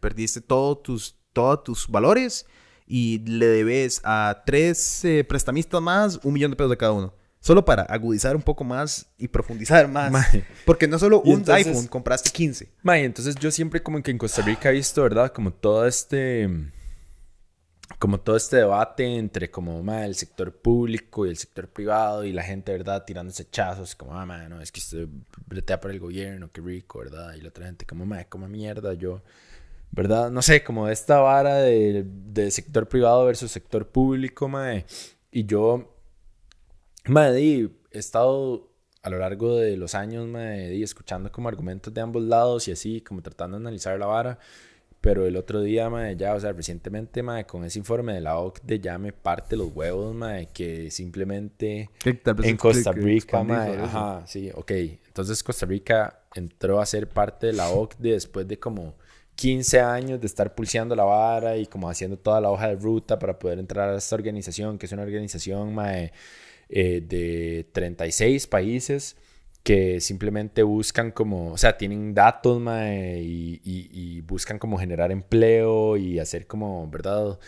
perdiste 0.00 0.40
todos 0.40 0.82
tus, 0.82 1.16
todos 1.32 1.64
tus 1.64 1.88
valores 1.88 2.46
y 2.92 3.20
le 3.20 3.46
debes 3.46 4.00
a 4.02 4.42
tres 4.44 5.04
eh, 5.04 5.22
prestamistas 5.22 5.80
más 5.80 6.18
un 6.24 6.32
millón 6.32 6.50
de 6.50 6.56
pesos 6.56 6.70
de 6.70 6.76
cada 6.76 6.90
uno. 6.90 7.14
Solo 7.38 7.64
para 7.64 7.84
agudizar 7.84 8.34
un 8.34 8.42
poco 8.42 8.64
más 8.64 9.06
y 9.16 9.28
profundizar 9.28 9.86
más. 9.86 10.12
Porque 10.66 10.88
no 10.88 10.98
solo 10.98 11.22
un 11.22 11.44
iPhone, 11.48 11.86
compraste 11.86 12.30
15. 12.30 12.68
Mae, 12.82 13.04
entonces 13.04 13.36
yo 13.36 13.52
siempre 13.52 13.80
como 13.80 14.02
que 14.02 14.10
en 14.10 14.18
Costa 14.18 14.42
Rica 14.42 14.70
he 14.70 14.72
visto, 14.72 15.04
¿verdad? 15.04 15.32
Como 15.32 15.52
todo 15.52 15.86
este... 15.86 16.50
Como 18.00 18.18
todo 18.18 18.36
este 18.36 18.56
debate 18.56 19.04
entre 19.04 19.50
como, 19.50 19.82
el 19.94 20.14
sector 20.16 20.52
público 20.60 21.26
y 21.26 21.30
el 21.30 21.36
sector 21.36 21.68
privado 21.68 22.24
y 22.24 22.32
la 22.32 22.42
gente, 22.42 22.72
¿verdad? 22.72 23.04
Tirándose 23.04 23.48
chazos, 23.50 23.94
como, 23.94 24.14
ah, 24.18 24.26
no, 24.48 24.60
es 24.60 24.72
que 24.72 24.80
se 24.80 25.06
bretea 25.46 25.80
por 25.80 25.90
el 25.90 26.00
gobierno, 26.00 26.50
qué 26.52 26.60
rico, 26.60 27.00
¿verdad? 27.00 27.34
Y 27.34 27.40
la 27.40 27.50
otra 27.50 27.66
gente 27.66 27.86
como, 27.86 28.04
mae, 28.04 28.26
como 28.26 28.48
mierda, 28.48 28.94
yo... 28.94 29.22
¿Verdad? 29.92 30.30
No 30.30 30.40
sé, 30.42 30.62
como 30.62 30.88
esta 30.88 31.18
vara 31.18 31.56
de, 31.56 32.04
de 32.06 32.50
sector 32.50 32.88
privado 32.88 33.26
versus 33.26 33.50
sector 33.50 33.88
público, 33.88 34.48
mae. 34.48 34.84
Y 35.32 35.46
yo 35.46 35.96
Madre, 37.06 37.70
he 37.90 37.98
estado 37.98 38.68
a 39.02 39.10
lo 39.10 39.18
largo 39.18 39.56
de 39.56 39.76
los 39.76 39.94
años, 39.94 40.26
madre, 40.28 40.82
escuchando 40.82 41.32
como 41.32 41.48
argumentos 41.48 41.92
de 41.94 42.00
ambos 42.00 42.22
lados 42.22 42.68
y 42.68 42.72
así, 42.72 43.00
como 43.00 43.22
tratando 43.22 43.58
de 43.58 43.62
analizar 43.62 43.98
la 43.98 44.06
vara. 44.06 44.38
Pero 45.00 45.24
el 45.24 45.36
otro 45.36 45.62
día, 45.62 45.88
madre, 45.88 46.14
ya, 46.16 46.34
o 46.34 46.40
sea, 46.40 46.52
recientemente, 46.52 47.22
madre, 47.22 47.46
con 47.46 47.64
ese 47.64 47.78
informe 47.78 48.12
de 48.12 48.20
la 48.20 48.38
OCDE 48.38 48.80
ya 48.80 48.98
me 48.98 49.14
parte 49.14 49.56
los 49.56 49.74
huevos, 49.74 50.14
madre, 50.14 50.50
que 50.52 50.90
simplemente 50.90 51.88
en 52.04 52.56
Costa 52.58 52.92
Rica, 52.92 53.42
madre, 53.42 53.78
ajá, 53.78 54.26
sí, 54.26 54.50
ok. 54.54 54.70
Entonces 55.06 55.42
Costa 55.42 55.64
Rica 55.64 56.24
entró 56.34 56.80
a 56.80 56.86
ser 56.86 57.08
parte 57.08 57.46
de 57.46 57.54
la 57.54 57.70
OCDE 57.70 58.12
después 58.12 58.46
de 58.46 58.58
como 58.58 58.94
15 59.40 59.80
años 59.80 60.20
de 60.20 60.26
estar 60.26 60.54
pulseando 60.54 60.94
la 60.94 61.04
vara 61.04 61.56
y 61.56 61.64
como 61.64 61.88
haciendo 61.88 62.18
toda 62.18 62.42
la 62.42 62.50
hoja 62.50 62.68
de 62.68 62.76
ruta 62.76 63.18
para 63.18 63.38
poder 63.38 63.58
entrar 63.58 63.88
a 63.88 63.96
esta 63.96 64.14
organización, 64.14 64.76
que 64.76 64.84
es 64.84 64.92
una 64.92 65.02
organización, 65.02 65.74
madre 65.74 66.12
eh, 66.68 67.00
de 67.00 67.66
36 67.72 68.46
países 68.48 69.16
que 69.62 69.98
simplemente 70.00 70.62
buscan 70.62 71.10
como, 71.10 71.52
o 71.52 71.56
sea, 71.56 71.78
tienen 71.78 72.12
datos 72.12 72.60
y, 73.18 74.20
buscan 74.26 74.58
como 74.58 74.78
generar 74.78 75.10
empleo 75.10 75.96
y 75.96 76.18
hacer 76.18 76.46
como, 76.46 76.86
¿verdad? 76.90 77.38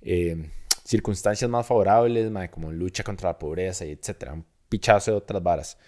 Eh, 0.00 0.48
circunstancias 0.84 1.50
más 1.50 1.66
favorables, 1.66 2.32
como 2.50 2.72
lucha 2.72 3.04
contra 3.04 3.28
la 3.28 3.38
pobreza 3.38 3.84
y 3.84 3.90
etcétera. 3.90 4.32
Un 4.32 4.46
pichazo 4.70 5.10
de 5.10 5.16
otras 5.18 5.42
varas. 5.42 5.78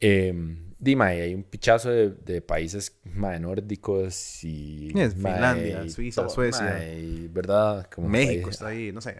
Eh, 0.00 0.34
Dima, 0.78 1.06
hay 1.06 1.34
un 1.34 1.42
pichazo 1.42 1.90
de, 1.90 2.42
países 2.42 2.98
más 3.04 3.40
nórdicos 3.40 4.44
y... 4.44 4.92
Finlandia, 4.92 5.88
Suiza, 5.88 6.28
Suecia. 6.28 6.78
¿Verdad? 7.30 7.88
Como 7.94 8.08
México 8.08 8.50
está 8.50 8.68
ahí, 8.68 8.92
no 8.92 9.00
sé. 9.00 9.16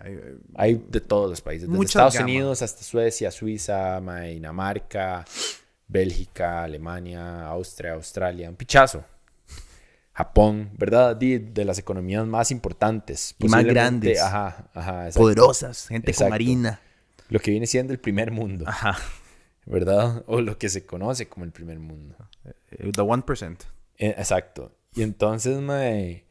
Hay, 0.54 0.84
de 0.88 1.00
todos 1.00 1.30
los 1.30 1.40
países. 1.40 1.68
Desde 1.68 1.84
Estados 1.84 2.16
Unidos 2.16 2.60
hasta 2.60 2.82
Suecia, 2.82 3.30
Suiza, 3.30 4.00
Dinamarca, 4.00 5.24
Bélgica, 5.88 6.64
Alemania, 6.64 7.46
Austria, 7.46 7.94
Australia. 7.94 8.50
Un 8.50 8.56
pichazo. 8.56 9.02
Japón, 10.12 10.70
¿verdad? 10.76 11.16
De, 11.16 11.64
las 11.64 11.78
economías 11.78 12.26
más 12.26 12.50
importantes. 12.50 13.34
Y 13.38 13.48
más 13.48 13.64
grandes. 13.64 14.20
Ajá, 14.20 14.68
ajá. 14.74 15.08
Poderosas, 15.14 15.88
gente 15.88 16.12
con 16.12 16.28
marina. 16.28 16.80
Lo 17.28 17.38
que 17.38 17.50
viene 17.50 17.66
siendo 17.66 17.94
el 17.94 17.98
primer 17.98 18.30
mundo. 18.30 18.66
Ajá. 18.68 18.98
¿Verdad? 19.66 20.24
O 20.28 20.40
lo 20.40 20.58
que 20.58 20.68
se 20.68 20.86
conoce 20.86 21.28
como 21.28 21.44
el 21.44 21.52
primer 21.52 21.78
mundo. 21.78 22.16
Eh, 22.70 22.90
the 22.92 23.02
1%. 23.02 23.58
Eh, 23.98 24.14
exacto. 24.16 24.72
Y 24.94 25.02
entonces, 25.02 25.58
mae, 25.60 26.24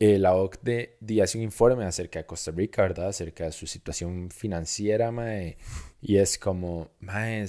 eh, 0.00 0.18
la 0.18 0.34
OCDE 0.34 0.96
hace 1.22 1.38
un 1.38 1.44
informe 1.44 1.84
acerca 1.84 2.18
de 2.18 2.26
Costa 2.26 2.50
Rica, 2.50 2.82
¿verdad? 2.82 3.08
Acerca 3.08 3.44
de 3.44 3.52
su 3.52 3.66
situación 3.66 4.30
financiera, 4.30 5.10
mae. 5.10 5.56
Y 6.00 6.18
es 6.18 6.38
como, 6.38 6.90
mae, 7.00 7.46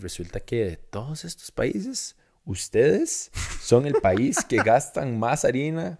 resulta 0.00 0.40
que 0.40 0.64
de 0.64 0.76
todos 0.76 1.24
estos 1.24 1.50
países, 1.50 2.16
ustedes 2.44 3.30
son 3.60 3.86
el 3.86 3.94
país 3.94 4.44
que 4.44 4.56
gastan 4.64 5.18
más 5.18 5.44
harina 5.44 5.98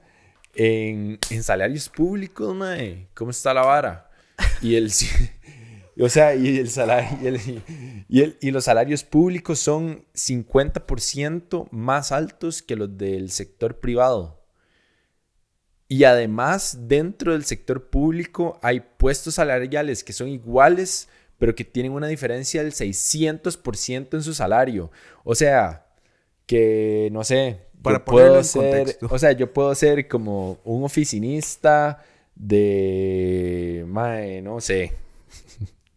en, 0.54 1.18
en 1.30 1.42
salarios 1.42 1.88
públicos, 1.88 2.54
mae. 2.54 3.08
¿Cómo 3.14 3.30
está 3.30 3.52
la 3.52 3.62
vara? 3.62 4.10
Y 4.62 4.76
el, 4.76 4.90
o 6.00 6.08
sea, 6.08 6.34
y, 6.34 6.58
el 6.58 6.70
salario, 6.70 7.18
y, 8.08 8.20
el, 8.20 8.36
y, 8.40 8.50
los 8.50 8.64
salarios 8.64 9.04
públicos 9.04 9.58
son 9.58 10.04
50% 10.14 11.68
más 11.70 12.10
altos 12.10 12.62
que 12.62 12.76
los 12.76 12.96
del 12.98 13.30
sector 13.30 13.78
privado. 13.78 14.44
Y 15.86 16.04
además, 16.04 16.88
dentro 16.88 17.32
del 17.32 17.44
sector 17.44 17.90
público 17.90 18.58
hay 18.62 18.80
puestos 18.80 19.34
salariales 19.34 20.02
que 20.02 20.12
son 20.12 20.28
iguales, 20.28 21.08
pero 21.38 21.54
que 21.54 21.64
tienen 21.64 21.92
una 21.92 22.08
diferencia 22.08 22.62
del 22.62 22.72
600% 22.72 24.14
en 24.14 24.22
su 24.22 24.34
salario. 24.34 24.90
O 25.22 25.34
sea, 25.34 25.86
que 26.46 27.08
no 27.12 27.22
sé, 27.22 27.60
para 27.82 28.04
puedo 28.04 28.42
ser, 28.42 28.98
o 29.08 29.18
sea, 29.18 29.32
yo 29.32 29.52
puedo 29.52 29.74
ser 29.74 30.08
como 30.08 30.58
un 30.64 30.84
oficinista 30.84 32.02
de, 32.34 33.84
no 34.42 34.60
sé, 34.60 34.92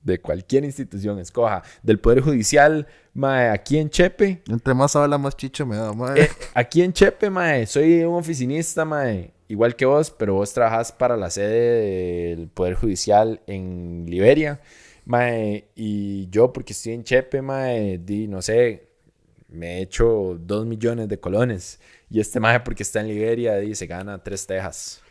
de 0.08 0.20
cualquier 0.20 0.64
institución, 0.64 1.20
escoja, 1.20 1.62
del 1.84 2.00
Poder 2.00 2.22
Judicial, 2.22 2.88
mae, 3.14 3.50
aquí 3.50 3.78
en 3.78 3.90
Chepe. 3.90 4.42
Entre 4.48 4.74
más 4.74 4.96
habla, 4.96 5.18
más 5.18 5.36
chicho 5.36 5.66
me 5.66 5.76
da, 5.76 5.94
mae. 5.94 6.22
Eh, 6.22 6.30
aquí 6.54 6.82
en 6.82 6.94
Chepe, 6.94 7.30
mae, 7.30 7.68
soy 7.68 8.04
un 8.04 8.16
oficinista, 8.16 8.86
mae, 8.86 9.34
igual 9.50 9.76
que 9.76 9.86
vos, 9.86 10.10
pero 10.10 10.36
vos 10.36 10.54
trabajás 10.54 10.92
para 10.92 11.18
la 11.18 11.30
sede 11.30 12.36
del 12.36 12.48
Poder 12.48 12.76
Judicial 12.76 13.42
en 13.48 14.06
Liberia, 14.08 14.62
mae, 15.06 15.68
y 15.76 16.30
yo, 16.30 16.54
porque 16.54 16.74
estoy 16.74 16.94
en 16.94 17.04
Chepe, 17.04 17.42
mae, 17.42 17.98
di, 17.98 18.28
no 18.28 18.42
sé, 18.42 18.88
me 19.50 19.78
he 19.78 19.82
hecho 19.82 20.38
dos 20.40 20.66
millones 20.66 21.10
de 21.10 21.20
colones, 21.20 21.80
y 22.10 22.22
este 22.22 22.40
mae, 22.40 22.62
porque 22.62 22.84
está 22.84 23.02
en 23.02 23.10
Liberia, 23.10 23.58
di, 23.58 23.76
se 23.76 23.88
gana 23.88 24.24
tres 24.24 24.48
tejas. 24.48 25.02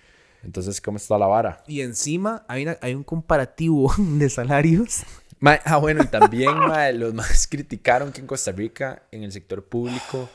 Entonces, 0.47 0.81
¿cómo 0.81 0.97
está 0.97 1.19
la 1.19 1.27
vara? 1.27 1.65
Y 1.67 1.81
encima 1.81 2.45
hay, 2.47 2.67
hay 2.81 2.95
un 2.95 3.03
comparativo 3.03 3.93
de 3.99 4.31
salarios. 4.31 5.03
ah, 5.43 5.77
bueno, 5.79 6.05
y 6.05 6.07
también 6.07 6.55
los 6.95 7.13
más 7.15 7.49
criticaron 7.49 8.13
que 8.13 8.21
en 8.21 8.29
Costa 8.29 8.53
Rica, 8.53 9.03
en 9.11 9.25
el 9.25 9.33
sector 9.33 9.65
público, 9.65 10.31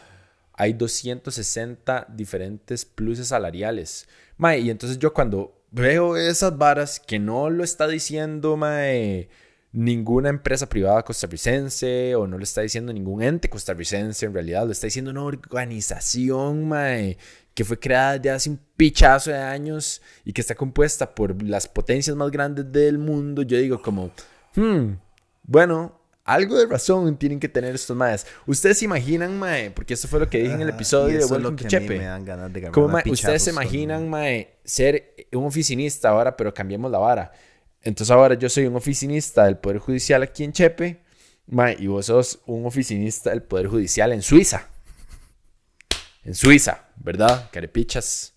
hay 0.54 0.74
260 0.74 2.08
diferentes 2.10 2.84
pluses 2.84 3.30
salariales. 3.30 4.10
y 4.60 4.70
entonces 4.70 5.00
yo 5.00 5.14
cuando 5.14 5.64
veo 5.72 6.18
esas 6.18 6.58
varas 6.58 7.00
que 7.00 7.18
no 7.18 7.50
lo 7.50 7.64
está 7.64 7.88
diciendo 7.88 8.60
ninguna 9.72 10.28
empresa 10.28 10.68
privada 10.68 11.04
costarricense 11.04 12.16
o 12.16 12.28
no 12.28 12.38
lo 12.38 12.44
está 12.44 12.60
diciendo 12.60 12.92
ningún 12.92 13.24
ente 13.24 13.50
costarricense 13.50 14.26
en 14.26 14.34
realidad, 14.34 14.66
lo 14.66 14.74
está 14.74 14.88
diciendo 14.88 15.12
una 15.12 15.24
organización 15.24 16.68
mae, 16.68 17.18
que 17.54 17.66
fue 17.66 17.80
creada 17.80 18.18
desde 18.18 18.30
hace 18.30 18.50
un 18.50 18.60
pichazo 18.78 19.32
de 19.32 19.38
años 19.38 20.02
y 20.24 20.34
que 20.34 20.42
está 20.42 20.56
compuesta 20.56 21.14
por 21.14 21.42
las 21.44 21.68
potencias 21.68 22.16
más 22.16 22.32
grandes 22.32 22.72
del 22.72 22.98
mundo, 22.98 23.42
yo 23.42 23.58
digo 23.58 23.82
como, 23.82 24.12
hmm, 24.56 24.94
bueno, 25.44 26.00
algo 26.24 26.58
de 26.58 26.68
razón 26.68 27.18
tienen 27.18 27.40
que 27.40 27.50
tener 27.50 27.76
estos 27.76 27.96
maes. 27.98 28.26
Ustedes 28.46 28.78
se 28.78 28.86
imaginan, 28.86 29.38
mae, 29.38 29.72
porque 29.72 29.96
esto 29.96 30.08
fue 30.08 30.20
lo 30.20 30.30
que 30.30 30.40
dije 30.40 30.54
en 30.54 30.62
el 30.62 30.70
episodio 30.70 31.20
de 31.20 31.26
Welcome 31.26 31.58
to 31.58 31.68
Chepe. 31.68 31.98
Me 31.98 32.06
dan 32.06 32.24
ganas 32.24 32.54
de 32.54 32.70
Como, 32.70 32.98
ustedes 33.06 33.44
se 33.44 33.50
imaginan, 33.50 34.10
mae, 34.10 34.60
ser 34.64 35.16
un 35.34 35.46
oficinista 35.46 36.10
ahora, 36.10 36.38
pero 36.38 36.54
cambiemos 36.54 36.90
la 36.90 37.00
vara. 37.00 37.32
Entonces 37.82 38.12
ahora 38.12 38.36
yo 38.36 38.48
soy 38.48 38.68
un 38.68 38.76
oficinista 38.76 39.46
del 39.46 39.58
Poder 39.58 39.80
Judicial 39.80 40.22
aquí 40.24 40.44
en 40.44 40.54
Chepe, 40.54 41.02
mae, 41.48 41.76
y 41.80 41.88
vos 41.88 42.06
sos 42.06 42.40
un 42.46 42.66
oficinista 42.66 43.32
del 43.32 43.42
Poder 43.42 43.68
Judicial 43.68 44.14
en 44.14 44.22
Suiza 44.22 44.70
en 46.24 46.36
Suiza, 46.36 46.86
¿verdad? 47.04 47.50
Carepichas. 47.52 48.34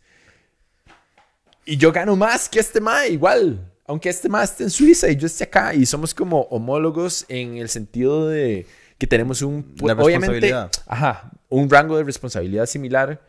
Y 1.64 1.76
yo 1.76 1.92
gano 1.92 2.16
más 2.16 2.48
que 2.48 2.60
este 2.60 2.80
mae, 2.80 3.10
igual. 3.10 3.72
Aunque 3.86 4.08
este 4.08 4.28
mae 4.28 4.44
esté 4.44 4.64
en 4.64 4.70
Suiza 4.70 5.08
y 5.10 5.16
yo 5.16 5.26
esté 5.26 5.44
acá. 5.44 5.74
Y 5.74 5.86
somos 5.86 6.14
como 6.14 6.42
homólogos 6.42 7.24
en 7.28 7.56
el 7.56 7.68
sentido 7.68 8.28
de 8.28 8.66
que 8.98 9.06
tenemos 9.06 9.42
un... 9.42 9.74
obviamente, 9.80 10.52
ajá, 10.86 11.30
un 11.48 11.68
rango 11.68 11.96
de 11.96 12.04
responsabilidad 12.04 12.66
similar. 12.66 13.20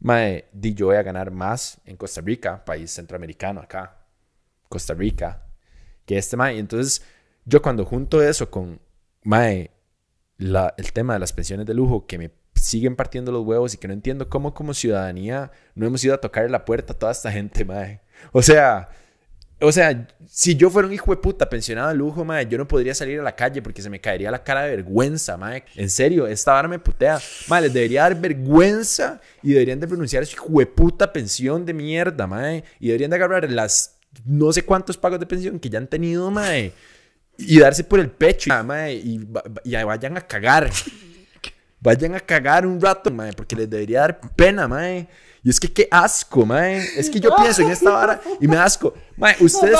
Mae, 0.00 0.46
di 0.52 0.74
yo 0.74 0.86
voy 0.86 0.96
a 0.96 1.02
ganar 1.02 1.30
más 1.30 1.80
en 1.84 1.96
Costa 1.96 2.20
Rica, 2.20 2.64
país 2.64 2.90
centroamericano 2.90 3.60
acá. 3.60 3.98
Costa 4.68 4.94
Rica. 4.94 5.46
Que 6.04 6.18
este 6.18 6.36
mae. 6.36 6.58
Entonces, 6.58 7.02
yo 7.44 7.62
cuando 7.62 7.84
junto 7.84 8.22
eso 8.22 8.50
con, 8.50 8.80
mae, 9.22 9.70
la, 10.38 10.74
el 10.76 10.92
tema 10.92 11.14
de 11.14 11.20
las 11.20 11.32
pensiones 11.32 11.66
de 11.66 11.74
lujo 11.74 12.06
que 12.06 12.18
me 12.18 12.30
siguen 12.62 12.94
partiendo 12.94 13.32
los 13.32 13.44
huevos 13.44 13.74
y 13.74 13.76
que 13.76 13.88
no 13.88 13.94
entiendo 13.94 14.28
cómo 14.28 14.54
como 14.54 14.72
ciudadanía 14.72 15.50
no 15.74 15.84
hemos 15.84 16.04
ido 16.04 16.14
a 16.14 16.18
tocar 16.18 16.48
la 16.48 16.64
puerta 16.64 16.92
a 16.92 16.98
toda 16.98 17.10
esta 17.10 17.32
gente, 17.32 17.64
mae. 17.64 18.00
O 18.30 18.40
sea, 18.40 18.88
o 19.60 19.72
sea, 19.72 20.06
si 20.28 20.54
yo 20.54 20.70
fuera 20.70 20.86
un 20.86 20.94
hijo 20.94 21.10
de 21.10 21.16
puta 21.16 21.50
pensionado 21.50 21.88
de 21.88 21.96
lujo, 21.96 22.24
mae, 22.24 22.46
yo 22.46 22.58
no 22.58 22.68
podría 22.68 22.94
salir 22.94 23.18
a 23.18 23.22
la 23.24 23.34
calle 23.34 23.62
porque 23.62 23.82
se 23.82 23.90
me 23.90 24.00
caería 24.00 24.30
la 24.30 24.44
cara 24.44 24.62
de 24.62 24.76
vergüenza, 24.76 25.36
mae. 25.36 25.64
En 25.74 25.90
serio, 25.90 26.28
esta 26.28 26.52
vara 26.52 26.68
me 26.68 26.78
putea. 26.78 27.20
Mae, 27.48 27.62
les 27.62 27.72
debería 27.72 28.02
dar 28.02 28.20
vergüenza 28.20 29.20
y 29.42 29.54
deberían 29.54 29.80
de 29.80 29.88
pronunciar 29.88 30.24
su 30.24 30.36
hijo 30.36 30.58
de 30.60 30.66
puta 30.66 31.12
pensión 31.12 31.66
de 31.66 31.74
mierda, 31.74 32.28
mae. 32.28 32.62
Y 32.78 32.86
deberían 32.88 33.10
de 33.10 33.16
agarrar 33.16 33.50
las 33.50 33.96
no 34.24 34.52
sé 34.52 34.64
cuántos 34.64 34.96
pagos 34.96 35.18
de 35.18 35.26
pensión 35.26 35.58
que 35.58 35.68
ya 35.68 35.78
han 35.78 35.88
tenido, 35.88 36.30
mae. 36.30 36.72
Y 37.38 37.58
darse 37.58 37.82
por 37.82 37.98
el 37.98 38.08
pecho, 38.08 38.50
mae, 38.62 38.94
y, 38.94 39.28
y 39.64 39.84
vayan 39.84 40.16
a 40.16 40.20
cagar. 40.20 40.70
Vayan 41.82 42.14
a 42.14 42.20
cagar 42.20 42.64
un 42.64 42.80
rato, 42.80 43.10
mae, 43.10 43.32
porque 43.32 43.56
les 43.56 43.68
debería 43.68 44.00
dar 44.02 44.20
pena, 44.36 44.68
mae. 44.68 45.08
Y 45.42 45.50
es 45.50 45.58
que 45.58 45.72
qué 45.72 45.88
asco, 45.90 46.46
mae. 46.46 46.78
Es 46.96 47.10
que 47.10 47.18
yo 47.18 47.34
pienso 47.40 47.62
en 47.62 47.70
esta 47.72 47.90
vara 47.90 48.20
y 48.40 48.46
me 48.46 48.56
asco. 48.56 48.94
Mae, 49.16 49.36
ustedes. 49.40 49.78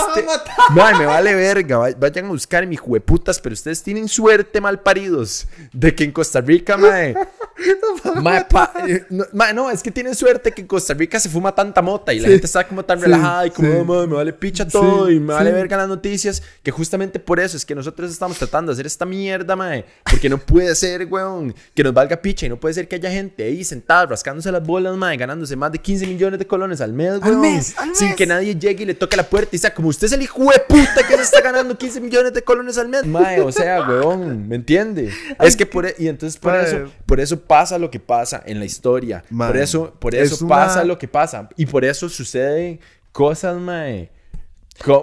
Mae, 0.71 0.95
me 0.95 1.07
vale 1.07 1.35
verga. 1.35 1.79
Vayan 1.99 2.27
a 2.27 2.29
buscar 2.29 2.67
mi 2.67 2.77
jueputas, 2.77 3.41
pero 3.41 3.55
ustedes 3.55 3.83
tienen 3.83 4.09
suerte 4.09 4.61
mal 4.61 4.81
paridos 4.81 5.47
de 5.73 5.95
que 5.95 6.05
en 6.05 6.13
Costa 6.13 6.41
Rica, 6.41 6.77
mae. 6.77 7.15
mae, 8.23 8.45
eh, 8.89 9.07
no, 9.55 9.71
es 9.71 9.83
que 9.83 9.91
tienen 9.91 10.15
suerte 10.15 10.53
que 10.53 10.63
en 10.63 10.67
Costa 10.67 10.95
Rica 10.95 11.19
se 11.19 11.29
fuma 11.29 11.55
tanta 11.55 11.83
mota 11.83 12.13
y 12.13 12.21
la 12.21 12.29
gente 12.29 12.47
está 12.47 12.67
como 12.67 12.85
tan 12.85 13.01
relajada 13.01 13.47
y 13.47 13.51
como, 13.51 13.81
oh, 13.81 14.07
me 14.07 14.15
vale 14.15 14.33
picha 14.33 14.67
todo 14.67 15.11
y 15.11 15.19
me 15.19 15.33
vale 15.33 15.53
verga 15.53 15.77
las 15.77 15.89
noticias. 15.89 16.43
Que 16.63 16.71
justamente 16.71 17.19
por 17.19 17.41
eso 17.41 17.57
es 17.57 17.65
que 17.65 17.75
nosotros 17.75 18.11
estamos 18.11 18.39
tratando 18.39 18.71
de 18.71 18.75
hacer 18.75 18.87
esta 18.87 19.05
mierda, 19.05 19.57
mae. 19.57 19.85
Porque 20.05 20.29
no 20.29 20.39
puede 20.39 20.75
ser, 20.75 21.07
weón, 21.07 21.55
que 21.75 21.83
nos 21.83 21.95
valga 21.95 22.17
picha 22.17 22.47
y 22.47 22.49
no 22.49 22.59
puede 22.59 22.75
ser 22.75 22.89
que 22.89 22.97
haya 22.97 23.11
gente 23.11 23.45
ahí 23.45 23.65
sentada 23.65 24.07
rascándose 24.07 24.53
las 24.53 24.65
bolas, 24.65 24.97
mae, 24.97 25.17
ganándose 25.17 25.57
más 25.57 25.73
de 25.73 25.79
15 25.79 26.07
millones 26.07 26.39
de 26.39 26.47
colones 26.47 26.81
al 26.81 26.93
mes, 26.93 27.19
weón. 27.21 27.25
Al 27.25 27.37
mes, 27.39 27.79
al 27.79 27.89
mes. 27.89 27.99
Sin 27.99 28.15
que 28.15 28.27
nadie 28.27 28.57
llegue 28.57 28.83
y 28.83 28.87
le 28.87 28.95
toque 28.95 29.17
la 29.17 29.22
puerta 29.25 29.55
y 29.55 29.59
sea 29.59 29.73
como 29.75 29.89
usted 29.89 30.07
es 30.07 30.13
el 30.13 30.23
hijo 30.23 30.39
de 30.45 30.59
puta 30.69 31.07
que 31.07 31.17
se 31.17 31.23
está 31.23 31.41
ganando 31.41 31.77
15 31.77 32.01
millones 32.01 32.33
de 32.33 32.43
colones 32.43 32.79
al 32.79 32.89
mes. 32.89 33.07
Mae, 33.07 33.41
o 33.41 33.53
sea, 33.53 33.83
weón, 33.89 34.49
¿me 34.49 34.57
entiende? 34.57 35.11
Es 35.41 35.57
que 35.57 35.67
por 35.67 35.87
e, 35.87 35.95
y 35.99 36.09
entonces 36.09 36.39
por 36.39 36.55
eso, 36.55 36.91
por 37.07 37.21
eso 37.21 37.41
pasa 37.41 37.79
lo 37.79 37.91
que 37.91 38.01
pasa 38.01 38.43
en 38.45 38.59
la 38.59 38.65
historia. 38.65 39.25
por 39.37 39.57
eso, 39.57 39.95
por 39.99 40.15
eso 40.15 40.47
pasa 40.47 40.85
lo 40.85 40.99
que 40.99 41.09
pasa 41.09 41.49
y 41.57 41.67
por 41.67 41.85
eso 41.85 42.09
suceden 42.09 42.81
cosas, 43.13 43.57
mae. 43.59 44.11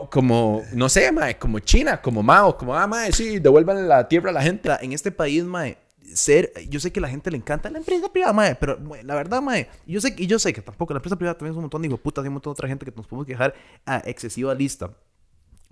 como, 0.09 0.63
no 0.73 0.89
sé, 0.89 1.11
mae, 1.11 1.37
como 1.37 1.59
China, 1.59 2.01
como 2.01 2.23
Mao, 2.23 2.57
como, 2.57 2.75
ah, 2.75 2.87
mae, 2.87 3.11
sí, 3.11 3.39
devuelvan 3.39 3.87
la 3.87 4.07
tierra 4.07 4.29
a 4.31 4.33
la 4.33 4.41
gente. 4.41 4.69
En 4.81 4.93
este 4.93 5.11
país, 5.11 5.43
mae, 5.43 5.77
ser, 6.13 6.53
yo 6.69 6.79
sé 6.79 6.91
que 6.91 7.01
la 7.01 7.09
gente 7.09 7.31
le 7.31 7.37
encanta 7.37 7.69
la 7.69 7.79
empresa 7.79 8.11
privada, 8.11 8.33
mae, 8.33 8.55
pero 8.55 8.77
la 9.03 9.15
verdad, 9.15 9.41
mae, 9.41 9.69
yo 9.85 10.01
sé, 10.01 10.13
y 10.17 10.27
yo 10.27 10.39
sé 10.39 10.53
que 10.53 10.61
tampoco 10.61 10.93
la 10.93 10.97
empresa 10.97 11.15
privada 11.15 11.37
también 11.37 11.53
es 11.53 11.57
un 11.57 11.63
montón 11.63 11.81
de 11.81 11.89
putas 11.97 12.23
y 12.25 12.27
un 12.27 12.33
montón 12.33 12.51
de 12.51 12.53
otra 12.53 12.67
gente 12.67 12.85
que 12.85 12.91
nos 12.95 13.07
podemos 13.07 13.25
quejar 13.25 13.53
a 13.85 13.97
excesiva 14.05 14.53
lista. 14.53 14.91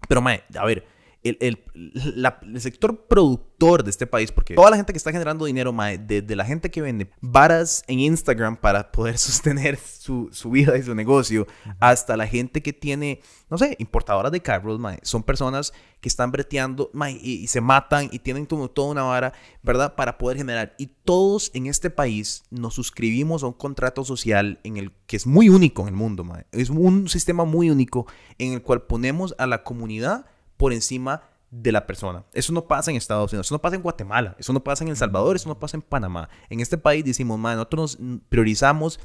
Pero, 0.07 0.21
mae, 0.21 0.43
a 0.55 0.65
ver, 0.65 0.85
el, 1.30 1.38
el, 1.41 2.61
sector 2.61 3.07
productor 3.07 3.84
de 3.84 3.89
este 3.89 4.07
país, 4.07 4.32
porque 4.32 4.55
toda 4.55 4.69
la 4.69 4.78
gente 4.78 4.93
que 4.93 4.97
está 4.97 5.11
generando 5.11 5.45
dinero, 5.45 5.73
mae, 5.73 5.97
desde 5.97 6.36
la 6.36 6.45
gente 6.45 6.69
que 6.69 6.82
vende 6.82 7.09
varas 7.21 7.84
en 7.88 7.99
Instagram 7.99 8.57
para 8.57 8.91
poder 8.91 9.17
sostener 9.17 9.78
su, 9.78 10.30
su 10.32 10.49
vida 10.49 10.78
y 10.78 10.84
su 10.84 10.93
negocio, 10.95 11.47
hasta 11.80 12.17
la 12.17 12.28
gente 12.28 12.61
que 12.61 12.73
tiene, 12.73 13.21
no 13.49 13.57
sé, 13.57 13.75
importadoras 13.80 14.32
de 14.32 14.41
carros, 14.41 14.80
mae, 14.80 14.99
son 15.03 15.23
personas 15.23 15.73
que 16.01 16.09
están 16.09 16.32
breteando 16.32 16.89
mae, 16.93 17.19
y, 17.21 17.47
se 17.47 17.61
matan 17.61 18.09
y 18.11 18.19
tienen 18.19 18.45
todo, 18.45 18.69
toda 18.69 18.91
una 18.91 19.03
vara, 19.03 19.34
¿verdad? 19.63 19.95
Para 19.95 20.17
poder 20.17 20.38
generar. 20.38 20.75
Y 20.78 20.88
todos 20.88 21.51
en 21.53 21.65
este 21.67 21.89
país 21.89 22.43
nos 22.51 22.75
suscribimos 22.75 23.43
a 23.43 23.47
un 23.47 23.53
contrato 23.53 24.03
social 24.03 24.59
en 24.63 24.78
el 24.78 24.91
que 25.07 25.17
es 25.17 25.25
muy 25.25 25.49
único 25.49 25.82
en 25.84 25.89
el 25.89 25.95
mundo, 25.95 26.23
mae. 26.23 26.45
Es 26.51 26.69
un 26.69 27.09
sistema 27.09 27.45
muy 27.45 27.69
único 27.69 28.07
en 28.38 28.53
el 28.53 28.61
cual 28.61 28.84
ponemos 28.84 29.36
a 29.38 29.47
la 29.47 29.63
comunidad 29.63 30.25
por 30.58 30.74
encima 30.74 31.22
de 31.51 31.72
la 31.72 31.88
persona. 31.88 32.26
Eso 32.34 32.51
no 32.51 32.68
pasa 32.68 32.91
en 32.91 32.97
Estados 32.97 33.32
Unidos, 33.32 33.47
eso 33.47 33.55
no 33.55 33.62
pasa 33.62 33.76
en 33.76 33.82
Guatemala, 33.82 34.36
eso 34.38 34.51
no 34.53 34.64
pasa 34.64 34.84
en 34.84 34.89
El 34.89 34.97
Salvador, 34.97 35.36
eso 35.36 35.47
no 35.47 35.60
pasa 35.60 35.78
en 35.78 35.82
Panamá. 35.82 36.30
En 36.49 36.60
este 36.60 36.78
país 36.78 37.05
decimos, 37.05 37.39
man, 37.39 37.55
nosotros 37.55 37.97
priorizamos 38.30 38.99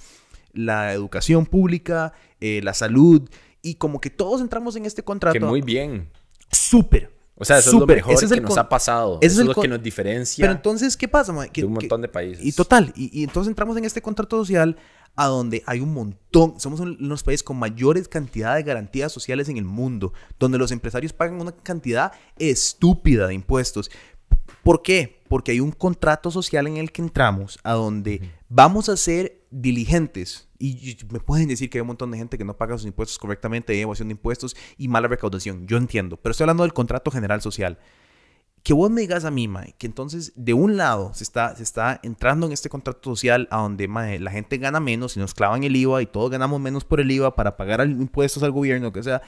la 0.52 0.92
educación 0.92 1.46
pública, 1.46 2.12
eh, 2.40 2.60
la 2.62 2.74
salud, 2.74 3.28
y 3.62 3.76
como 3.76 4.00
que 4.00 4.10
todos 4.10 4.40
entramos 4.40 4.76
en 4.76 4.86
este 4.86 5.02
contrato. 5.02 5.38
Que 5.38 5.44
muy 5.44 5.62
bien. 5.62 6.10
Súper. 6.50 7.12
O 7.36 7.44
sea, 7.44 7.58
eso 7.58 7.70
es 7.70 7.74
lo 7.74 7.86
mejor 7.86 8.28
que 8.28 8.40
nos 8.40 8.58
ha 8.58 8.68
pasado. 8.68 9.18
Eso, 9.20 9.40
es, 9.40 9.46
lo 9.46 9.54
que 9.54 9.66
nos 9.66 9.82
diferencia. 9.82 10.42
Pero 10.42 10.52
entonces, 10.52 10.96
¿qué 10.96 11.08
pasa? 11.08 11.32
Man? 11.32 11.48
de 11.52 11.64
un 11.64 11.72
montón 11.72 12.02
de 12.02 12.08
países. 12.08 12.44
Y 12.44 12.52
total, 12.52 12.92
y, 12.94 13.20
y 13.20 13.24
entonces 13.24 13.48
entramos 13.48 13.76
en 13.76 13.84
este 13.84 14.02
contrato 14.02 14.38
social 14.38 14.76
a 15.14 15.26
donde 15.26 15.62
hay 15.66 15.80
un 15.80 15.92
montón, 15.92 16.58
somos 16.58 16.80
uno 16.80 16.92
de 16.92 17.04
los 17.04 17.22
países 17.22 17.42
con 17.42 17.58
mayores 17.58 18.08
cantidad 18.08 18.54
de 18.54 18.62
garantías 18.62 19.12
sociales 19.12 19.48
en 19.48 19.58
el 19.58 19.64
mundo, 19.64 20.12
donde 20.38 20.58
los 20.58 20.72
empresarios 20.72 21.12
pagan 21.12 21.40
una 21.40 21.52
cantidad 21.52 22.12
estúpida 22.38 23.26
de 23.26 23.34
impuestos. 23.34 23.90
¿Por 24.62 24.82
qué? 24.82 25.20
Porque 25.28 25.52
hay 25.52 25.60
un 25.60 25.72
contrato 25.72 26.30
social 26.30 26.66
en 26.66 26.76
el 26.76 26.92
que 26.92 27.02
entramos 27.02 27.58
a 27.62 27.72
donde 27.72 28.30
vamos 28.48 28.88
a 28.88 28.96
ser 28.96 29.42
diligentes. 29.50 30.48
Y 30.64 30.96
me 31.10 31.18
pueden 31.18 31.48
decir 31.48 31.68
que 31.68 31.78
hay 31.78 31.80
un 31.80 31.88
montón 31.88 32.12
de 32.12 32.18
gente 32.18 32.38
que 32.38 32.44
no 32.44 32.56
paga 32.56 32.78
sus 32.78 32.86
impuestos 32.86 33.18
correctamente, 33.18 33.72
hay 33.72 33.80
evasión 33.80 34.06
de 34.06 34.12
impuestos 34.12 34.56
y 34.78 34.86
mala 34.86 35.08
recaudación. 35.08 35.66
Yo 35.66 35.76
entiendo, 35.76 36.16
pero 36.16 36.30
estoy 36.30 36.44
hablando 36.44 36.62
del 36.62 36.72
contrato 36.72 37.10
general 37.10 37.42
social 37.42 37.78
que 38.62 38.72
vos 38.72 38.90
me 38.90 39.00
digas 39.00 39.24
a 39.24 39.32
mí, 39.32 39.48
mae, 39.48 39.74
que 39.76 39.86
entonces 39.86 40.32
de 40.36 40.54
un 40.54 40.76
lado 40.76 41.12
se 41.14 41.24
está, 41.24 41.56
se 41.56 41.64
está 41.64 41.98
entrando 42.04 42.46
en 42.46 42.52
este 42.52 42.68
contrato 42.68 43.10
social 43.10 43.48
a 43.50 43.58
donde 43.58 43.88
mae, 43.88 44.20
la 44.20 44.30
gente 44.30 44.56
gana 44.58 44.78
menos 44.78 45.16
y 45.16 45.20
nos 45.20 45.34
clavan 45.34 45.64
el 45.64 45.74
IVA 45.74 46.02
y 46.02 46.06
todos 46.06 46.30
ganamos 46.30 46.60
menos 46.60 46.84
por 46.84 47.00
el 47.00 47.10
IVA 47.10 47.34
para 47.34 47.56
pagar 47.56 47.84
impuestos 47.84 48.42
al 48.44 48.52
gobierno, 48.52 48.92
que 48.92 49.02
sea, 49.02 49.20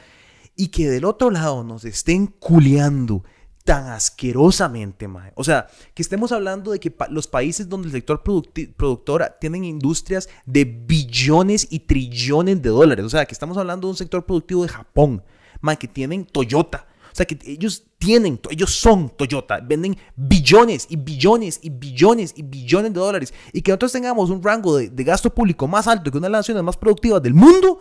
y 0.54 0.68
que 0.68 0.88
del 0.88 1.04
otro 1.04 1.32
lado 1.32 1.64
nos 1.64 1.84
estén 1.84 2.28
culeando 2.28 3.24
tan 3.64 3.88
asquerosamente, 3.88 5.08
mae. 5.08 5.32
O 5.36 5.42
sea, 5.42 5.66
que 5.94 6.02
estemos 6.02 6.32
hablando 6.32 6.70
de 6.70 6.78
que 6.78 6.94
los 7.08 7.26
países 7.26 7.68
donde 7.68 7.88
el 7.88 7.92
sector 7.92 8.22
productor 8.22 9.36
tienen 9.40 9.64
industrias 9.64 10.28
de 10.44 10.64
billones 10.64 11.66
y 11.70 11.80
trillones 11.80 12.60
de 12.60 12.68
dólares, 12.68 13.04
o 13.06 13.10
sea, 13.10 13.24
que 13.24 13.32
estamos 13.32 13.56
hablando 13.56 13.88
de 13.88 13.92
un 13.92 13.96
sector 13.96 14.24
productivo 14.24 14.62
de 14.62 14.68
Japón, 14.68 15.22
mae, 15.62 15.78
que 15.78 15.88
tienen 15.88 16.26
Toyota, 16.26 16.86
o 17.10 17.16
sea, 17.16 17.26
que 17.26 17.38
ellos 17.46 17.84
tienen, 17.96 18.38
ellos 18.50 18.74
son 18.74 19.08
Toyota, 19.08 19.60
venden 19.60 19.96
billones 20.16 20.86
y 20.90 20.96
billones 20.96 21.60
y 21.62 21.70
billones 21.70 22.34
y 22.36 22.42
billones 22.42 22.92
de 22.92 22.98
dólares. 22.98 23.32
Y 23.52 23.62
que 23.62 23.70
nosotros 23.70 23.92
tengamos 23.92 24.30
un 24.30 24.42
rango 24.42 24.76
de, 24.76 25.04
gasto 25.04 25.32
público 25.32 25.68
más 25.68 25.86
alto 25.86 26.10
que 26.10 26.18
una 26.18 26.26
de 26.26 26.32
las 26.32 26.40
naciones 26.40 26.64
más 26.64 26.76
productivas 26.76 27.22
del 27.22 27.34
mundo, 27.34 27.78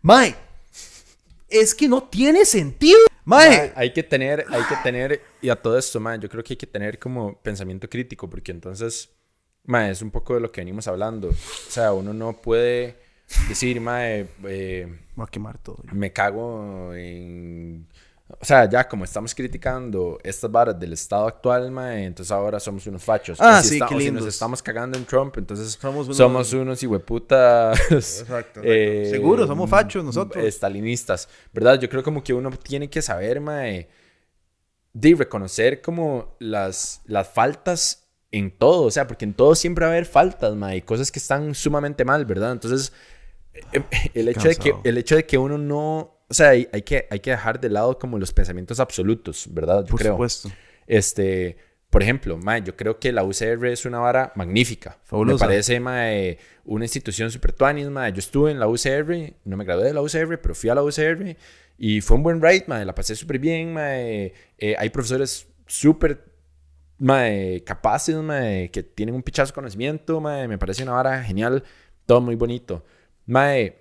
mae, 0.00 0.34
es 1.46 1.74
que 1.74 1.88
no 1.88 2.04
tiene 2.04 2.46
sentido. 2.46 2.98
Mae. 3.24 3.72
hay 3.76 3.92
que 3.92 4.02
tener, 4.02 4.44
hay 4.50 4.62
que 4.64 4.76
tener, 4.82 5.20
y 5.40 5.48
a 5.48 5.56
todo 5.56 5.78
esto, 5.78 6.00
mae, 6.00 6.18
yo 6.18 6.28
creo 6.28 6.42
que 6.42 6.54
hay 6.54 6.58
que 6.58 6.66
tener 6.66 6.98
como 6.98 7.40
pensamiento 7.42 7.88
crítico, 7.88 8.28
porque 8.28 8.52
entonces, 8.52 9.10
mae, 9.64 9.90
es 9.90 10.02
un 10.02 10.10
poco 10.10 10.34
de 10.34 10.40
lo 10.40 10.50
que 10.50 10.60
venimos 10.60 10.88
hablando. 10.88 11.28
O 11.28 11.70
sea, 11.70 11.92
uno 11.92 12.12
no 12.12 12.40
puede 12.40 12.96
decir, 13.48 13.80
mae, 13.80 14.28
eh, 14.44 14.88
Voy 15.20 15.26
a 15.26 15.30
quemar 15.30 15.58
todo. 15.58 15.82
Me 15.92 16.12
cago 16.12 16.94
en 16.94 17.86
o 18.38 18.44
sea, 18.44 18.68
ya 18.68 18.86
como 18.86 19.04
estamos 19.04 19.34
criticando 19.34 20.18
estas 20.22 20.50
varas 20.50 20.78
del 20.78 20.92
estado 20.92 21.26
actual, 21.26 21.70
mae, 21.70 22.04
entonces 22.04 22.30
ahora 22.30 22.60
somos 22.60 22.86
unos 22.86 23.02
fachos. 23.02 23.38
Ah, 23.40 23.62
sí, 23.62 23.80
qué 23.88 23.94
lindo. 23.94 24.20
Si 24.20 24.24
nos 24.26 24.34
estamos 24.34 24.62
cagando 24.62 24.96
en 24.96 25.04
Trump, 25.04 25.36
entonces 25.38 25.78
somos 25.80 26.06
unos, 26.06 26.16
somos 26.16 26.52
unos 26.52 26.82
hijueputas. 26.82 27.80
Exacto. 27.90 28.60
Eh, 28.62 29.08
Seguro, 29.10 29.46
somos 29.46 29.68
fachos 29.68 30.04
nosotros. 30.04 30.44
Estalinistas, 30.44 31.28
¿verdad? 31.52 31.80
Yo 31.80 31.88
creo 31.88 32.02
como 32.02 32.22
que 32.22 32.32
uno 32.32 32.50
tiene 32.50 32.88
que 32.88 33.02
saber, 33.02 33.40
mae, 33.40 33.88
de 34.92 35.14
reconocer 35.14 35.80
como 35.80 36.36
las, 36.38 37.00
las 37.06 37.28
faltas 37.28 38.08
en 38.30 38.56
todo. 38.56 38.84
O 38.84 38.90
sea, 38.90 39.06
porque 39.06 39.24
en 39.24 39.34
todo 39.34 39.54
siempre 39.54 39.84
va 39.84 39.90
a 39.90 39.94
haber 39.94 40.06
faltas, 40.06 40.54
mae, 40.54 40.82
cosas 40.82 41.10
que 41.10 41.18
están 41.18 41.54
sumamente 41.54 42.04
mal, 42.04 42.24
¿verdad? 42.26 42.52
Entonces, 42.52 42.92
eh, 43.72 44.10
el 44.14 44.28
hecho, 44.28 44.48
de 44.48 44.56
que, 44.56 44.74
el 44.84 44.98
hecho 44.98 45.16
de 45.16 45.26
que 45.26 45.38
uno 45.38 45.58
no 45.58 46.19
o 46.30 46.34
sea, 46.34 46.50
hay, 46.50 46.64
que, 46.64 47.08
hay 47.10 47.18
que 47.18 47.32
dejar 47.32 47.60
de 47.60 47.68
lado 47.68 47.98
como 47.98 48.16
los 48.16 48.32
pensamientos 48.32 48.78
absolutos, 48.78 49.48
¿verdad? 49.50 49.84
Yo 49.84 49.90
por 49.90 50.02
supuesto. 50.02 50.48
Este, 50.86 51.56
por 51.90 52.04
ejemplo, 52.04 52.38
mae, 52.38 52.62
yo 52.62 52.76
creo 52.76 53.00
que 53.00 53.10
la 53.10 53.24
UCR 53.24 53.66
es 53.66 53.84
una 53.84 53.98
vara 53.98 54.32
magnífica. 54.36 54.96
Fabulosa. 55.02 55.44
Me 55.44 55.48
parece 55.48 55.80
mae, 55.80 56.38
una 56.64 56.84
institución 56.84 57.32
súper 57.32 57.52
tuanis, 57.52 57.88
mae. 57.88 58.12
Yo 58.12 58.20
estuve 58.20 58.52
en 58.52 58.60
la 58.60 58.68
UCR, 58.68 59.34
no 59.44 59.56
me 59.56 59.64
gradué 59.64 59.86
de 59.86 59.92
la 59.92 60.02
UCR, 60.02 60.40
pero 60.40 60.54
fui 60.54 60.70
a 60.70 60.76
la 60.76 60.84
UCR 60.84 61.36
y 61.78 62.00
fue 62.00 62.16
un 62.16 62.22
buen 62.22 62.40
ride, 62.40 62.64
mae. 62.68 62.84
La 62.84 62.94
pasé 62.94 63.16
súper 63.16 63.40
bien, 63.40 63.72
mae. 63.72 64.32
Eh, 64.56 64.76
hay 64.78 64.90
profesores 64.90 65.48
súper 65.66 66.24
mae, 66.98 67.64
capaces, 67.64 68.14
mae, 68.14 68.70
que 68.70 68.84
tienen 68.84 69.16
un 69.16 69.24
pichazo 69.24 69.50
de 69.50 69.54
conocimiento, 69.56 70.20
mae. 70.20 70.46
Me 70.46 70.58
parece 70.58 70.84
una 70.84 70.92
vara 70.92 71.24
genial, 71.24 71.64
todo 72.06 72.20
muy 72.20 72.36
bonito. 72.36 72.84
Mae, 73.26 73.79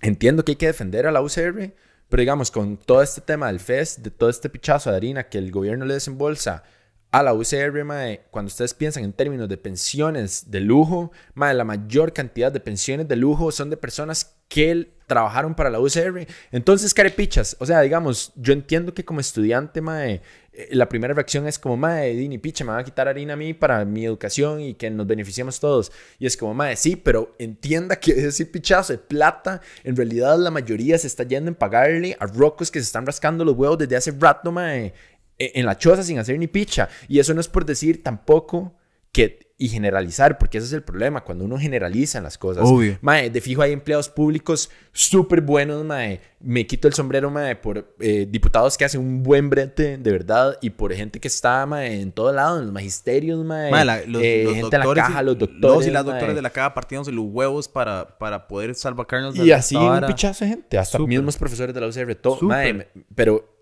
Entiendo 0.00 0.44
que 0.44 0.52
hay 0.52 0.56
que 0.56 0.66
defender 0.66 1.06
a 1.06 1.12
la 1.12 1.22
UCR, 1.22 1.74
pero 2.08 2.20
digamos, 2.20 2.50
con 2.50 2.76
todo 2.76 3.02
este 3.02 3.20
tema 3.20 3.48
del 3.48 3.60
FES, 3.60 4.02
de 4.02 4.10
todo 4.10 4.30
este 4.30 4.48
pichazo 4.48 4.90
de 4.90 4.96
harina 4.96 5.28
que 5.28 5.38
el 5.38 5.50
gobierno 5.50 5.84
le 5.84 5.94
desembolsa 5.94 6.64
a 7.12 7.22
la 7.22 7.34
UCR, 7.34 7.84
mae, 7.84 8.22
cuando 8.30 8.48
ustedes 8.48 8.72
piensan 8.74 9.04
en 9.04 9.12
términos 9.12 9.48
de 9.48 9.56
pensiones 9.56 10.50
de 10.50 10.60
lujo, 10.60 11.10
mae, 11.34 11.54
la 11.54 11.64
mayor 11.64 12.12
cantidad 12.12 12.52
de 12.52 12.60
pensiones 12.60 13.08
de 13.08 13.16
lujo 13.16 13.50
son 13.50 13.70
de 13.70 13.76
personas 13.76 14.36
que 14.48 14.92
trabajaron 15.06 15.54
para 15.54 15.70
la 15.70 15.80
UCR. 15.80 16.26
Entonces, 16.52 16.94
carepichas, 16.94 17.56
o 17.58 17.66
sea, 17.66 17.80
digamos, 17.80 18.32
yo 18.36 18.52
entiendo 18.52 18.94
que 18.94 19.04
como 19.04 19.18
estudiante, 19.18 19.80
mae, 19.80 20.22
eh, 20.52 20.68
la 20.72 20.88
primera 20.88 21.14
reacción 21.14 21.46
es 21.46 21.58
como, 21.58 21.76
mae, 21.76 22.14
ni 22.14 22.38
picha, 22.38 22.64
me 22.64 22.72
va 22.72 22.78
a 22.78 22.84
quitar 22.84 23.08
harina 23.08 23.34
a 23.34 23.36
mí 23.36 23.54
para 23.54 23.84
mi 23.84 24.04
educación 24.04 24.60
y 24.60 24.74
que 24.74 24.90
nos 24.90 25.06
beneficiemos 25.06 25.58
todos. 25.60 25.90
Y 26.18 26.26
es 26.26 26.36
como, 26.36 26.54
mae, 26.54 26.76
sí, 26.76 26.96
pero 26.96 27.34
entienda 27.38 27.96
que 27.96 28.12
ese 28.26 28.46
pichazo 28.46 28.92
de 28.92 28.98
plata, 28.98 29.60
en 29.82 29.96
realidad 29.96 30.38
la 30.38 30.50
mayoría 30.50 30.98
se 30.98 31.06
está 31.06 31.24
yendo 31.24 31.48
en 31.48 31.54
pagarle 31.54 32.16
a 32.18 32.26
rocos 32.26 32.70
que 32.70 32.80
se 32.80 32.86
están 32.86 33.06
rascando 33.06 33.44
los 33.44 33.56
huevos 33.56 33.78
desde 33.78 33.96
hace 33.96 34.12
rato, 34.12 34.52
mae, 34.52 34.92
en 35.40 35.66
la 35.66 35.76
choza 35.76 36.02
sin 36.02 36.18
hacer 36.18 36.38
ni 36.38 36.46
picha. 36.46 36.88
Y 37.08 37.18
eso 37.18 37.34
no 37.34 37.40
es 37.40 37.48
por 37.48 37.64
decir 37.64 38.02
tampoco 38.02 38.74
que 39.12 39.50
y 39.60 39.68
generalizar, 39.68 40.38
porque 40.38 40.56
ese 40.56 40.68
es 40.68 40.72
el 40.72 40.82
problema, 40.82 41.22
cuando 41.22 41.44
uno 41.44 41.58
generaliza 41.58 42.18
las 42.22 42.38
cosas. 42.38 42.64
Obvio. 42.66 42.96
Mae, 43.02 43.28
de 43.28 43.42
fijo 43.42 43.60
hay 43.60 43.72
empleados 43.72 44.08
públicos 44.08 44.70
súper 44.90 45.42
buenos, 45.42 45.84
mae. 45.84 46.18
Me 46.40 46.66
quito 46.66 46.88
el 46.88 46.94
sombrero, 46.94 47.30
mae, 47.30 47.56
por 47.56 47.94
eh, 48.00 48.26
diputados 48.26 48.78
que 48.78 48.86
hacen 48.86 49.02
un 49.02 49.22
buen 49.22 49.50
brete, 49.50 49.98
de 49.98 50.12
verdad, 50.12 50.56
y 50.62 50.70
por 50.70 50.94
gente 50.94 51.20
que 51.20 51.28
está, 51.28 51.66
mae, 51.66 52.00
en 52.00 52.10
todo 52.10 52.32
lado, 52.32 52.58
en 52.58 52.64
los 52.64 52.72
magisterios, 52.72 53.44
mae. 53.44 53.70
los, 54.06 54.22
eh, 54.22 54.46
gente 54.50 54.76
en 54.76 54.82
la 54.82 54.94
caja, 54.94 55.22
los 55.22 55.38
doctores. 55.38 55.76
Los 55.76 55.86
y 55.86 55.90
las 55.90 56.06
doctores 56.06 56.34
de 56.34 56.42
la 56.42 56.50
caja 56.50 56.72
partiéndose 56.72 57.12
los 57.12 57.26
huevos 57.28 57.68
para, 57.68 58.16
para 58.16 58.48
poder 58.48 58.74
salvacarnos 58.74 59.34
de 59.34 59.44
Y 59.44 59.52
así 59.52 59.76
un 59.76 60.06
pichazo 60.06 60.46
de 60.46 60.52
gente, 60.52 60.78
hasta 60.78 60.98
mismos 61.00 61.36
profesores 61.36 61.74
de 61.74 61.80
la 61.82 61.86
UCR, 61.86 62.14
todo, 62.14 62.40
mae, 62.48 62.88
pero, 63.14 63.59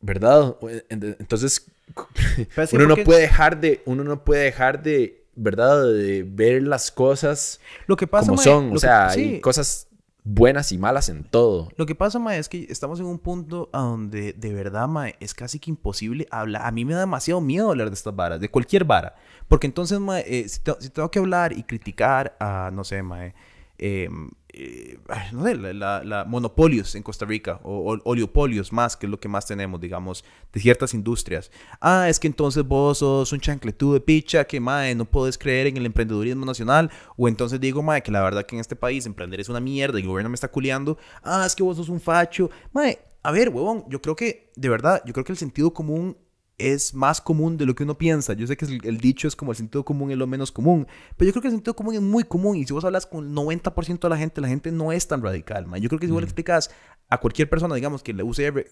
¿verdad? 0.00 0.56
Entonces, 0.88 1.66
uno 2.72 2.86
no 2.86 2.96
puede 2.96 3.22
dejar 3.22 3.60
de, 3.60 3.82
uno 3.84 4.04
no 4.04 4.24
puede 4.24 4.44
dejar 4.44 4.82
de 4.82 5.20
¿verdad? 5.34 5.82
De 5.84 6.22
ver 6.22 6.62
las 6.62 6.90
cosas 6.90 7.60
lo 7.86 7.96
que 7.96 8.06
pasa, 8.06 8.28
como 8.28 8.42
son. 8.42 8.76
O 8.76 8.78
sea, 8.78 9.08
hay 9.08 9.40
cosas 9.40 9.88
buenas 10.22 10.70
y 10.72 10.78
malas 10.78 11.08
en 11.08 11.24
todo. 11.24 11.70
Lo 11.76 11.86
que 11.86 11.94
pasa, 11.94 12.18
Mae, 12.18 12.38
es 12.38 12.48
que 12.48 12.66
estamos 12.68 13.00
en 13.00 13.06
un 13.06 13.18
punto 13.18 13.70
a 13.72 13.80
donde 13.80 14.32
de 14.32 14.54
verdad, 14.54 14.86
Mae, 14.86 15.16
es 15.20 15.34
casi 15.34 15.58
que 15.58 15.70
imposible 15.70 16.26
hablar. 16.30 16.66
A 16.66 16.70
mí 16.70 16.84
me 16.84 16.94
da 16.94 17.00
demasiado 17.00 17.40
miedo 17.40 17.70
hablar 17.70 17.88
de 17.88 17.94
estas 17.94 18.14
varas, 18.14 18.40
de 18.40 18.50
cualquier 18.50 18.84
vara. 18.84 19.14
Porque 19.48 19.66
entonces, 19.66 19.98
Mae, 19.98 20.24
eh, 20.26 20.48
si, 20.48 20.60
tengo 20.60 21.10
que 21.10 21.18
hablar 21.18 21.52
y 21.52 21.62
criticar 21.62 22.36
a, 22.38 22.70
no 22.72 22.84
sé, 22.84 23.02
Mae, 23.02 23.34
em, 23.80 24.30
eh, 24.52 24.98
no 25.32 25.44
sé, 25.44 25.54
la, 25.54 26.24
monopolios 26.28 26.94
en 26.94 27.02
Costa 27.02 27.24
Rica 27.24 27.60
o, 27.62 27.98
oleopolios 28.04 28.72
más, 28.72 28.94
que 28.94 29.06
es 29.06 29.10
lo 29.10 29.18
que 29.18 29.28
más 29.28 29.46
tenemos, 29.46 29.80
digamos, 29.80 30.22
de 30.52 30.60
ciertas 30.60 30.92
industrias. 30.92 31.50
Ah, 31.80 32.06
es 32.08 32.20
que 32.20 32.26
entonces 32.26 32.62
vos 32.62 32.98
sos 32.98 33.32
un 33.32 33.40
chancletú 33.40 33.94
de 33.94 34.00
picha 34.00 34.44
que, 34.44 34.60
mae, 34.60 34.94
no 34.94 35.06
puedes 35.06 35.38
creer 35.38 35.68
en 35.68 35.78
el 35.78 35.86
emprendedurismo 35.86 36.44
nacional. 36.44 36.90
O 37.16 37.26
entonces 37.26 37.58
digo, 37.58 37.82
mae, 37.82 38.02
que 38.02 38.12
la 38.12 38.22
verdad 38.22 38.44
que 38.44 38.54
en 38.54 38.60
este 38.60 38.76
país 38.76 39.06
emprender 39.06 39.40
es 39.40 39.48
una 39.48 39.60
mierda 39.60 39.98
y 39.98 40.02
el 40.02 40.08
gobierno 40.08 40.28
me 40.28 40.34
está 40.34 40.48
culeando. 40.48 40.98
Ah, 41.22 41.44
es 41.46 41.56
que 41.56 41.62
vos 41.62 41.78
sos 41.78 41.88
un 41.88 42.00
facho. 42.00 42.50
Mae, 42.72 42.98
a 43.22 43.32
ver, 43.32 43.48
huevón, 43.48 43.84
yo 43.88 44.02
creo 44.02 44.14
que, 44.14 44.50
de 44.56 44.68
verdad, 44.68 45.02
yo 45.06 45.14
creo 45.14 45.24
que 45.24 45.32
el 45.32 45.38
sentido 45.38 45.72
común 45.72 46.18
es 46.60 46.94
más 46.94 47.20
común 47.20 47.56
de 47.56 47.66
lo 47.66 47.74
que 47.74 47.84
uno 47.84 47.96
piensa. 47.96 48.34
Yo 48.34 48.46
sé 48.46 48.56
que 48.56 48.64
el, 48.64 48.98
dicho 48.98 49.28
es 49.28 49.36
como 49.36 49.52
el 49.52 49.56
sentido 49.56 49.84
común 49.84 50.10
es 50.10 50.18
lo 50.18 50.26
menos 50.26 50.52
común, 50.52 50.86
pero 51.16 51.28
yo 51.28 51.32
creo 51.32 51.42
que 51.42 51.48
el 51.48 51.54
sentido 51.54 51.74
común 51.74 51.94
es 51.94 52.00
muy 52.00 52.24
común 52.24 52.56
y 52.56 52.66
si 52.66 52.72
vos 52.72 52.84
hablas 52.84 53.06
con 53.06 53.26
el 53.26 53.34
90% 53.34 54.00
de 54.00 54.08
la 54.08 54.16
gente, 54.16 54.40
la 54.40 54.48
gente 54.48 54.70
no 54.72 54.92
es 54.92 55.08
tan 55.08 55.22
radical. 55.22 55.66
Yo 55.80 55.88
creo 55.88 55.98
que 55.98 56.06
si 56.06 56.12
vos 56.12 56.20
le 56.20 56.26
mm. 56.26 56.28
explicas 56.28 56.70
a 57.08 57.18
cualquier 57.18 57.48
persona, 57.48 57.74
digamos, 57.74 58.02
que 58.02 58.12
le 58.12 58.22
UCR, 58.22 58.66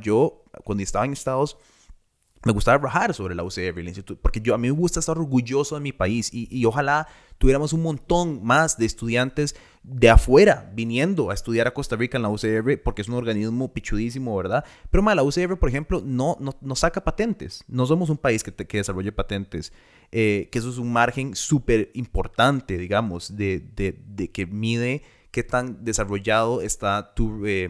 yo 0.00 0.44
cuando 0.64 0.82
estaba 0.82 1.04
en 1.04 1.12
Estados 1.12 1.58
me 2.44 2.52
gustaba 2.52 2.78
rajar 2.78 3.14
sobre 3.14 3.34
la 3.34 3.42
UCR, 3.42 3.74
porque 4.20 4.40
yo, 4.40 4.54
a 4.54 4.58
mí 4.58 4.68
me 4.68 4.76
gusta 4.76 5.00
estar 5.00 5.18
orgulloso 5.18 5.74
de 5.74 5.80
mi 5.80 5.92
país 5.92 6.30
y, 6.32 6.48
y, 6.50 6.64
ojalá 6.66 7.08
tuviéramos 7.38 7.72
un 7.72 7.82
montón 7.82 8.44
más 8.44 8.76
de 8.76 8.86
estudiantes 8.86 9.56
de 9.82 10.10
afuera 10.10 10.70
viniendo 10.74 11.30
a 11.30 11.34
estudiar 11.34 11.66
a 11.66 11.74
Costa 11.74 11.96
Rica 11.96 12.16
en 12.16 12.22
la 12.22 12.28
UCR, 12.28 12.82
porque 12.82 13.02
es 13.02 13.08
un 13.08 13.14
organismo 13.14 13.72
pichudísimo, 13.72 14.36
¿verdad? 14.36 14.64
Pero 14.90 15.02
ma, 15.02 15.14
la 15.14 15.22
UCR, 15.22 15.58
por 15.58 15.68
ejemplo, 15.68 16.02
no, 16.04 16.36
no, 16.40 16.54
no, 16.60 16.74
saca 16.76 17.02
patentes. 17.02 17.64
No 17.68 17.86
somos 17.86 18.10
un 18.10 18.18
país 18.18 18.42
que, 18.42 18.52
que 18.52 18.78
desarrolle 18.78 19.12
patentes, 19.12 19.72
eh, 20.12 20.48
que 20.52 20.58
eso 20.58 20.70
es 20.70 20.78
un 20.78 20.92
margen 20.92 21.34
súper 21.34 21.90
importante, 21.94 22.78
digamos, 22.78 23.36
de, 23.36 23.60
de, 23.60 23.98
de 24.06 24.30
que 24.30 24.46
mide 24.46 25.02
qué 25.34 25.42
tan 25.42 25.84
desarrollado 25.84 26.62
está 26.62 27.12
tu 27.12 27.44
eh, 27.44 27.68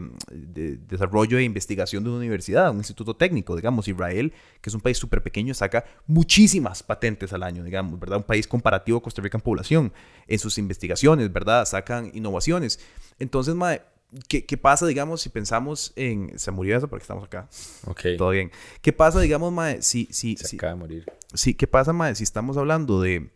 desarrollo 0.86 1.38
e 1.38 1.44
investigación 1.44 2.04
de 2.04 2.10
una 2.10 2.18
universidad, 2.18 2.70
un 2.70 2.76
instituto 2.76 3.16
técnico, 3.16 3.56
digamos, 3.56 3.88
Israel, 3.88 4.34
que 4.60 4.68
es 4.68 4.74
un 4.74 4.82
país 4.82 4.98
súper 4.98 5.22
pequeño, 5.22 5.54
saca 5.54 5.86
muchísimas 6.06 6.82
patentes 6.82 7.32
al 7.32 7.42
año, 7.42 7.64
digamos, 7.64 7.98
¿verdad? 7.98 8.18
Un 8.18 8.24
país 8.24 8.46
comparativo 8.46 8.98
a 8.98 9.02
Costa 9.02 9.22
Rica 9.22 9.38
en 9.38 9.40
población, 9.40 9.94
en 10.26 10.38
sus 10.38 10.58
investigaciones, 10.58 11.32
¿verdad? 11.32 11.64
Sacan 11.64 12.10
innovaciones. 12.12 12.80
Entonces, 13.18 13.54
mae, 13.54 13.80
¿Qué, 14.28 14.44
¿Qué, 14.44 14.56
pasa, 14.58 14.86
digamos, 14.86 15.22
si 15.22 15.28
pensamos 15.30 15.92
en... 15.96 16.38
Se 16.38 16.52
murió 16.52 16.76
eso 16.76 16.86
porque 16.86 17.02
estamos 17.02 17.24
acá. 17.24 17.48
Ok. 17.86 18.02
Todo 18.16 18.30
bien. 18.30 18.52
¿Qué 18.80 18.92
pasa, 18.92 19.20
digamos, 19.20 19.52
mae, 19.52 19.82
si... 19.82 20.06
si 20.12 20.36
Se 20.36 20.54
acaba 20.54 20.74
de 20.74 20.78
morir. 20.78 21.06
Sí, 21.32 21.54
¿qué 21.54 21.66
pasa, 21.66 21.92
mae, 21.92 22.14
si 22.14 22.22
estamos 22.22 22.56
hablando 22.56 23.00
de, 23.00 23.30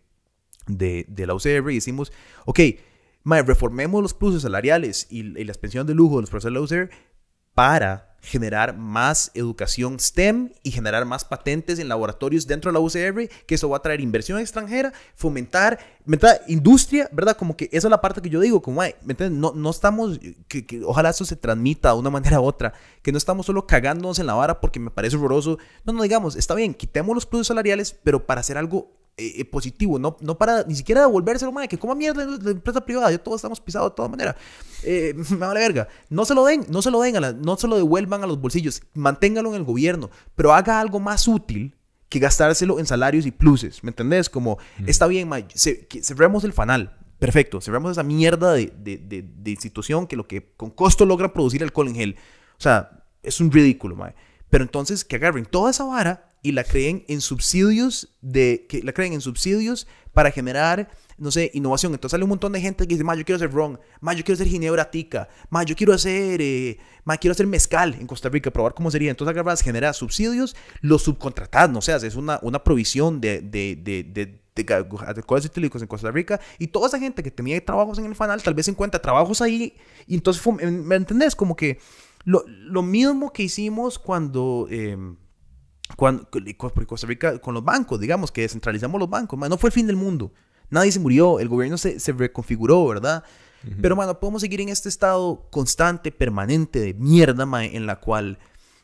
de, 0.69 1.07
de 1.09 1.27
la 1.27 1.35
UCR 1.35 1.71
y 1.71 1.77
decimos, 1.77 2.13
ok, 2.45 2.61
reformemos 3.45 4.03
los 4.03 4.15
pluses 4.15 4.43
salariales 4.43 5.07
y, 5.11 5.23
las 5.23 5.59
pensiones 5.59 5.87
de 5.87 5.95
lujo 5.95 6.17
de 6.17 6.23
los 6.23 6.31
profesores 6.31 6.55
de 6.55 6.79
la 6.79 6.85
UCR 6.85 6.91
para 7.55 8.17
generar 8.21 8.77
más 8.77 9.31
educación 9.35 10.01
STEM 10.01 10.51
y 10.63 10.71
generar 10.71 11.05
más 11.05 11.25
patentes 11.25 11.79
en 11.79 11.89
laboratorios 11.89 12.47
dentro 12.47 12.71
de 12.71 12.75
la 12.75 12.81
UCR, 12.81 13.29
que 13.47 13.55
eso 13.55 13.69
va 13.69 13.79
a 13.79 13.83
traer 13.83 14.01
inversión 14.01 14.39
extranjera, 14.41 14.93
fomentar, 15.15 15.79
industria, 16.49 17.09
¿verdad? 17.13 17.37
Como 17.37 17.57
que 17.57 17.69
esa 17.73 17.87
es 17.87 17.91
la 17.91 18.01
parte 18.01 18.21
que 18.21 18.31
yo 18.31 18.41
digo, 18.41 18.61
como, 18.61 18.83
No, 19.31 19.53
no 19.55 19.71
estamos, 19.71 20.19
que, 20.49 20.83
ojalá 20.85 21.11
eso 21.11 21.25
se 21.25 21.37
transmita 21.37 21.93
de 21.93 21.99
una 21.99 22.11
manera 22.19 22.41
u 22.41 22.45
otra, 22.45 22.73
que 23.03 23.13
no 23.13 23.19
estamos 23.19 23.47
solo 23.47 23.67
cagándonos 23.67 24.19
en 24.19 24.27
la 24.27 24.35
vara 24.35 24.61
porque 24.61 24.81
me 24.81 24.91
parece 24.91 25.17
horroroso. 25.17 25.59
No, 25.85 25.93
no 25.93 26.03
digamos, 26.03 26.35
está 26.37 26.55
bien, 26.55 26.75
quitemos 26.75 27.15
los 27.15 27.27
pluses 27.27 27.49
salariales, 27.49 27.97
pero 28.03 28.27
para 28.27 28.41
hacer 28.41 28.59
algo 28.59 28.91
eh, 29.21 29.45
positivo, 29.45 29.99
no, 29.99 30.17
no 30.21 30.39
para 30.39 30.63
ni 30.63 30.77
siquiera 30.77 31.01
devolvérselo, 31.01 31.51
madre, 31.51 31.67
que 31.67 31.77
coma 31.77 31.97
mierda 31.97 32.25
la 32.25 32.51
empresa 32.53 32.81
privada, 32.85 33.11
ya 33.11 33.19
todos 33.19 33.39
estamos 33.39 33.61
pisados 33.61 33.91
de 33.91 33.97
todas 33.97 34.11
maneras. 34.11 34.37
Eh, 34.85 35.13
me 35.31 35.37
vale 35.37 35.59
verga. 35.59 35.89
No 36.09 36.25
se 36.25 36.35
lo 36.35 36.45
den, 36.45 36.65
no 36.69 36.83
se 36.83 36.93
lo 36.93 37.01
den, 37.01 37.17
a 37.17 37.21
la, 37.21 37.33
no 37.33 37.57
se 37.57 37.67
lo 37.67 37.77
devuelvan 37.77 38.23
a 38.23 38.29
los 38.29 38.41
bolsillos, 38.41 38.81
manténgalo 38.95 39.51
en 39.51 39.57
el 39.57 39.65
gobierno, 39.65 40.09
pero 40.37 40.55
haga 40.55 40.81
algo 40.81 41.01
más 41.01 41.27
útil 41.27 41.75
que 42.09 42.21
gastárselo 42.21 42.79
en 42.79 42.87
salarios 42.87 43.27
y 43.27 43.33
pluses, 43.33 43.83
¿me 43.83 43.91
entendés? 43.91 44.31
Como, 44.31 44.59
mm. 44.79 44.89
está 44.89 45.09
bien, 45.09 45.29
madre, 45.29 45.49
cerremos 45.57 46.45
el 46.45 46.53
fanal, 46.53 46.97
perfecto, 47.19 47.61
cerremos 47.61 47.91
esa 47.91 48.05
mierda 48.05 48.53
de, 48.53 48.73
de, 48.79 48.99
de, 48.99 49.51
institución 49.51 50.07
que 50.07 50.15
lo 50.15 50.29
que 50.29 50.53
con 50.57 50.71
costo 50.71 51.05
logra 51.05 51.33
producir 51.33 51.63
alcohol 51.65 51.89
en 51.89 51.97
gel. 51.97 52.17
O 52.57 52.61
sea, 52.63 53.05
es 53.23 53.41
un 53.41 53.51
ridículo, 53.51 53.97
madre. 53.97 54.15
Pero 54.49 54.65
entonces 54.65 55.05
que 55.05 55.17
agarren 55.17 55.45
toda 55.45 55.71
esa 55.71 55.85
vara 55.85 56.28
y 56.49 56.53
la 56.53 56.65
creen 56.65 57.05
en 57.09 57.21
subsidios 57.21 58.09
de 58.23 58.65
que 58.71 58.83
la 58.83 58.95
creen 58.95 59.13
en 59.13 59.21
subsidios 59.21 59.87
para 60.15 60.31
generar 60.31 60.91
no 61.19 61.31
sé, 61.31 61.51
innovación. 61.53 61.93
Entonces 61.93 62.13
sale 62.13 62.25
un 62.25 62.31
montón 62.31 62.53
de 62.53 62.61
gente 62.61 62.87
que 62.87 62.95
dice, 62.95 63.05
ma, 63.05 63.15
yo 63.15 63.25
quiero 63.25 63.37
hacer 63.37 63.53
ron, 63.53 63.79
ma, 64.01 64.15
yo 64.15 64.25
quiero 64.25 64.37
hacer 64.37 64.47
ginebra 64.47 64.91
tica, 64.91 65.29
ma, 65.51 65.63
yo 65.65 65.77
quiero 65.77 65.93
hacer, 65.93 66.41
eh, 66.41 66.79
ma, 67.05 67.19
quiero 67.19 67.33
hacer 67.33 67.47
mezcal 67.47 67.97
en 68.01 68.07
Costa 68.07 68.31
Rica, 68.31 68.51
probar 68.51 68.73
cómo 68.73 68.91
sería. 68.91 69.11
Entonces 69.11 69.33
agarras, 69.33 69.61
generas 69.61 69.97
subsidios, 69.97 70.57
los 70.81 71.03
subcontratas, 71.03 71.69
no 71.69 71.83
sé, 71.83 71.95
es 71.95 72.15
una, 72.15 72.39
una 72.41 72.65
provisión 72.65 73.21
de, 73.21 73.43
de, 73.43 73.77
de, 73.77 74.05
de 74.05 74.41
de 74.55 74.75
alcoholes 74.75 75.45
etílicos 75.45 75.83
en 75.83 75.87
Costa 75.87 76.11
Rica 76.11 76.41
y 76.59 76.67
toda 76.67 76.89
esa 76.89 76.99
gente 76.99 77.23
que 77.23 77.31
tenía 77.31 77.65
trabajos 77.65 77.97
en 78.01 78.07
el 78.07 78.17
fanal 78.17 78.43
tal 78.43 78.55
vez 78.55 78.67
encuentra 78.67 79.01
trabajos 79.01 79.41
ahí 79.41 79.77
y 80.09 80.17
entonces 80.17 80.43
¿me 80.61 80.97
entendés? 80.97 81.37
como 81.37 81.55
que 81.55 81.79
lo, 82.25 82.45
lo 82.47 82.83
mismo 82.83 83.33
que 83.33 83.45
hicimos 83.45 84.01
cuando 84.01 84.67
em, 84.69 85.17
cuando, 85.97 86.29
Costa 86.87 87.07
Rica 87.07 87.39
con 87.39 87.55
los 87.55 87.65
bancos, 87.65 88.01
digamos, 88.01 88.31
que 88.31 88.43
descentralizamos 88.43 88.99
los 89.01 89.09
bancos, 89.09 89.39
no 89.39 89.59
fue 89.59 89.69
el 89.69 89.73
fin 89.73 89.87
del 89.87 89.97
mundo. 89.97 90.33
Nadie 90.71 90.93
se 90.93 91.01
murió, 91.01 91.41
el 91.41 91.49
gobierno 91.49 91.79
se, 91.79 91.99
se 91.99 92.13
reconfiguró, 92.13 92.87
¿verdad? 92.87 93.25
Pero, 93.83 93.97
mano, 93.97 94.21
podemos 94.21 94.41
seguir 94.41 94.61
en 94.61 94.69
este 94.69 94.89
estado 94.89 95.49
constante, 95.51 96.13
permanente 96.13 96.81
de 96.81 96.95
mierda, 96.95 97.45
en 97.65 97.87
la 97.87 97.97
cual, 97.97 98.39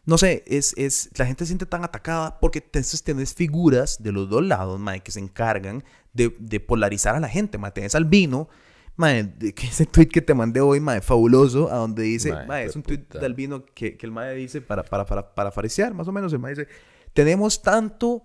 no 0.05 0.19
sé, 0.19 0.43
es, 0.47 0.75
es, 0.77 1.11
la 1.17 1.27
gente 1.27 1.45
se 1.45 1.49
siente 1.49 1.65
tan 1.65 1.85
atacada 1.85 2.41
porque 2.41 2.59
entonces 2.59 3.03
tenés 3.03 3.35
figuras 3.35 4.03
de 4.03 4.13
los 4.13 4.29
dos 4.29 4.43
lados, 4.43 4.81
mae, 4.81 5.01
que 5.01 5.13
se 5.13 5.21
encargan 5.21 5.85
de, 6.13 6.35
de 6.39 6.59
polarizar 6.59 7.15
a 7.15 7.21
la 7.21 7.29
gente, 7.29 7.57
mae. 7.57 7.71
Tenés 7.71 7.95
al 7.95 8.05
vino, 8.05 8.49
mae, 8.97 9.33
que 9.55 9.67
ese 9.67 9.87
tweet 9.87 10.09
que 10.09 10.21
te 10.21 10.35
mandé 10.35 10.61
hoy, 10.61 10.81
mae, 10.81 11.01
fabuloso, 11.01 11.71
a 11.73 11.77
donde 11.77 12.03
dice, 12.03 12.35
mae, 12.47 12.65
es 12.65 12.75
un 12.75 12.83
tweet 12.83 13.07
del 13.21 13.35
vino 13.35 13.65
que, 13.65 13.97
que 13.97 14.07
el 14.07 14.13
mae 14.13 14.35
dice 14.35 14.61
para, 14.61 14.83
para, 14.83 15.07
para, 15.07 15.35
para 15.35 15.53
fariciar, 15.53 15.95
más 15.95 16.09
o 16.09 16.13
menos, 16.13 16.33
el 16.33 16.41
mae 16.41 16.55
dice 16.55 16.67
tenemos 17.15 17.63
tanto 17.63 18.23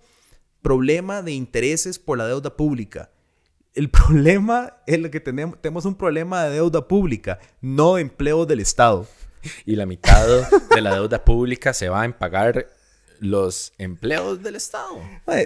problema 0.61 1.21
de 1.21 1.31
intereses 1.31 1.97
por 1.97 2.17
la 2.17 2.27
deuda 2.27 2.55
pública. 2.55 3.09
El 3.73 3.89
problema 3.89 4.73
es 4.85 4.99
lo 4.99 5.09
que 5.09 5.19
tenemos, 5.19 5.61
tenemos 5.61 5.85
un 5.85 5.95
problema 5.95 6.43
de 6.43 6.55
deuda 6.55 6.87
pública, 6.87 7.39
no 7.61 7.97
empleo 7.97 8.45
del 8.45 8.59
Estado. 8.59 9.07
Y 9.65 9.77
la 9.77 9.85
mitad 9.85 10.27
de 10.75 10.81
la 10.81 10.95
deuda 10.95 11.23
pública 11.23 11.73
se 11.73 11.87
va 11.87 12.03
en 12.03 12.11
pagar 12.11 12.67
los 13.21 13.71
empleos 13.77 14.43
del 14.43 14.57
Estado. 14.57 14.97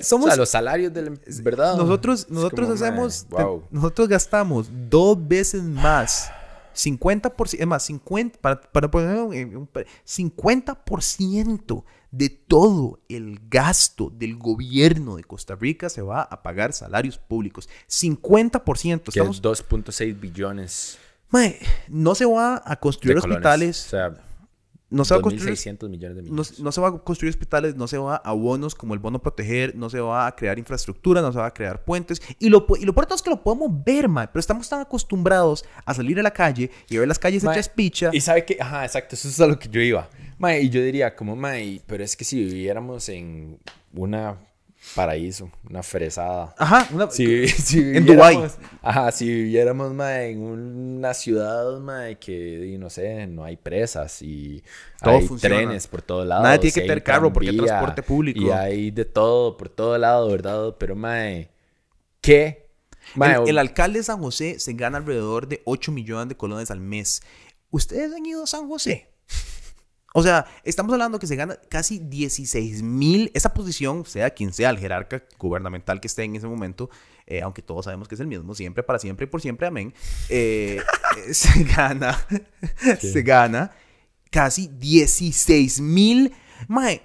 somos, 0.02 0.26
o 0.26 0.30
sea, 0.30 0.36
los 0.36 0.50
salarios 0.50 0.92
del... 0.92 1.20
¿Verdad? 1.44 1.78
Nosotros, 1.78 2.28
nosotros 2.30 2.70
hacemos... 2.70 3.28
nosotros 3.70 4.08
gastamos 4.08 4.68
dos 4.90 5.28
veces 5.28 5.62
más 5.62 6.32
50%, 6.74 7.58
es 7.60 7.68
más, 7.68 7.84
50, 7.84 8.40
para, 8.40 8.60
para 8.60 8.90
poner 8.90 9.18
un, 9.18 9.70
50% 9.70 11.84
de 12.14 12.30
todo 12.30 13.00
el 13.10 13.40
gasto 13.50 14.12
del 14.12 14.38
gobierno 14.38 15.16
de 15.16 15.24
Costa 15.24 15.56
Rica 15.56 15.90
se 15.90 16.04
va 16.04 16.22
a 16.22 16.44
pagar 16.44 16.72
salarios 16.72 17.18
públicos. 17.18 17.68
50%. 17.90 19.08
Estamos, 19.08 19.42
2.6 19.42 20.20
billones. 20.20 21.00
no 21.90 22.14
se 22.14 22.26
va 22.26 22.62
a 22.64 22.76
construir 22.76 23.18
hospitales. 23.18 23.88
O 23.88 23.90
sea, 23.90 24.14
no 24.94 25.06
se 25.06 25.14
va 25.16 25.20
a 25.20 25.24
construir 25.24 25.58
millones 25.90 26.16
de 26.16 26.22
millones. 26.22 26.60
No, 26.60 26.72
se 26.72 26.82
va 26.82 26.90
a 26.90 27.00
construir 27.00 27.32
hospitales, 27.32 27.76
no 27.76 27.88
se 27.88 27.98
va 27.98 28.18
a 28.18 28.32
bonos 28.32 28.76
como 28.76 28.94
el 28.94 29.00
bono 29.00 29.20
proteger, 29.20 29.76
no 29.76 29.90
se 29.90 30.00
va 30.00 30.28
a 30.28 30.36
crear 30.36 30.60
infraestructura, 30.60 31.22
no 31.22 31.32
se 31.32 31.40
va 31.40 31.48
a 31.48 31.54
crear 31.54 31.84
puentes. 31.84 32.22
Y 32.40 32.50
lo, 32.50 32.66
y 32.80 32.86
lo 32.86 32.94
peor 32.94 33.08
es 33.14 33.22
que 33.22 33.32
lo 33.32 33.42
podemos 33.42 33.72
ver, 33.84 34.08
ma, 34.08 34.28
pero 34.28 34.40
estamos 34.40 34.70
tan 34.70 34.82
acostumbrados 34.82 35.66
a 35.84 35.94
salir 35.94 36.20
a 36.20 36.24
la 36.24 36.32
calle 36.32 36.70
y 36.90 36.98
ver 36.98 37.08
las 37.08 37.18
calles 37.18 37.44
hechas 37.44 37.70
picha. 37.70 38.12
Y 38.14 38.22
sabe 38.22 38.46
que, 38.46 38.58
ajá, 38.60 38.86
exacto, 38.86 39.16
eso 39.16 39.28
es 39.28 39.40
a 39.42 39.48
lo 39.48 39.58
que 39.58 39.68
yo 39.68 39.82
iba. 39.82 40.08
Ma, 40.38 40.56
y 40.58 40.70
yo 40.70 40.82
diría, 40.82 41.16
como, 41.16 41.36
ma, 41.36 41.54
pero 41.88 42.04
es 42.04 42.16
que 42.16 42.24
si 42.24 42.44
viviéramos 42.44 43.10
en 43.10 43.58
una 43.94 44.38
paraíso, 44.96 45.50
una 45.70 45.82
fresada. 45.82 46.54
Ajá, 46.58 46.88
una, 46.92 47.10
si, 47.10 47.26
en 47.74 48.06
Dubái. 48.06 48.40
Ajá, 48.82 49.12
si 49.12 49.28
viviéramos 49.28 49.92
en 49.92 50.42
una 50.42 51.14
ciudad 51.14 51.80
ma, 51.80 52.14
que, 52.16 52.76
no 52.80 52.90
sé, 52.90 53.28
no 53.28 53.44
hay 53.44 53.58
presas 53.58 54.22
y 54.22 54.64
hay 55.02 55.28
trenes 55.40 55.88
por 55.88 56.02
todos 56.02 56.28
lados. 56.28 56.44
Nadie 56.44 56.60
tiene 56.60 56.74
que 56.74 56.82
tener 56.82 57.04
carro 57.04 57.32
porque 57.32 57.50
hay 57.50 57.58
transporte 57.58 58.04
público. 58.04 58.40
Y 58.40 58.52
hay 58.52 58.92
de 58.92 59.06
todo 59.06 59.58
por 59.58 59.70
todo 59.70 59.98
lado, 59.98 60.30
¿verdad? 60.30 60.76
Pero, 60.78 60.96
mae, 60.96 61.50
¿qué? 62.22 62.70
el, 63.16 63.50
el, 63.50 63.58
alcalde 63.58 64.00
de 64.00 64.04
San 64.04 64.20
José 64.20 64.60
se 64.60 64.74
gana 64.74 64.98
alrededor 64.98 65.48
de 65.48 65.62
8 65.66 65.92
millones 65.92 66.30
de 66.30 66.38
colones 66.38 66.72
al 66.72 66.80
mes. 66.80 67.22
¿Ustedes 67.70 68.14
han 68.14 68.26
ido 68.26 68.44
a 68.44 68.48
San 68.48 68.68
José? 68.68 69.13
O 70.16 70.22
sea, 70.22 70.46
estamos 70.64 70.94
hablando 70.94 71.18
que 71.18 71.26
se 71.26 71.36
gana 71.36 71.58
casi 71.70 71.98
16 71.98 72.84
mil, 72.84 73.32
esa 73.34 73.52
posición, 73.52 74.06
sea 74.06 74.30
quien 74.30 74.54
sea 74.54 74.70
el 74.70 74.78
jerarca 74.78 75.24
gubernamental 75.40 76.00
que 76.00 76.08
esté 76.08 76.24
en 76.24 76.36
ese 76.36 76.48
momento, 76.48 76.92
eh, 77.26 77.42
aunque 77.42 77.64
todos 77.64 77.86
sabemos 77.86 78.08
que 78.08 78.14
es 78.14 78.22
el 78.22 78.28
mismo, 78.28 78.54
siempre, 78.54 78.84
para 78.84 79.00
siempre 79.00 79.26
y 79.26 79.28
por 79.28 79.42
siempre, 79.42 79.66
amén, 79.66 79.92
eh, 80.30 80.82
se 81.32 81.64
gana, 81.64 82.28
se 83.02 83.24
gana 83.24 83.72
casi 84.30 84.68
16 84.68 85.82
mil. 85.82 86.32
Mae, 86.68 87.02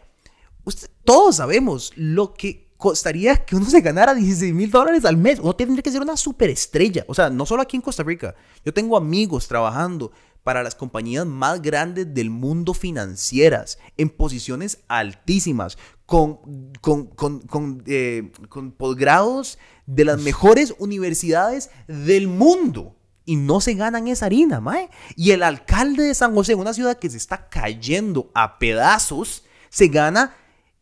todos 1.05 1.37
sabemos 1.37 1.93
lo 1.97 2.35
que 2.35 2.69
costaría 2.77 3.45
que 3.45 3.57
uno 3.57 3.67
se 3.67 3.81
ganara 3.81 4.15
16 4.15 4.55
mil 4.55 4.71
dólares 4.71 5.05
al 5.05 5.17
mes. 5.17 5.41
Uno 5.41 5.55
tendría 5.55 5.83
que 5.83 5.91
ser 5.91 6.01
una 6.01 6.17
superestrella. 6.17 7.05
O 7.09 7.15
sea, 7.15 7.29
no 7.29 7.45
solo 7.45 7.63
aquí 7.63 7.77
en 7.77 7.83
Costa 7.83 8.03
Rica. 8.03 8.35
Yo 8.65 8.73
tengo 8.73 8.97
amigos 8.97 9.49
trabajando 9.49 10.13
para 10.49 10.63
las 10.63 10.75
compañías 10.75 11.27
más 11.27 11.61
grandes 11.61 12.15
del 12.15 12.31
mundo 12.31 12.73
financieras, 12.73 13.79
en 13.99 14.09
posiciones 14.09 14.79
altísimas, 14.89 15.77
con, 16.07 16.73
con, 16.81 17.83
eh, 17.85 18.33
posgrados 18.79 19.59
de 19.85 20.07
las 20.07 20.19
mejores 20.19 20.75
universidades 20.79 21.69
del 21.87 22.29
mundo. 22.29 22.97
Y 23.27 23.37
no 23.37 23.61
se 23.61 23.75
ganan 23.75 24.09
esa 24.09 24.25
harina, 24.25 24.59
mae. 24.59 24.89
Y 25.17 25.33
el 25.33 25.43
alcalde 25.43 26.05
de 26.05 26.15
San 26.15 26.33
José, 26.33 26.55
una 26.55 26.73
ciudad 26.73 26.99
que 26.99 27.11
se 27.11 27.19
está 27.19 27.51
cayendo 27.51 28.31
a 28.35 28.59
pedazos, 28.59 29.45
se 29.69 29.89
gana 29.89 30.35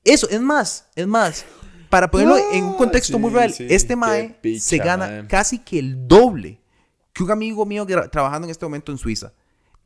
eso. 0.04 0.28
Es 0.30 0.40
más, 0.40 0.86
es 0.94 1.08
más, 1.08 1.44
para 1.90 2.08
ponerlo 2.08 2.36
en 2.52 2.62
un 2.66 2.74
contexto 2.74 3.18
muy 3.18 3.32
real, 3.32 3.52
este 3.58 3.96
mae 3.96 4.38
se 4.60 4.78
gana 4.78 5.26
casi 5.26 5.58
que 5.58 5.80
el 5.80 6.06
doble 6.06 6.60
que 7.12 7.24
un 7.24 7.32
amigo 7.32 7.66
mío 7.66 7.84
trabajando 8.12 8.46
en 8.46 8.52
este 8.52 8.64
momento 8.64 8.92
en 8.92 8.98
Suiza 8.98 9.32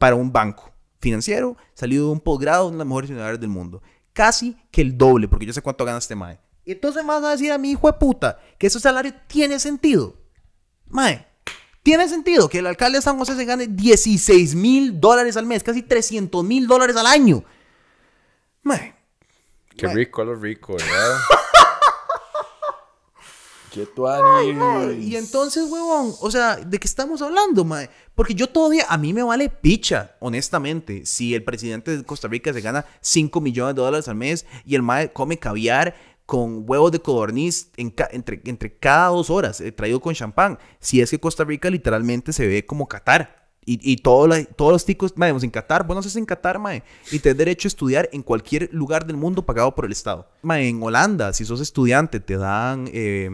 para 0.00 0.16
un 0.16 0.32
banco 0.32 0.72
financiero, 0.98 1.58
salido 1.74 2.06
de 2.06 2.12
un 2.12 2.20
posgrado 2.20 2.64
de 2.64 2.68
una 2.68 2.76
de 2.76 2.78
las 2.78 2.86
mejores 2.86 3.10
universidades 3.10 3.38
del 3.38 3.50
mundo. 3.50 3.82
Casi 4.14 4.56
que 4.70 4.80
el 4.80 4.96
doble, 4.96 5.28
porque 5.28 5.44
yo 5.44 5.52
sé 5.52 5.60
cuánto 5.60 5.84
gana 5.84 5.98
este 5.98 6.16
mae. 6.16 6.40
Y 6.64 6.72
entonces 6.72 7.02
me 7.02 7.08
vas 7.08 7.22
a 7.22 7.32
decir 7.32 7.52
a 7.52 7.58
mi 7.58 7.72
hijo 7.72 7.86
de 7.86 7.98
puta 7.98 8.40
que 8.56 8.68
ese 8.68 8.80
salario 8.80 9.12
tiene 9.26 9.58
sentido. 9.58 10.16
Mae, 10.86 11.26
tiene 11.82 12.08
sentido 12.08 12.48
que 12.48 12.60
el 12.60 12.66
alcalde 12.66 12.96
de 12.96 13.02
San 13.02 13.18
José 13.18 13.36
se 13.36 13.44
gane 13.44 13.66
16 13.66 14.54
mil 14.54 14.98
dólares 14.98 15.36
al 15.36 15.44
mes, 15.44 15.62
casi 15.62 15.82
300 15.82 16.42
mil 16.44 16.66
dólares 16.66 16.96
al 16.96 17.06
año. 17.06 17.44
Mae. 18.62 18.94
Qué 19.76 19.86
rico 19.86 20.22
a 20.22 20.24
lo 20.24 20.34
rico, 20.34 20.76
¿verdad? 20.76 21.18
¡Qué 23.72 23.86
Y 25.00 25.16
entonces, 25.16 25.70
huevón, 25.70 26.14
o 26.20 26.30
sea, 26.30 26.56
¿de 26.56 26.78
qué 26.78 26.86
estamos 26.86 27.22
hablando, 27.22 27.64
mae? 27.64 27.88
Porque 28.14 28.34
yo 28.34 28.48
todavía, 28.48 28.84
a 28.88 28.98
mí 28.98 29.12
me 29.12 29.22
vale 29.22 29.48
picha, 29.48 30.16
honestamente, 30.20 31.06
si 31.06 31.34
el 31.34 31.44
presidente 31.44 31.96
de 31.96 32.04
Costa 32.04 32.28
Rica 32.28 32.52
se 32.52 32.60
gana 32.60 32.84
5 33.00 33.40
millones 33.40 33.76
de 33.76 33.82
dólares 33.82 34.08
al 34.08 34.16
mes 34.16 34.44
y 34.64 34.74
el 34.74 34.82
mae 34.82 35.12
come 35.12 35.38
caviar 35.38 35.94
con 36.26 36.64
huevos 36.64 36.92
de 36.92 37.00
codorniz 37.00 37.70
entre, 37.76 38.40
entre 38.44 38.78
cada 38.78 39.08
dos 39.08 39.30
horas, 39.30 39.60
eh, 39.60 39.72
traído 39.72 40.00
con 40.00 40.14
champán. 40.14 40.58
Si 40.78 41.00
es 41.00 41.10
que 41.10 41.18
Costa 41.18 41.42
Rica 41.44 41.70
literalmente 41.70 42.32
se 42.32 42.46
ve 42.46 42.64
como 42.64 42.86
Qatar. 42.86 43.39
Y, 43.64 43.78
y 43.92 43.96
todos 43.98 44.46
los 44.58 44.84
ticos, 44.84 45.16
mae, 45.16 45.30
en 45.30 45.50
Qatar, 45.50 45.86
vos 45.86 45.94
no 45.94 46.00
haces 46.00 46.16
en 46.16 46.24
Qatar, 46.24 46.58
mae, 46.58 46.82
y 47.12 47.18
tenés 47.18 47.38
derecho 47.38 47.66
a 47.66 47.70
estudiar 47.70 48.08
en 48.12 48.22
cualquier 48.22 48.70
lugar 48.72 49.06
del 49.06 49.16
mundo 49.16 49.44
pagado 49.44 49.74
por 49.74 49.84
el 49.84 49.92
Estado. 49.92 50.28
En 50.42 50.82
Holanda, 50.82 51.32
si 51.32 51.44
sos 51.44 51.60
estudiante, 51.60 52.20
te 52.20 52.36
dan 52.36 52.88
eh, 52.92 53.28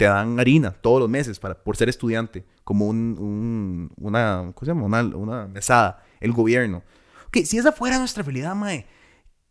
te 0.00 0.06
dan 0.06 0.40
harina 0.40 0.70
todos 0.70 0.98
los 0.98 1.10
meses 1.10 1.38
para, 1.38 1.62
por 1.62 1.76
ser 1.76 1.90
estudiante, 1.90 2.46
como 2.64 2.88
un, 2.88 3.92
una, 3.98 4.50
¿cómo 4.54 4.60
se 4.60 4.66
llama? 4.68 4.86
Una, 4.86 5.46
mesada, 5.46 6.02
el 6.20 6.32
gobierno. 6.32 6.82
Ok, 7.26 7.44
si 7.44 7.58
esa 7.58 7.70
fuera 7.70 7.98
nuestra 7.98 8.22
realidad, 8.22 8.54
mae, 8.54 8.86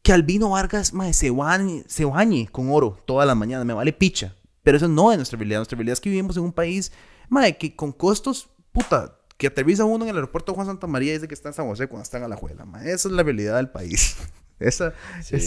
que 0.02 0.12
Albino 0.12 0.50
Vargas, 0.50 0.92
mae, 0.92 1.14
se 1.14 1.30
bañe, 1.30 1.84
se 1.86 2.04
bañe 2.04 2.48
con 2.52 2.72
oro 2.72 2.98
todas 3.06 3.28
las 3.28 3.38
mañanas, 3.38 3.64
me 3.64 3.76
vale 3.76 3.94
picha. 3.94 4.34
Pero 4.64 4.78
eso 4.78 4.88
no 4.88 5.12
es 5.12 5.20
nuestra 5.20 5.38
realidad. 5.38 5.60
Nuestra 5.60 5.76
realidad 5.76 5.94
es 5.94 6.02
que 6.02 6.10
vivimos 6.10 6.36
en 6.36 6.42
un 6.42 6.52
país, 6.52 6.92
mae, 7.30 7.56
que 7.56 7.76
con 7.76 7.92
costos, 7.92 8.50
puta, 8.72 9.19
que 9.40 9.48
aterriza 9.48 9.86
uno 9.86 10.04
en 10.04 10.10
el 10.10 10.18
aeropuerto 10.18 10.54
Juan 10.54 10.68
Santa 10.68 10.86
María 10.86 11.12
y 11.12 11.14
dice 11.14 11.30
que 11.30 11.34
está 11.34 11.48
en 11.48 11.54
San 11.54 11.66
José 11.66 11.88
cuando 11.88 12.04
están 12.04 12.22
a 12.24 12.28
la 12.28 12.36
juela, 12.36 12.66
mae. 12.66 12.92
Esa 12.92 13.08
es 13.08 13.14
la 13.14 13.24
realidad 13.24 13.56
del 13.56 13.70
país. 13.70 14.18
Esa, 14.60 14.94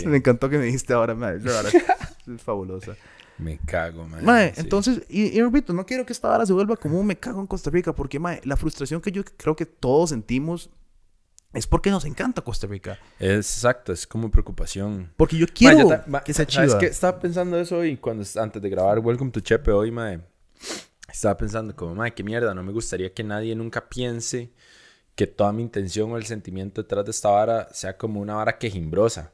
me 0.07 0.17
encantó 0.17 0.49
que 0.49 0.57
me 0.57 0.65
dijiste 0.65 0.95
ahora, 0.95 1.15
mae. 1.15 1.37
Es 1.37 2.43
fabulosa. 2.43 2.97
Me 3.37 3.59
cago, 3.59 4.09
man. 4.09 4.53
entonces, 4.57 5.03
y, 5.11 5.39
repito, 5.43 5.75
no 5.75 5.85
quiero 5.85 6.07
que 6.07 6.15
esta 6.15 6.31
hora 6.31 6.47
se 6.47 6.55
vuelva 6.55 6.77
como 6.77 6.99
un 6.99 7.07
me 7.07 7.19
cago 7.19 7.39
en 7.43 7.47
Costa 7.47 7.69
Rica, 7.69 7.95
porque, 7.95 8.19
mae, 8.19 8.41
la 8.45 8.57
frustración 8.57 9.03
que 9.03 9.13
yo 9.13 9.23
creo 9.37 9.55
que 9.57 9.67
todos 9.67 10.09
sentimos 10.09 10.71
es 11.53 11.67
porque 11.67 11.91
nos 11.91 12.07
encanta 12.07 12.41
Costa 12.41 12.67
Rica. 12.67 12.99
Es 13.19 13.57
exacto, 13.57 13.93
es 13.93 14.07
como 14.07 14.31
preocupación. 14.31 15.13
Porque 15.19 15.37
yo 15.37 15.47
quiero 15.53 16.03
que 16.25 16.33
sea 16.33 16.47
chido. 16.47 16.65
Es 16.65 16.75
que 16.77 16.87
estaba 16.87 17.21
pensando 17.21 17.61
eso 17.61 17.77
hoy 17.77 17.99
cuando 17.99 18.25
antes 18.41 18.63
de 18.63 18.71
grabar 18.71 19.01
Welcome 19.01 19.33
to 19.33 19.41
Chepe 19.41 19.71
hoy, 19.71 19.91
mae. 19.91 20.23
Estaba 21.13 21.37
pensando 21.37 21.77
como, 21.77 21.95
mae, 21.95 22.13
qué 22.15 22.25
mierda, 22.25 22.55
no 22.55 22.63
me 22.63 22.73
gustaría 22.73 23.13
que 23.13 23.23
nadie 23.23 23.55
nunca 23.55 23.89
piense 23.89 24.51
que 25.15 25.27
toda 25.27 25.53
mi 25.53 25.63
intención 25.63 26.11
o 26.11 26.17
el 26.17 26.25
sentimiento 26.25 26.83
detrás 26.83 27.05
de 27.05 27.11
esta 27.11 27.29
vara 27.31 27.69
sea 27.73 27.97
como 27.97 28.21
una 28.21 28.35
vara 28.35 28.59
quejimbrosa. 28.59 29.33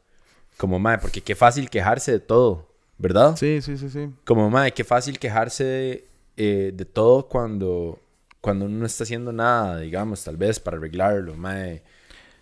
Como, 0.57 0.79
mae, 0.79 0.99
porque 0.99 1.21
qué 1.21 1.35
fácil 1.35 1.71
quejarse 1.71 2.13
de 2.13 2.21
todo. 2.21 2.69
¿verdad? 2.99 3.37
Sí, 3.37 3.63
sí, 3.63 3.79
sí, 3.79 3.89
sí. 3.89 4.11
Como, 4.25 4.51
madre, 4.51 4.73
qué 4.73 4.85
fácil 4.85 5.19
quejarse 5.19 5.65
de, 5.65 6.09
eh, 6.37 6.73
de 6.75 6.85
todo 6.85 7.29
cuando, 7.29 8.01
cuando 8.41 8.67
uno 8.67 8.79
no 8.79 8.87
está 8.87 9.05
haciendo 9.05 9.33
nada, 9.33 9.79
digamos, 9.79 10.23
tal 10.25 10.37
vez 10.37 10.59
para 10.61 10.77
arreglarlo, 10.77 11.35
madre. 11.37 11.83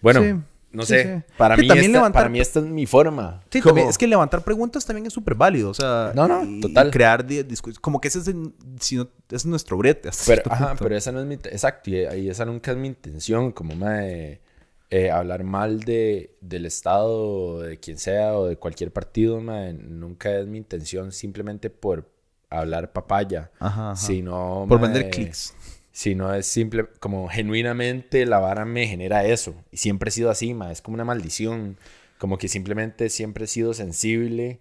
Bueno, 0.01 0.43
no 0.77 0.83
sé, 0.85 1.25
Para, 1.39 1.57
mí 1.57 1.67
esta, 1.69 2.13
para 2.13 2.29
mí 2.29 2.39
esta 2.39 2.61
es 2.61 2.67
mi 2.67 2.85
forma. 2.85 3.43
Sí, 3.51 3.63
también, 3.63 3.89
es 3.89 3.97
que 3.97 4.07
levantar 4.07 4.43
preguntas 4.43 4.85
también 4.85 5.07
es 5.07 5.13
súper 5.13 5.35
válido, 5.35 5.71
o 5.71 5.75
sea... 5.75 6.13
No, 6.15 6.29
no, 6.29 6.61
total. 6.61 6.91
crear 6.91 7.27
discursos, 7.27 7.81
como 7.81 7.99
que 7.99 8.09
ese 8.09 8.19
es, 8.19 8.31
si 8.79 8.97
no, 8.97 9.09
es 9.31 9.47
nuestro 9.47 9.79
brete. 9.79 10.11
Pero, 10.27 10.43
ajá, 10.51 10.77
pero 10.79 10.95
esa 10.95 11.13
no 11.13 11.21
es 11.21 11.27
mi... 11.27 11.35
Exacto, 11.35 11.89
y, 11.89 11.97
y, 11.97 12.29
esa 12.29 12.45
nunca 12.45 12.73
es 12.73 12.77
mi 12.77 12.89
intención, 12.89 13.53
como, 13.53 13.75
madre 13.75 14.43
eh, 14.91 15.11
hablar 15.11 15.43
mal 15.45 15.81
de, 15.81 16.37
del 16.43 16.67
Estado, 16.67 17.61
de 17.61 17.79
quien 17.79 17.97
sea, 17.97 18.37
o 18.37 18.47
de 18.47 18.57
cualquier 18.57 18.93
partido, 18.93 19.41
nunca 19.41 20.39
es 20.39 20.47
mi 20.47 20.59
intención 20.59 21.11
simplemente 21.11 21.71
por 21.71 22.11
hablar 22.51 22.93
papaya, 22.93 23.51
sino... 23.97 24.67
Por 24.69 24.79
vender 24.79 25.11
clics. 25.11 25.55
Sino 25.97 26.35
es 26.35 26.47
simple, 26.47 26.87
como 27.01 27.29
genuinamente 27.29 28.27
la 28.27 28.39
vara 28.39 28.67
me 28.67 28.87
genera 28.87 29.25
eso. 29.25 29.55
Y 29.71 29.79
siempre 29.79 30.09
he 30.09 30.13
sido 30.13 30.31
así, 30.31 30.53
ma, 30.53 30.71
es 30.71 30.83
como 30.83 30.95
una 30.95 31.05
maldición. 31.05 31.79
Como 32.19 32.39
que 32.39 32.49
simplemente 32.49 33.09
siempre 33.09 33.45
he 33.45 33.49
sido 33.49 33.73
sensible 33.75 34.61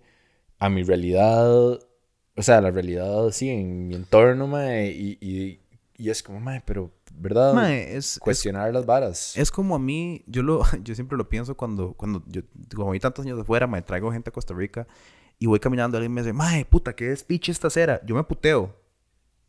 a 0.59 0.69
mi 0.69 0.83
realidad, 0.83 1.49
o 1.49 2.41
sea, 2.41 2.61
la 2.61 2.71
realidad, 2.71 3.31
sí, 3.31 3.49
en 3.49 3.87
mi 3.87 3.95
entorno, 3.95 4.47
ma, 4.47 4.81
y, 4.81 5.17
y 5.19 5.59
y 5.97 6.09
es 6.09 6.21
como, 6.21 6.39
mae, 6.39 6.61
pero, 6.65 6.91
¿verdad? 7.13 7.53
Mae, 7.53 7.95
es, 7.95 8.19
Cuestionar 8.19 8.73
las 8.73 8.85
varas. 8.85 9.37
Es 9.37 9.49
como 9.49 9.75
a 9.75 9.79
mí, 9.79 10.23
yo 10.27 10.43
lo, 10.43 10.61
yo 10.83 10.95
siempre 10.95 11.17
lo 11.17 11.29
pienso 11.29 11.55
cuando, 11.55 11.93
cuando 11.93 12.23
yo, 12.27 12.41
como 12.75 12.91
vi 12.91 12.99
tantos 12.99 13.25
años 13.25 13.37
de 13.37 13.43
fuera, 13.43 13.67
me 13.67 13.81
traigo 13.81 14.11
gente 14.11 14.29
a 14.29 14.33
Costa 14.33 14.53
Rica 14.53 14.87
y 15.39 15.47
voy 15.47 15.59
caminando, 15.59 15.97
alguien 15.97 16.13
me 16.13 16.21
dice, 16.21 16.33
mae, 16.33 16.65
puta, 16.65 16.95
qué 16.95 17.05
despiche 17.05 17.51
esta 17.51 17.69
cera. 17.69 18.01
Yo 18.05 18.15
me 18.15 18.23
puteo. 18.23 18.75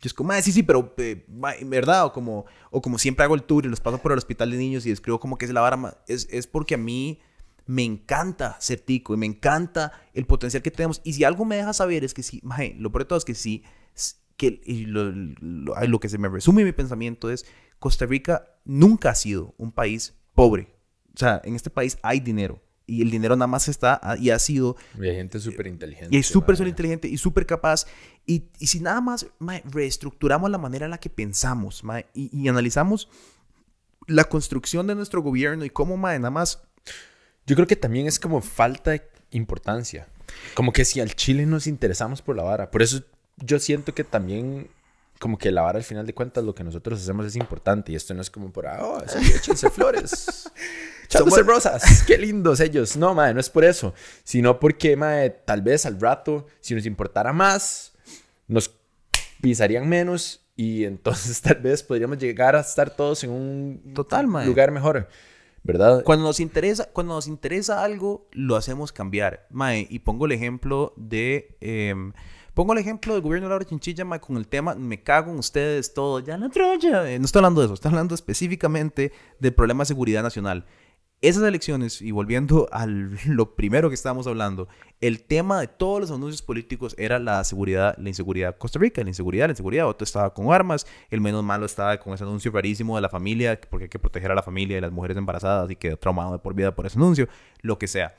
Yo 0.01 0.09
es 0.09 0.15
como, 0.15 0.29
mae, 0.29 0.43
sí, 0.43 0.53
sí, 0.53 0.63
pero, 0.63 0.95
eh, 0.99 1.25
¿verdad? 1.65 2.07
O 2.07 2.13
como, 2.13 2.45
o 2.71 2.83
como 2.83 2.99
siempre 2.99 3.25
hago 3.25 3.35
el 3.35 3.43
tour 3.43 3.65
y 3.65 3.69
los 3.69 3.81
paso 3.81 3.99
por 3.99 4.13
el 4.13 4.19
hospital 4.19 4.51
de 4.51 4.59
niños 4.59 4.85
y 4.85 4.91
escribo 4.91 5.19
como 5.19 5.39
que 5.39 5.47
es 5.47 5.53
la 5.53 5.63
vara, 5.63 6.03
es, 6.07 6.29
es 6.31 6.47
porque 6.47 6.75
a 6.75 6.79
mí 6.79 7.21
me 7.67 7.83
encanta 7.83 8.57
ser 8.61 8.81
tico 8.81 9.15
y 9.15 9.17
me 9.17 9.27
encanta 9.27 9.93
el 10.15 10.27
potencial 10.27 10.63
que 10.63 10.71
tenemos. 10.71 11.01
Y 11.05 11.15
si 11.15 11.25
algo 11.25 11.45
me 11.45 11.57
deja 11.57 11.73
saber 11.73 12.05
es 12.05 12.15
que 12.15 12.23
sí, 12.23 12.43
lo 12.79 12.93
peor 12.93 13.05
de 13.05 13.09
todo 13.09 13.19
es 13.19 13.25
que 13.25 13.35
sí, 13.35 13.65
que 14.37 14.61
lo, 14.87 15.13
lo, 15.13 16.01
que 16.01 16.09
se 16.09 16.19
me 16.19 16.29
resume 16.29 16.65
mi 16.65 16.73
pensamiento 16.73 17.31
es, 17.31 17.47
Costa 17.79 18.07
Rica 18.07 18.45
nunca 18.65 19.11
ha 19.11 19.15
sido 19.15 19.55
un 19.59 19.73
país 19.73 20.15
pobre. 20.35 20.77
O 21.15 21.19
sea, 21.19 21.41
en 21.45 21.57
este 21.57 21.71
país 21.71 21.99
hay 22.03 22.21
dinero. 22.21 22.61
Y 22.87 23.03
el 23.03 23.11
dinero 23.11 23.35
nada 23.35 23.49
más 23.49 23.69
está 23.69 24.01
y 24.19 24.31
ha 24.31 24.39
sido... 24.39 24.77
Y 24.99 25.09
hay 25.09 25.17
gente 25.17 25.41
súper 25.41 25.67
inteligente. 25.67 26.15
Y 26.15 26.21
es 26.21 26.27
súper 26.27 26.57
inteligente 26.67 27.09
y 27.09 27.19
súper 27.19 27.45
capaz. 27.45 27.87
Y, 28.27 28.45
y, 28.59 28.69
si 28.69 28.81
nada 28.81 29.01
más 29.01 29.27
reestructuramos 29.65 30.51
la 30.51 30.59
manera 30.59 30.85
en 30.85 30.93
la 30.93 30.99
que 30.99 31.11
pensamos 31.11 31.83
y, 32.15 32.43
y, 32.43 32.49
analizamos 32.49 33.09
la 34.07 34.25
construcción 34.25 34.87
de 34.87 34.95
nuestro 34.95 35.23
gobierno 35.23 35.65
y 35.65 35.71
cómo 35.71 35.97
nada 35.97 36.31
más... 36.31 36.63
Yo 37.47 37.55
creo 37.55 37.67
que 37.67 37.77
también 37.77 38.07
es 38.07 38.19
como 38.19 38.41
falta 38.41 38.93
de 38.93 39.03
importancia. 39.31 40.09
Como 40.55 40.73
que 40.73 40.85
si 40.85 41.01
al 41.01 41.15
Chile 41.15 41.47
nos 41.47 41.67
interesamos 41.67 42.23
por 42.23 42.37
la 42.37 42.43
vara. 42.43 42.71
Por 42.71 42.83
eso 42.83 43.03
yo 43.37 43.59
siento 43.59 43.95
que 43.95 44.05
también 44.05 44.69
como 45.19 45.39
que 45.39 45.51
la 45.51 45.63
vara 45.63 45.79
al 45.79 45.85
final 45.85 46.07
de 46.07 46.15
cuentas 46.15 46.45
lo 46.45 46.55
que 46.55 46.65
nosotros 46.65 47.01
hacemos 47.01 47.27
es 47.27 47.37
importante 47.37 47.93
y 47.93 47.97
esto 47.97 48.15
no 48.15 48.21
es 48.21 48.31
como 48.31 48.53
por, 48.53 48.67
ah, 48.67 48.85
oh, 48.85 49.03
échense 49.35 49.71
flores, 49.71 50.51
echándose 51.11 51.43
rosas, 51.43 52.03
qué 52.07 52.19
lindos 52.19 52.61
ellos. 52.61 52.97
No, 52.97 53.15
madre, 53.15 53.35
no 53.35 53.41
es 53.41 53.51
por 53.51 53.65
eso, 53.65 53.95
sino 54.25 54.59
porque, 54.61 54.97
madre, 54.97 55.31
tal 55.31 55.63
vez 55.63 55.87
al 55.87 56.01
rato, 56.01 56.47
si 56.61 56.75
nos 56.75 56.87
importara 56.87 57.33
más, 57.33 57.93
nos 58.49 58.75
pisarían 59.41 59.89
menos 59.89 60.47
y 60.57 60.85
entonces 60.85 61.41
tal 61.43 61.57
vez 61.57 61.83
podríamos 61.83 62.19
llegar 62.19 62.57
a 62.57 62.61
estar 62.61 62.91
todos 62.91 63.23
en 63.25 63.31
un 63.31 63.93
Total, 63.95 64.27
lugar 64.27 64.71
mejor. 64.71 65.09
¿Verdad? 65.63 66.05
Cuando 66.05 66.25
nos 66.25 66.39
interesa, 66.39 66.89
cuando 66.93 67.15
nos 67.15 67.27
interesa 67.27 67.83
algo, 67.83 68.29
lo 68.31 68.55
hacemos 68.55 68.93
cambiar. 68.93 69.49
Mae, 69.51 69.89
y 69.91 69.99
pongo 69.99 70.27
el 70.27 70.31
ejemplo 70.31 70.95
de 70.97 71.57
em, 71.61 72.13
Pongo 72.57 72.73
el 72.73 72.79
ejemplo 72.79 73.13
del 73.13 73.23
gobierno 73.23 73.49
de 73.49 73.51
Laura 73.51 73.67
Chinchilla 73.67 74.07
con 74.19 74.39
el 74.39 74.49
tema, 74.49 74.75
me 74.75 75.03
cago 75.03 75.31
en 75.31 75.39
ustedes, 75.39 75.93
todo, 75.93 76.21
ya 76.21 76.39
la 76.39 76.49
troya. 76.49 77.07
Eh, 77.07 77.19
no 77.19 77.27
estoy 77.27 77.41
hablando 77.41 77.61
de 77.61 77.67
eso, 77.67 77.75
estoy 77.75 77.91
hablando 77.91 78.15
específicamente 78.15 79.13
del 79.39 79.53
problema 79.53 79.83
de 79.83 79.89
seguridad 79.89 80.23
nacional. 80.23 80.65
Esas 81.23 81.45
elecciones, 81.45 82.03
y 82.03 82.11
volviendo 82.11 82.69
a 82.73 82.87
lo 82.87 83.57
primero 83.57 83.89
que 83.89 83.95
estábamos 83.95 84.27
hablando, 84.27 84.69
el 85.01 85.23
tema 85.23 85.61
de 85.61 85.67
todos 85.67 86.01
los 86.01 86.11
anuncios 86.11 86.43
políticos 86.43 86.95
era 86.99 87.19
la 87.19 87.43
seguridad, 87.45 87.97
la 87.99 88.09
inseguridad 88.09 88.53
de 88.53 88.59
Costa 88.59 88.79
Rica, 88.79 89.03
la 89.03 89.09
inseguridad, 89.09 89.47
la 89.47 89.53
inseguridad. 89.53 89.89
Otro 89.89 90.05
estaba 90.05 90.33
con 90.35 90.53
armas, 90.53 90.87
el 91.11 91.21
menos 91.21 91.43
malo 91.43 91.67
estaba 91.67 91.99
con 91.99 92.13
ese 92.13 92.25
anuncio 92.25 92.51
rarísimo 92.53 92.97
de 92.97 93.03
la 93.03 93.09
familia, 93.09 93.59
porque 93.71 93.85
hay 93.85 93.89
que 93.89 93.99
proteger 93.99 94.31
a 94.31 94.35
la 94.35 94.43
familia 94.43 94.77
y 94.79 94.81
las 94.81 94.93
mujeres 94.93 95.17
embarazadas 95.17 95.71
y 95.71 95.77
quedó 95.77 95.97
traumado 95.97 96.33
de 96.33 96.39
por 96.39 96.55
vida 96.55 96.75
por 96.75 96.87
ese 96.87 96.99
anuncio, 96.99 97.29
lo 97.63 97.79
que 97.79 97.89
sea. 97.89 98.15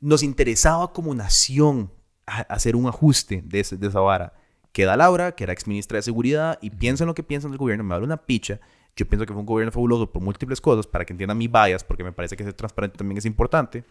Nos 0.00 0.22
interesaba 0.22 0.92
como 0.92 1.14
nación 1.14 1.92
hacer 2.26 2.76
un 2.76 2.86
ajuste 2.86 3.42
de, 3.44 3.62
de 3.78 3.86
esa 3.86 4.00
vara. 4.00 4.32
Queda 4.72 4.96
Laura, 4.96 5.32
que 5.32 5.44
era 5.44 5.52
ex 5.52 5.66
ministra 5.66 5.96
de 5.96 6.02
Seguridad, 6.02 6.58
y 6.62 6.70
piensa 6.70 7.04
en 7.04 7.08
lo 7.08 7.14
que 7.14 7.22
piensa 7.22 7.46
del 7.46 7.58
gobierno, 7.58 7.84
me 7.84 7.94
habla 7.94 8.06
una 8.06 8.16
picha. 8.16 8.58
Yo 8.96 9.06
pienso 9.08 9.24
que 9.24 9.32
fue 9.32 9.40
un 9.40 9.46
gobierno 9.46 9.72
fabuloso 9.72 10.10
por 10.10 10.22
múltiples 10.22 10.60
cosas, 10.60 10.86
para 10.86 11.04
que 11.04 11.12
entiendan 11.12 11.38
mi 11.38 11.48
bias, 11.48 11.82
porque 11.84 12.04
me 12.04 12.12
parece 12.12 12.36
que 12.36 12.44
ser 12.44 12.52
transparente 12.54 12.98
también 12.98 13.18
es 13.18 13.24
importante. 13.24 13.84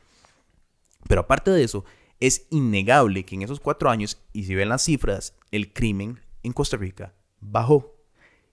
Pero 1.08 1.22
aparte 1.22 1.52
de 1.52 1.64
eso, 1.64 1.84
es 2.20 2.46
innegable 2.52 3.26
que 3.26 3.36
en 3.36 3.42
esos 3.42 3.60
cuatro 3.60 3.90
años, 3.90 4.22
y 4.32 4.44
si 4.44 4.56
ven 4.56 4.70
las 4.70 4.84
cifras, 4.84 5.36
el 5.50 5.74
crimen 5.74 6.20
en 6.44 6.54
Costa 6.54 6.78
Rica 6.78 7.14
bajó. 7.40 7.96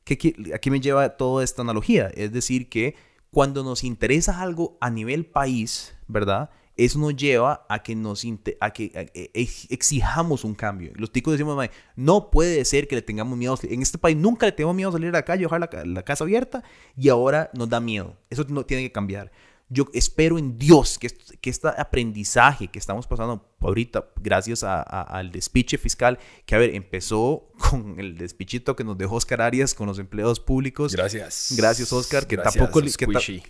¿Qué, 0.04 0.34
aquí 0.54 0.70
me 0.70 0.80
lleva 0.80 1.16
toda 1.16 1.44
esta 1.44 1.60
analogía? 1.62 2.06
Es 2.14 2.32
decir, 2.32 2.70
que 2.70 2.96
cuando 3.30 3.62
nos 3.62 3.84
interesa 3.84 4.40
algo 4.40 4.78
a 4.80 4.88
nivel 4.90 5.26
país, 5.26 5.94
¿verdad? 6.06 6.50
Eso 6.78 6.98
nos 7.00 7.16
lleva 7.16 7.66
a 7.68 7.82
que 7.82 7.94
nos 7.96 8.24
a 8.60 8.70
que 8.70 9.10
e, 9.14 9.30
exijamos 9.68 10.44
un 10.44 10.54
cambio. 10.54 10.92
Los 10.94 11.10
ticos 11.10 11.32
decimos, 11.32 11.68
no 11.96 12.30
puede 12.30 12.64
ser 12.64 12.86
que 12.86 12.94
le 12.94 13.02
tengamos 13.02 13.36
miedo. 13.36 13.58
En 13.64 13.82
este 13.82 13.98
país 13.98 14.16
nunca 14.16 14.46
le 14.46 14.52
tenemos 14.52 14.76
miedo 14.76 14.90
a 14.90 14.92
salir 14.92 15.08
a 15.08 15.12
la 15.12 15.24
calle, 15.24 15.42
dejar 15.42 15.60
la, 15.60 15.84
la, 15.84 16.02
casa 16.04 16.24
abierta 16.24 16.62
y 16.96 17.08
ahora 17.08 17.50
nos 17.52 17.68
da 17.68 17.80
miedo. 17.80 18.16
Eso 18.30 18.44
no 18.48 18.64
tiene 18.64 18.84
que 18.84 18.92
cambiar 18.92 19.32
yo 19.68 19.86
espero 19.92 20.38
en 20.38 20.58
Dios 20.58 20.98
que, 20.98 21.08
que 21.08 21.50
este 21.50 21.68
aprendizaje 21.68 22.68
que 22.68 22.78
estamos 22.78 23.06
pasando 23.06 23.48
ahorita, 23.60 24.06
gracias 24.20 24.64
al 24.64 25.30
despiche 25.30 25.78
fiscal, 25.78 26.18
que 26.46 26.54
a 26.54 26.58
ver, 26.58 26.74
empezó 26.74 27.50
con 27.70 27.98
el 27.98 28.16
despichito 28.16 28.74
que 28.76 28.84
nos 28.84 28.96
dejó 28.96 29.16
Oscar 29.16 29.42
Arias 29.42 29.74
con 29.74 29.86
los 29.86 29.98
empleados 29.98 30.40
públicos. 30.40 30.92
Gracias. 30.92 31.54
Gracias, 31.56 31.92
Oscar. 31.92 32.26
Que, 32.26 32.36
tampoco, 32.36 32.80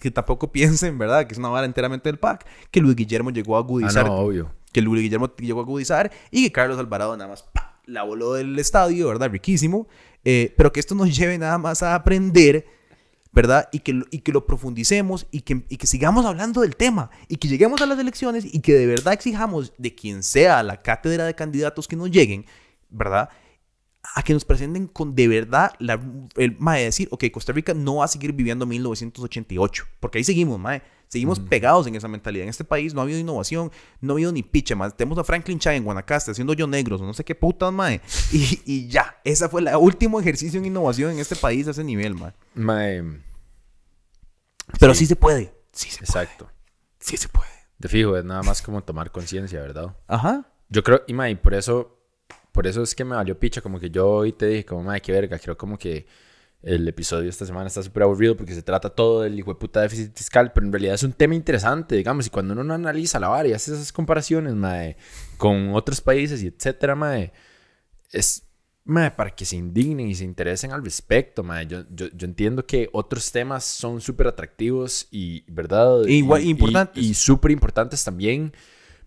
que, 0.01 0.11
tampoco 0.11 0.51
piensen, 0.51 0.99
¿verdad? 0.99 1.27
Que 1.27 1.35
es 1.35 1.39
una 1.39 1.49
vara 1.49 1.67
enteramente 1.67 2.09
del 2.09 2.19
PAC. 2.19 2.47
Que 2.71 2.81
Luis 2.81 2.97
Guillermo 2.97 3.31
llegó 3.31 3.57
a 3.57 3.61
agudizar. 3.61 4.07
Ah, 4.07 4.09
no, 4.09 4.17
obvio. 4.17 4.53
Que 4.73 4.81
Luis 4.81 5.03
Guillermo 5.03 5.35
llegó 5.37 5.61
a 5.61 5.63
agudizar 5.63 6.11
y 6.31 6.45
que 6.45 6.53
Carlos 6.53 6.79
Alvarado 6.79 7.17
nada 7.17 7.31
más 7.31 7.45
la 7.87 8.03
voló 8.03 8.35
del 8.35 8.59
estadio, 8.59 9.09
¿verdad? 9.09 9.31
Riquísimo. 9.31 9.89
Eh, 10.25 10.53
pero 10.57 10.73
que 10.73 10.81
esto 10.81 10.95
nos 10.95 11.17
lleve 11.17 11.39
nada 11.39 11.59
más 11.59 11.83
a 11.83 11.95
aprender 11.95 12.67
¿verdad? 13.33 13.69
Y 13.73 13.81
que, 13.81 14.03
y 14.11 14.21
que 14.21 14.33
lo 14.33 14.47
profundicemos 14.47 15.27
y 15.31 15.43
que, 15.43 15.65
y 15.69 15.77
que 15.77 15.87
sigamos 15.87 16.25
hablando 16.25 16.61
del 16.61 16.77
tema 16.77 17.11
y 17.29 17.37
que 17.37 17.49
lleguemos 17.49 17.81
a 17.83 17.87
las 17.87 17.99
elecciones 17.99 18.45
y 18.45 18.61
que 18.61 18.75
de 18.75 18.87
verdad 18.87 19.13
exijamos 19.13 19.73
de 19.79 19.95
quien 19.95 20.23
sea 20.23 20.63
la 20.63 20.79
cátedra 20.79 21.25
de 21.25 21.35
candidatos 21.35 21.87
que 21.89 21.97
nos 21.97 22.11
lleguen, 22.11 22.47
¿verdad? 22.89 23.29
A 24.15 24.23
que 24.23 24.33
nos 24.33 24.45
presenten 24.45 24.87
con 24.87 25.15
de 25.15 25.29
verdad 25.29 25.73
la, 25.79 26.01
el 26.37 26.57
mae 26.59 26.85
decir, 26.85 27.09
ok, 27.11 27.25
Costa 27.33 27.53
Rica 27.53 27.75
no 27.75 27.97
va 27.97 28.07
a 28.07 28.09
seguir 28.09 28.33
viviendo 28.33 28.65
1988, 28.67 29.85
porque 30.01 30.19
ahí 30.19 30.25
seguimos, 30.25 30.59
mae. 30.59 30.83
Seguimos 31.09 31.41
pegados 31.41 31.87
en 31.87 31.95
esa 31.95 32.07
mentalidad. 32.07 32.45
En 32.45 32.51
este 32.51 32.65
país 32.65 32.93
no 32.93 33.01
ha 33.01 33.05
habido 33.05 33.19
innovación, 33.19 33.73
no 34.01 34.13
ha 34.13 34.15
habido 34.15 34.31
ni 34.31 34.43
picha 34.43 34.77
más. 34.77 34.97
Tenemos 34.97 35.19
a 35.19 35.25
Franklin 35.25 35.59
Chai 35.59 35.77
en 35.77 35.85
Guanacaste 35.85 36.33
haciendo 36.33 36.53
yo 36.53 36.67
negros, 36.67 37.01
no 37.01 37.15
sé 37.15 37.25
qué 37.25 37.35
putas, 37.35 37.73
mae. 37.73 38.01
Y, 38.33 38.61
y 38.67 38.89
ya, 38.89 39.19
ese 39.25 39.49
fue 39.49 39.63
el 39.63 39.75
último 39.77 40.21
ejercicio 40.21 40.61
en 40.61 40.67
innovación 40.67 41.13
en 41.13 41.19
este 41.19 41.35
país 41.35 41.67
a 41.67 41.71
ese 41.71 41.83
nivel, 41.83 42.15
mae. 42.15 42.33
Mae. 42.55 43.03
Pero 44.79 44.95
sí. 44.95 45.07
se 45.07 45.17
puede. 45.17 45.55
Sí 45.73 45.91
se 45.91 46.01
Exacto. 46.01 46.51
Sí 47.01 47.17
se 47.17 47.29
puede. 47.29 47.49
De 47.79 47.89
fijo, 47.89 48.17
es 48.17 48.25
nada 48.25 48.43
más 48.43 48.61
como 48.61 48.83
tomar 48.83 49.11
conciencia, 49.11 49.61
¿verdad? 49.61 49.97
Ajá. 50.07 50.51
Yo 50.69 50.83
creo, 50.83 51.03
y 51.07 51.15
mae, 51.15 51.37
por 51.37 51.55
eso, 51.55 51.99
por 52.53 52.67
eso 52.67 52.83
es 52.83 52.95
que 52.95 53.05
me 53.05 53.17
valió 53.17 53.39
picha, 53.39 53.61
como 53.61 53.81
que 53.81 53.89
yo 53.89 54.07
hoy 54.09 54.33
te 54.33 54.47
dije, 54.47 54.67
como, 54.67 54.83
mae, 54.83 55.01
qué 55.01 55.13
verga, 55.13 55.39
creo 55.39 55.57
como 55.57 55.79
que 55.79 56.07
el 56.63 56.89
episodio 56.89 57.31
esta 57.31 57.47
semana 57.47 57.69
está 57.69 57.83
súper 57.83 58.03
aburrido 58.03 58.37
porque 58.37 58.55
se 58.55 58.63
trata 58.63 58.91
todo 58.91 59.23
del 59.23 59.39
hijo 59.39 59.53
de 59.53 59.61
puta 59.61 59.81
déficit 59.81 60.17
fiscal, 60.17 60.53
pero 60.53 60.67
en 60.67 60.73
realidad 60.73 60.95
es 60.95 61.03
un 61.05 61.13
tema 61.13 61.35
interesante, 61.35 61.95
digamos, 61.95 62.27
y 62.27 62.31
cuando 62.31 62.55
uno 62.55 62.65
no 62.65 62.75
analiza 62.75 63.21
la 63.21 63.29
vara 63.29 63.49
y 63.49 63.53
hace 63.53 63.73
esas 63.73 63.93
comparaciones, 63.93 64.55
mae, 64.55 64.97
con 65.37 65.75
otros 65.75 66.01
países 66.01 66.43
y 66.43 66.49
etcétera, 66.49 66.97
mae, 66.97 67.33
es, 68.11 68.43
mae, 68.85 69.13
para 69.13 69.31
que 69.31 69.45
se 69.45 69.55
indignen 69.55 70.09
y 70.09 70.17
se 70.17 70.25
interesen 70.25 70.73
al 70.73 70.85
respecto, 70.85 71.45
mae. 71.45 71.67
Yo, 71.67 71.85
yo, 71.91 72.09
yo 72.09 72.27
entiendo 72.27 72.67
que 72.67 72.89
otros 72.93 73.31
temas 73.31 73.65
son 73.65 74.01
súper 74.01 74.27
atractivos 74.27 75.07
y, 75.13 75.45
¿verdad? 75.51 76.07
Igual, 76.07 76.43
y, 76.43 76.49
importantes. 76.49 77.03
Y, 77.03 77.11
y 77.11 77.15
súper 77.15 77.53
importantes 77.53 78.03
también. 78.03 78.53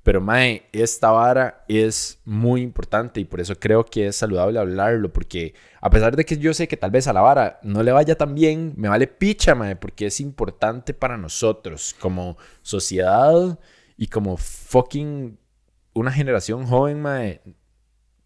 Pero, 0.03 0.19
mae, 0.21 0.67
esta 0.71 1.11
vara 1.11 1.63
es 1.67 2.19
muy 2.25 2.61
importante 2.61 3.19
y 3.19 3.25
por 3.25 3.39
eso 3.39 3.55
creo 3.59 3.85
que 3.85 4.07
es 4.07 4.15
saludable 4.15 4.59
hablarlo. 4.59 5.13
Porque 5.13 5.53
a 5.79 5.89
pesar 5.89 6.15
de 6.15 6.25
que 6.25 6.37
yo 6.37 6.53
sé 6.53 6.67
que 6.67 6.77
tal 6.77 6.91
vez 6.91 7.07
a 7.07 7.13
la 7.13 7.21
vara 7.21 7.59
no 7.63 7.83
le 7.83 7.91
vaya 7.91 8.15
tan 8.15 8.33
bien, 8.33 8.73
me 8.77 8.89
vale 8.89 9.07
picha, 9.07 9.55
mae, 9.55 9.75
porque 9.75 10.07
es 10.07 10.19
importante 10.19 10.93
para 10.93 11.17
nosotros 11.17 11.95
como 11.99 12.37
sociedad 12.61 13.59
y 13.97 14.07
como 14.07 14.37
fucking 14.37 15.37
una 15.93 16.11
generación 16.11 16.65
joven, 16.65 17.01
mae 17.01 17.41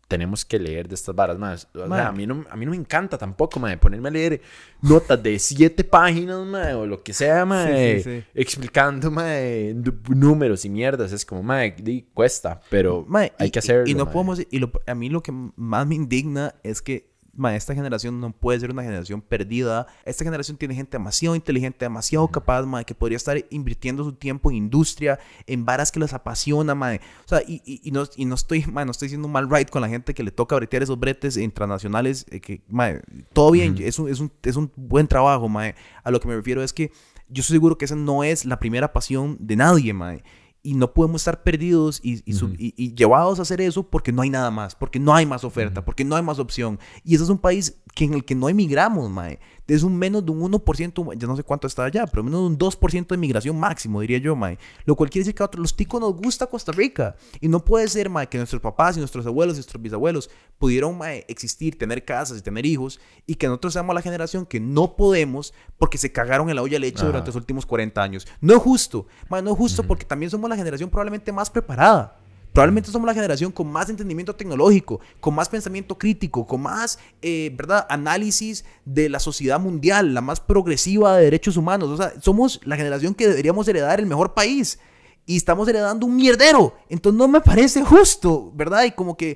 tenemos 0.07 0.45
que 0.45 0.59
leer 0.59 0.87
de 0.87 0.95
estas 0.95 1.15
varas 1.15 1.37
más. 1.37 1.67
a, 1.73 2.11
mí 2.11 2.27
no, 2.27 2.45
a 2.49 2.55
mí 2.55 2.65
no 2.65 2.71
me 2.71 2.77
encanta 2.77 3.17
tampoco, 3.17 3.59
mae, 3.59 3.77
ponerme 3.77 4.09
a 4.09 4.11
leer 4.11 4.41
notas 4.81 5.21
de 5.21 5.39
siete 5.39 5.83
páginas, 5.83 6.45
mae, 6.45 6.73
o 6.73 6.85
lo 6.85 7.01
que 7.01 7.13
sea, 7.13 7.45
mae, 7.45 8.25
explicando, 8.33 9.09
mae, 9.09 9.75
números 10.09 10.65
y 10.65 10.69
mierdas. 10.69 11.11
Es 11.11 11.25
como, 11.25 11.41
mae, 11.41 11.75
cuesta, 12.13 12.61
pero 12.69 13.07
hay 13.37 13.49
que 13.49 13.59
hacerlo. 13.59 13.87
Y, 13.87 13.95
no 13.95 14.11
podemos, 14.11 14.39
y 14.39 14.61
a 14.85 14.95
mí 14.95 15.09
lo 15.09 15.23
que 15.23 15.31
más 15.31 15.87
me 15.87 15.95
indigna 15.95 16.55
es 16.63 16.81
que 16.81 17.14
esta 17.53 17.75
generación 17.75 18.19
no 18.19 18.31
puede 18.31 18.59
ser 18.59 18.71
una 18.71 18.83
generación 18.83 19.21
perdida. 19.21 19.87
Esta 20.05 20.23
generación 20.23 20.57
tiene 20.57 20.75
gente 20.75 20.97
demasiado 20.97 21.35
inteligente, 21.35 21.85
demasiado 21.85 22.27
capaz, 22.27 22.63
mae, 22.65 22.85
que 22.85 22.95
podría 22.95 23.17
estar 23.17 23.43
invirtiendo 23.49 24.03
su 24.03 24.13
tiempo 24.13 24.49
en 24.49 24.57
industria, 24.57 25.19
en 25.45 25.65
varas 25.65 25.91
que 25.91 25.99
les 25.99 26.13
apasiona, 26.13 26.75
mae. 26.75 27.01
O 27.25 27.27
sea, 27.27 27.41
y, 27.45 27.61
y, 27.65 27.91
no, 27.91 28.03
y 28.15 28.25
no 28.25 28.35
estoy, 28.35 28.65
mae, 28.65 28.85
no 28.85 28.91
estoy 28.91 29.07
diciendo 29.07 29.27
mal 29.27 29.49
right 29.49 29.69
con 29.69 29.81
la 29.81 29.89
gente 29.89 30.13
que 30.13 30.23
le 30.23 30.31
toca 30.31 30.55
bretear 30.55 30.83
esos 30.83 30.99
bretes 30.99 31.37
internacionales, 31.37 32.25
eh, 32.29 32.39
que, 32.39 32.61
mae, 32.69 33.01
todo 33.33 33.51
bien, 33.51 33.75
es, 33.79 33.99
un, 33.99 34.09
es, 34.09 34.19
un, 34.19 34.31
es 34.43 34.55
un 34.55 34.71
buen 34.75 35.07
trabajo, 35.07 35.49
mae. 35.49 35.75
A 36.03 36.11
lo 36.11 36.19
que 36.19 36.27
me 36.27 36.35
refiero 36.35 36.63
es 36.63 36.73
que 36.73 36.91
yo 37.27 37.41
estoy 37.41 37.55
seguro 37.55 37.77
que 37.77 37.85
esa 37.85 37.95
no 37.95 38.23
es 38.23 38.45
la 38.45 38.59
primera 38.59 38.93
pasión 38.93 39.37
de 39.39 39.55
nadie, 39.55 39.93
mae 39.93 40.23
y 40.65 40.73
no 40.73 40.91
podemos 40.93 41.21
estar 41.21 41.43
perdidos 41.43 41.99
y, 42.03 42.23
y, 42.25 42.95
llevados 42.95 43.37
a 43.37 43.43
hacer 43.43 43.61
eso 43.61 43.83
porque 43.83 44.11
no 44.11 44.23
hay 44.23 44.31
nada 44.31 44.49
más, 44.49 44.73
porque 44.73 44.99
no 44.99 45.13
hay 45.13 45.27
más 45.27 45.43
oferta, 45.43 45.85
porque 45.85 46.03
no 46.03 46.15
hay 46.15 46.23
más 46.23 46.39
opción. 46.39 46.79
Y 47.03 47.13
ese 47.13 47.23
es 47.23 47.29
un 47.29 47.37
país 47.37 47.77
que 47.93 48.05
en 48.05 48.15
el 48.15 48.25
que 48.25 48.33
no 48.33 48.49
emigramos, 48.49 49.09
mae 49.11 49.39
es 49.67 49.83
un 49.83 49.97
menos 49.97 50.25
de 50.25 50.31
un 50.31 50.51
1%, 50.51 51.17
ya 51.17 51.27
no 51.27 51.35
sé 51.35 51.43
cuánto 51.43 51.67
está 51.67 51.85
allá, 51.85 52.05
pero 52.05 52.23
menos 52.23 52.41
de 52.41 52.47
un 52.47 52.57
2% 52.57 53.07
de 53.07 53.17
migración 53.17 53.59
máximo, 53.59 54.01
diría 54.01 54.17
yo, 54.19 54.35
mae. 54.35 54.57
Lo 54.85 54.95
cual 54.95 55.09
quiere 55.09 55.23
decir 55.23 55.35
que 55.35 55.43
a 55.43 55.49
los 55.57 55.75
ticos 55.75 55.99
nos 55.99 56.15
gusta 56.15 56.47
Costa 56.47 56.71
Rica. 56.71 57.15
Y 57.41 57.47
no 57.47 57.63
puede 57.63 57.87
ser, 57.87 58.09
mae, 58.09 58.27
que 58.27 58.37
nuestros 58.37 58.61
papás 58.61 58.95
y 58.95 58.99
nuestros 58.99 59.25
abuelos 59.25 59.55
y 59.55 59.59
nuestros 59.59 59.81
bisabuelos 59.81 60.29
pudieron, 60.57 60.97
mae, 60.97 61.25
existir, 61.27 61.77
tener 61.77 62.05
casas 62.05 62.37
y 62.37 62.41
tener 62.41 62.65
hijos, 62.65 62.99
y 63.25 63.35
que 63.35 63.47
nosotros 63.47 63.73
seamos 63.73 63.95
la 63.95 64.01
generación 64.01 64.45
que 64.45 64.59
no 64.59 64.95
podemos 64.95 65.53
porque 65.77 65.97
se 65.97 66.11
cagaron 66.11 66.49
en 66.49 66.55
la 66.55 66.61
olla 66.61 66.75
de 66.75 66.79
leche 66.79 67.05
durante 67.05 67.27
los 67.27 67.35
últimos 67.35 67.65
40 67.65 68.01
años. 68.01 68.27
No 68.41 68.55
es 68.55 68.61
justo, 68.61 69.07
mae, 69.29 69.41
no 69.41 69.51
es 69.51 69.57
justo 69.57 69.83
porque 69.83 70.05
también 70.05 70.29
somos 70.29 70.49
la 70.49 70.55
generación 70.55 70.89
probablemente 70.89 71.31
más 71.31 71.49
preparada. 71.49 72.19
Probablemente 72.55 72.89
somos 72.89 73.05
la 73.05 73.13
generación 73.13 73.51
con 73.51 73.69
más 73.69 73.89
entendimiento 73.89 74.33
tecnológico, 74.33 75.01
con 75.19 75.35
más 75.35 75.49
pensamiento 75.49 75.97
crítico, 75.97 76.47
con 76.47 76.61
más, 76.61 76.97
eh, 77.21 77.51
¿verdad?, 77.53 77.85
análisis 77.89 78.63
de 78.85 79.09
la 79.09 79.19
sociedad 79.19 79.59
mundial, 79.59 80.13
la 80.13 80.21
más 80.21 80.39
progresiva 80.39 81.17
de 81.17 81.25
derechos 81.25 81.57
humanos. 81.57 81.89
O 81.89 81.97
sea, 81.97 82.13
somos 82.21 82.61
la 82.63 82.77
generación 82.77 83.13
que 83.13 83.27
deberíamos 83.27 83.67
heredar 83.67 83.99
el 83.99 84.05
mejor 84.05 84.33
país 84.33 84.79
y 85.25 85.35
estamos 85.35 85.67
heredando 85.67 86.05
un 86.05 86.15
mierdero. 86.15 86.77
Entonces 86.87 87.17
no 87.17 87.27
me 87.27 87.41
parece 87.41 87.83
justo, 87.83 88.53
¿verdad? 88.55 88.85
Y 88.85 88.91
como 88.91 89.17
que 89.17 89.35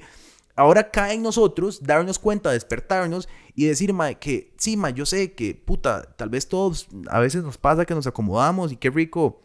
ahora 0.56 0.90
cae 0.90 1.16
en 1.16 1.22
nosotros 1.22 1.84
darnos 1.84 2.20
cuenta, 2.20 2.52
despertarnos 2.52 3.28
y 3.54 3.66
decir, 3.66 3.92
ma, 3.92 4.14
que 4.14 4.54
sí, 4.58 4.78
ma, 4.78 4.92
yo 4.92 5.06
sé 5.06 5.34
que, 5.34 5.56
puta, 5.56 6.04
tal 6.16 6.30
vez 6.30 6.48
todos, 6.48 6.88
a 7.10 7.20
veces 7.20 7.44
nos 7.44 7.58
pasa 7.58 7.84
que 7.84 7.94
nos 7.94 8.08
acomodamos 8.08 8.72
y 8.72 8.78
qué 8.78 8.90
rico 8.90 9.42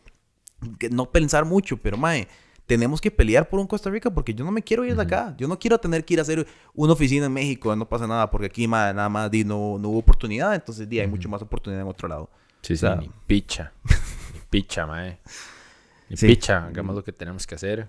que 0.79 0.91
no 0.91 1.11
pensar 1.11 1.45
mucho, 1.45 1.77
pero, 1.77 1.97
ma, 1.97 2.15
tenemos 2.67 3.01
que 3.01 3.11
pelear 3.11 3.49
por 3.49 3.61
un 3.61 3.67
Costa 3.67 3.91
Rica 3.91 4.11
porque 4.11 4.35
yo 4.35 4.45
no 4.45 4.51
me 4.51 4.63
quiero 4.63 4.85
ir 4.85 4.97
de 4.97 5.03
acá. 5.03 5.35
Yo 5.37 5.47
no 5.49 5.59
quiero 5.59 5.79
tener 5.79 6.05
que 6.05 6.15
ir 6.15 6.21
a 6.21 6.23
hacer 6.23 6.47
una 6.73 6.93
oficina 6.93 7.27
en 7.27 7.33
México, 7.33 7.75
no 7.77 7.89
pasa 7.89 8.07
nada, 8.07 8.31
porque 8.31 8.47
aquí 8.47 8.67
nada 8.67 9.09
más 9.09 9.31
no, 9.45 9.79
no 9.79 9.89
hubo 9.89 9.99
oportunidad, 9.99 10.55
entonces 10.55 10.89
di, 10.89 11.01
hay 11.01 11.07
mucho 11.07 11.29
más 11.29 11.43
oportunidad 11.43 11.83
en 11.83 11.89
otro 11.89 12.09
lado. 12.09 12.31
Sí, 12.63 12.77
sí, 12.77 12.87
ni 12.99 13.11
picha. 13.27 13.73
ni 14.33 14.41
picha, 14.49 14.87
mae. 14.87 15.19
Ni 16.09 16.17
picha, 16.17 16.67
hagamos 16.67 16.97
lo 16.97 17.05
que 17.05 17.13
tenemos 17.13 17.47
que 17.47 17.55
hacer. 17.55 17.89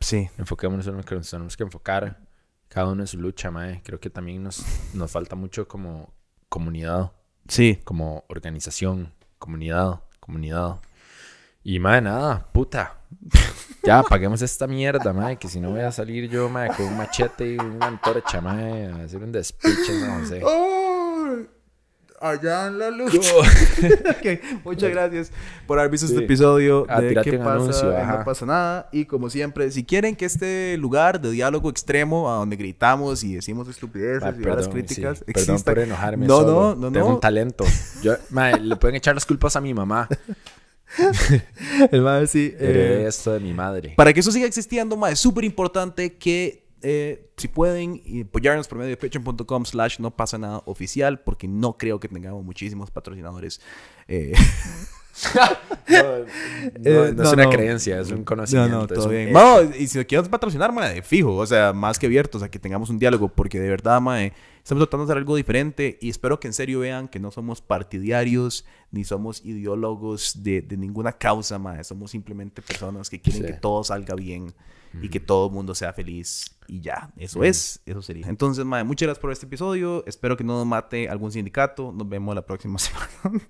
Sí. 0.00 0.28
Enfoquémonos 0.36 0.86
en 0.86 0.98
lo 0.98 1.02
que 1.02 1.14
nos 1.14 1.30
tenemos 1.30 1.56
que 1.56 1.62
enfocar. 1.62 2.20
Cada 2.68 2.88
uno 2.88 3.02
en 3.02 3.06
su 3.06 3.18
lucha, 3.18 3.50
mae. 3.50 3.80
Creo 3.82 3.98
que 3.98 4.10
también 4.10 4.42
nos, 4.42 4.62
nos 4.92 5.10
falta 5.10 5.36
mucho 5.36 5.66
como 5.66 6.12
comunidad. 6.50 7.12
Sí. 7.48 7.80
Como 7.84 8.24
organización, 8.28 9.12
comunidad, 9.38 10.00
comunidad. 10.20 10.80
Y 11.64 11.78
mae, 11.78 12.02
nada, 12.02 12.46
puta. 12.52 12.99
Ya, 13.82 14.00
apaguemos 14.00 14.42
esta 14.42 14.66
mierda, 14.66 15.12
mae, 15.12 15.36
que 15.36 15.48
si 15.48 15.58
no 15.58 15.70
voy 15.70 15.80
a 15.80 15.90
salir 15.90 16.28
yo, 16.28 16.48
mae, 16.48 16.68
con 16.68 16.86
un 16.86 16.98
machete 16.98 17.54
y 17.54 17.58
una 17.58 17.86
antorcha, 17.86 18.40
mae, 18.40 18.86
a 18.86 19.04
hacer 19.04 19.22
un 19.22 19.32
despiche, 19.32 19.92
no 20.06 20.26
sé. 20.26 20.42
allá 22.20 22.66
en 22.66 22.78
la 22.78 22.90
luz. 22.90 23.14
Muchas 24.64 24.90
gracias 24.90 25.32
por 25.66 25.78
haber 25.78 25.90
visto 25.90 26.06
este 26.06 26.22
episodio 26.22 26.84
ah, 26.90 27.00
de 27.00 27.14
¿Qué 27.22 27.38
pasa? 27.38 27.54
Anuncio, 27.54 28.06
no 28.06 28.24
pasa 28.24 28.44
nada. 28.44 28.88
Y 28.92 29.06
como 29.06 29.30
siempre, 29.30 29.70
si 29.70 29.84
quieren 29.84 30.14
que 30.14 30.26
este 30.26 30.76
lugar 30.76 31.18
de 31.18 31.30
diálogo 31.30 31.70
extremo, 31.70 32.30
a 32.30 32.36
donde 32.36 32.56
gritamos 32.56 33.24
y 33.24 33.36
decimos 33.36 33.66
estupideces 33.66 34.22
ah, 34.22 34.34
y 34.38 34.42
las 34.42 34.68
críticas, 34.68 35.18
sí. 35.18 35.32
Perdón 35.32 35.62
por 35.62 35.78
enojarme 35.78 36.26
No, 36.26 36.42
no, 36.42 36.74
no, 36.74 36.92
Tengo 36.92 37.14
un 37.14 37.20
talento. 37.20 37.64
Yo, 38.02 38.14
le 38.60 38.76
pueden 38.76 38.96
echar 38.96 39.14
las 39.14 39.24
culpas 39.24 39.56
a 39.56 39.62
mi 39.62 39.72
mamá. 39.72 40.06
el 41.90 42.28
sí. 42.28 42.54
Eh, 42.58 43.04
esto 43.06 43.32
de 43.32 43.40
mi 43.40 43.52
madre. 43.52 43.94
Para 43.96 44.12
que 44.12 44.20
eso 44.20 44.32
siga 44.32 44.46
existiendo, 44.46 44.96
ma, 44.96 45.10
es 45.10 45.18
súper 45.18 45.44
importante 45.44 46.16
que 46.16 46.66
eh, 46.82 47.30
si 47.36 47.48
pueden 47.48 48.02
apoyarnos 48.26 48.66
por 48.66 48.78
medio 48.78 48.90
de 48.90 48.96
patreon.com 48.96 49.64
slash 49.64 49.98
no 50.00 50.10
pasa 50.16 50.38
nada 50.38 50.62
oficial, 50.66 51.20
porque 51.20 51.46
no 51.46 51.76
creo 51.76 52.00
que 52.00 52.08
tengamos 52.08 52.44
muchísimos 52.44 52.90
patrocinadores. 52.90 53.60
Eh, 54.08 54.32
Eh, 55.92 57.12
no, 57.16 57.22
es 57.24 57.32
una 57.32 57.50
creencia, 57.50 58.00
es 58.00 58.12
un 58.12 58.22
conocimiento. 58.22 58.70
No, 58.70 58.80
no, 58.82 58.86
todo 58.86 59.08
bien. 59.08 59.32
No, 59.32 59.60
y 59.62 59.88
si 59.88 60.04
quieres 60.04 60.28
patrocinar, 60.28 60.72
mae, 60.72 61.02
fijo, 61.02 61.34
o 61.34 61.46
sea, 61.46 61.72
más 61.72 61.98
que 61.98 62.06
abierto, 62.06 62.38
o 62.38 62.40
sea, 62.40 62.48
que 62.48 62.60
tengamos 62.60 62.90
un 62.90 62.98
diálogo, 62.98 63.28
porque 63.28 63.58
de 63.58 63.68
verdad, 63.68 64.00
mae, 64.00 64.32
estamos 64.58 64.82
tratando 64.82 65.06
de 65.06 65.12
hacer 65.12 65.18
algo 65.18 65.34
diferente 65.34 65.98
y 66.00 66.10
espero 66.10 66.38
que 66.38 66.46
en 66.46 66.52
serio 66.52 66.80
vean 66.80 67.08
que 67.08 67.18
no 67.18 67.32
somos 67.32 67.60
partidarios 67.60 68.64
ni 68.92 69.02
somos 69.04 69.44
ideólogos 69.44 70.44
de, 70.44 70.62
de 70.62 70.76
ninguna 70.76 71.12
causa, 71.12 71.58
mae, 71.58 71.82
somos 71.82 72.12
simplemente 72.12 72.62
personas 72.62 73.10
que 73.10 73.20
quieren 73.20 73.44
que 73.44 73.54
todo 73.54 73.82
salga 73.82 74.14
bien 74.14 74.54
y 75.02 75.08
que 75.08 75.18
todo 75.18 75.46
el 75.46 75.52
mundo 75.52 75.74
sea 75.74 75.92
feliz 75.92 76.56
y 76.68 76.80
ya, 76.80 77.12
eso 77.16 77.42
es, 77.42 77.80
eso 77.84 78.00
sería. 78.00 78.28
Entonces, 78.28 78.64
mae, 78.64 78.84
muchas 78.84 79.06
gracias 79.08 79.20
por 79.20 79.32
este 79.32 79.46
episodio, 79.46 80.04
espero 80.06 80.36
que 80.36 80.44
no 80.44 80.56
nos 80.56 80.66
mate 80.66 81.08
algún 81.08 81.32
sindicato, 81.32 81.92
nos 81.92 82.08
vemos 82.08 82.32
la 82.34 82.46
próxima 82.46 82.78
semana. 82.78 83.40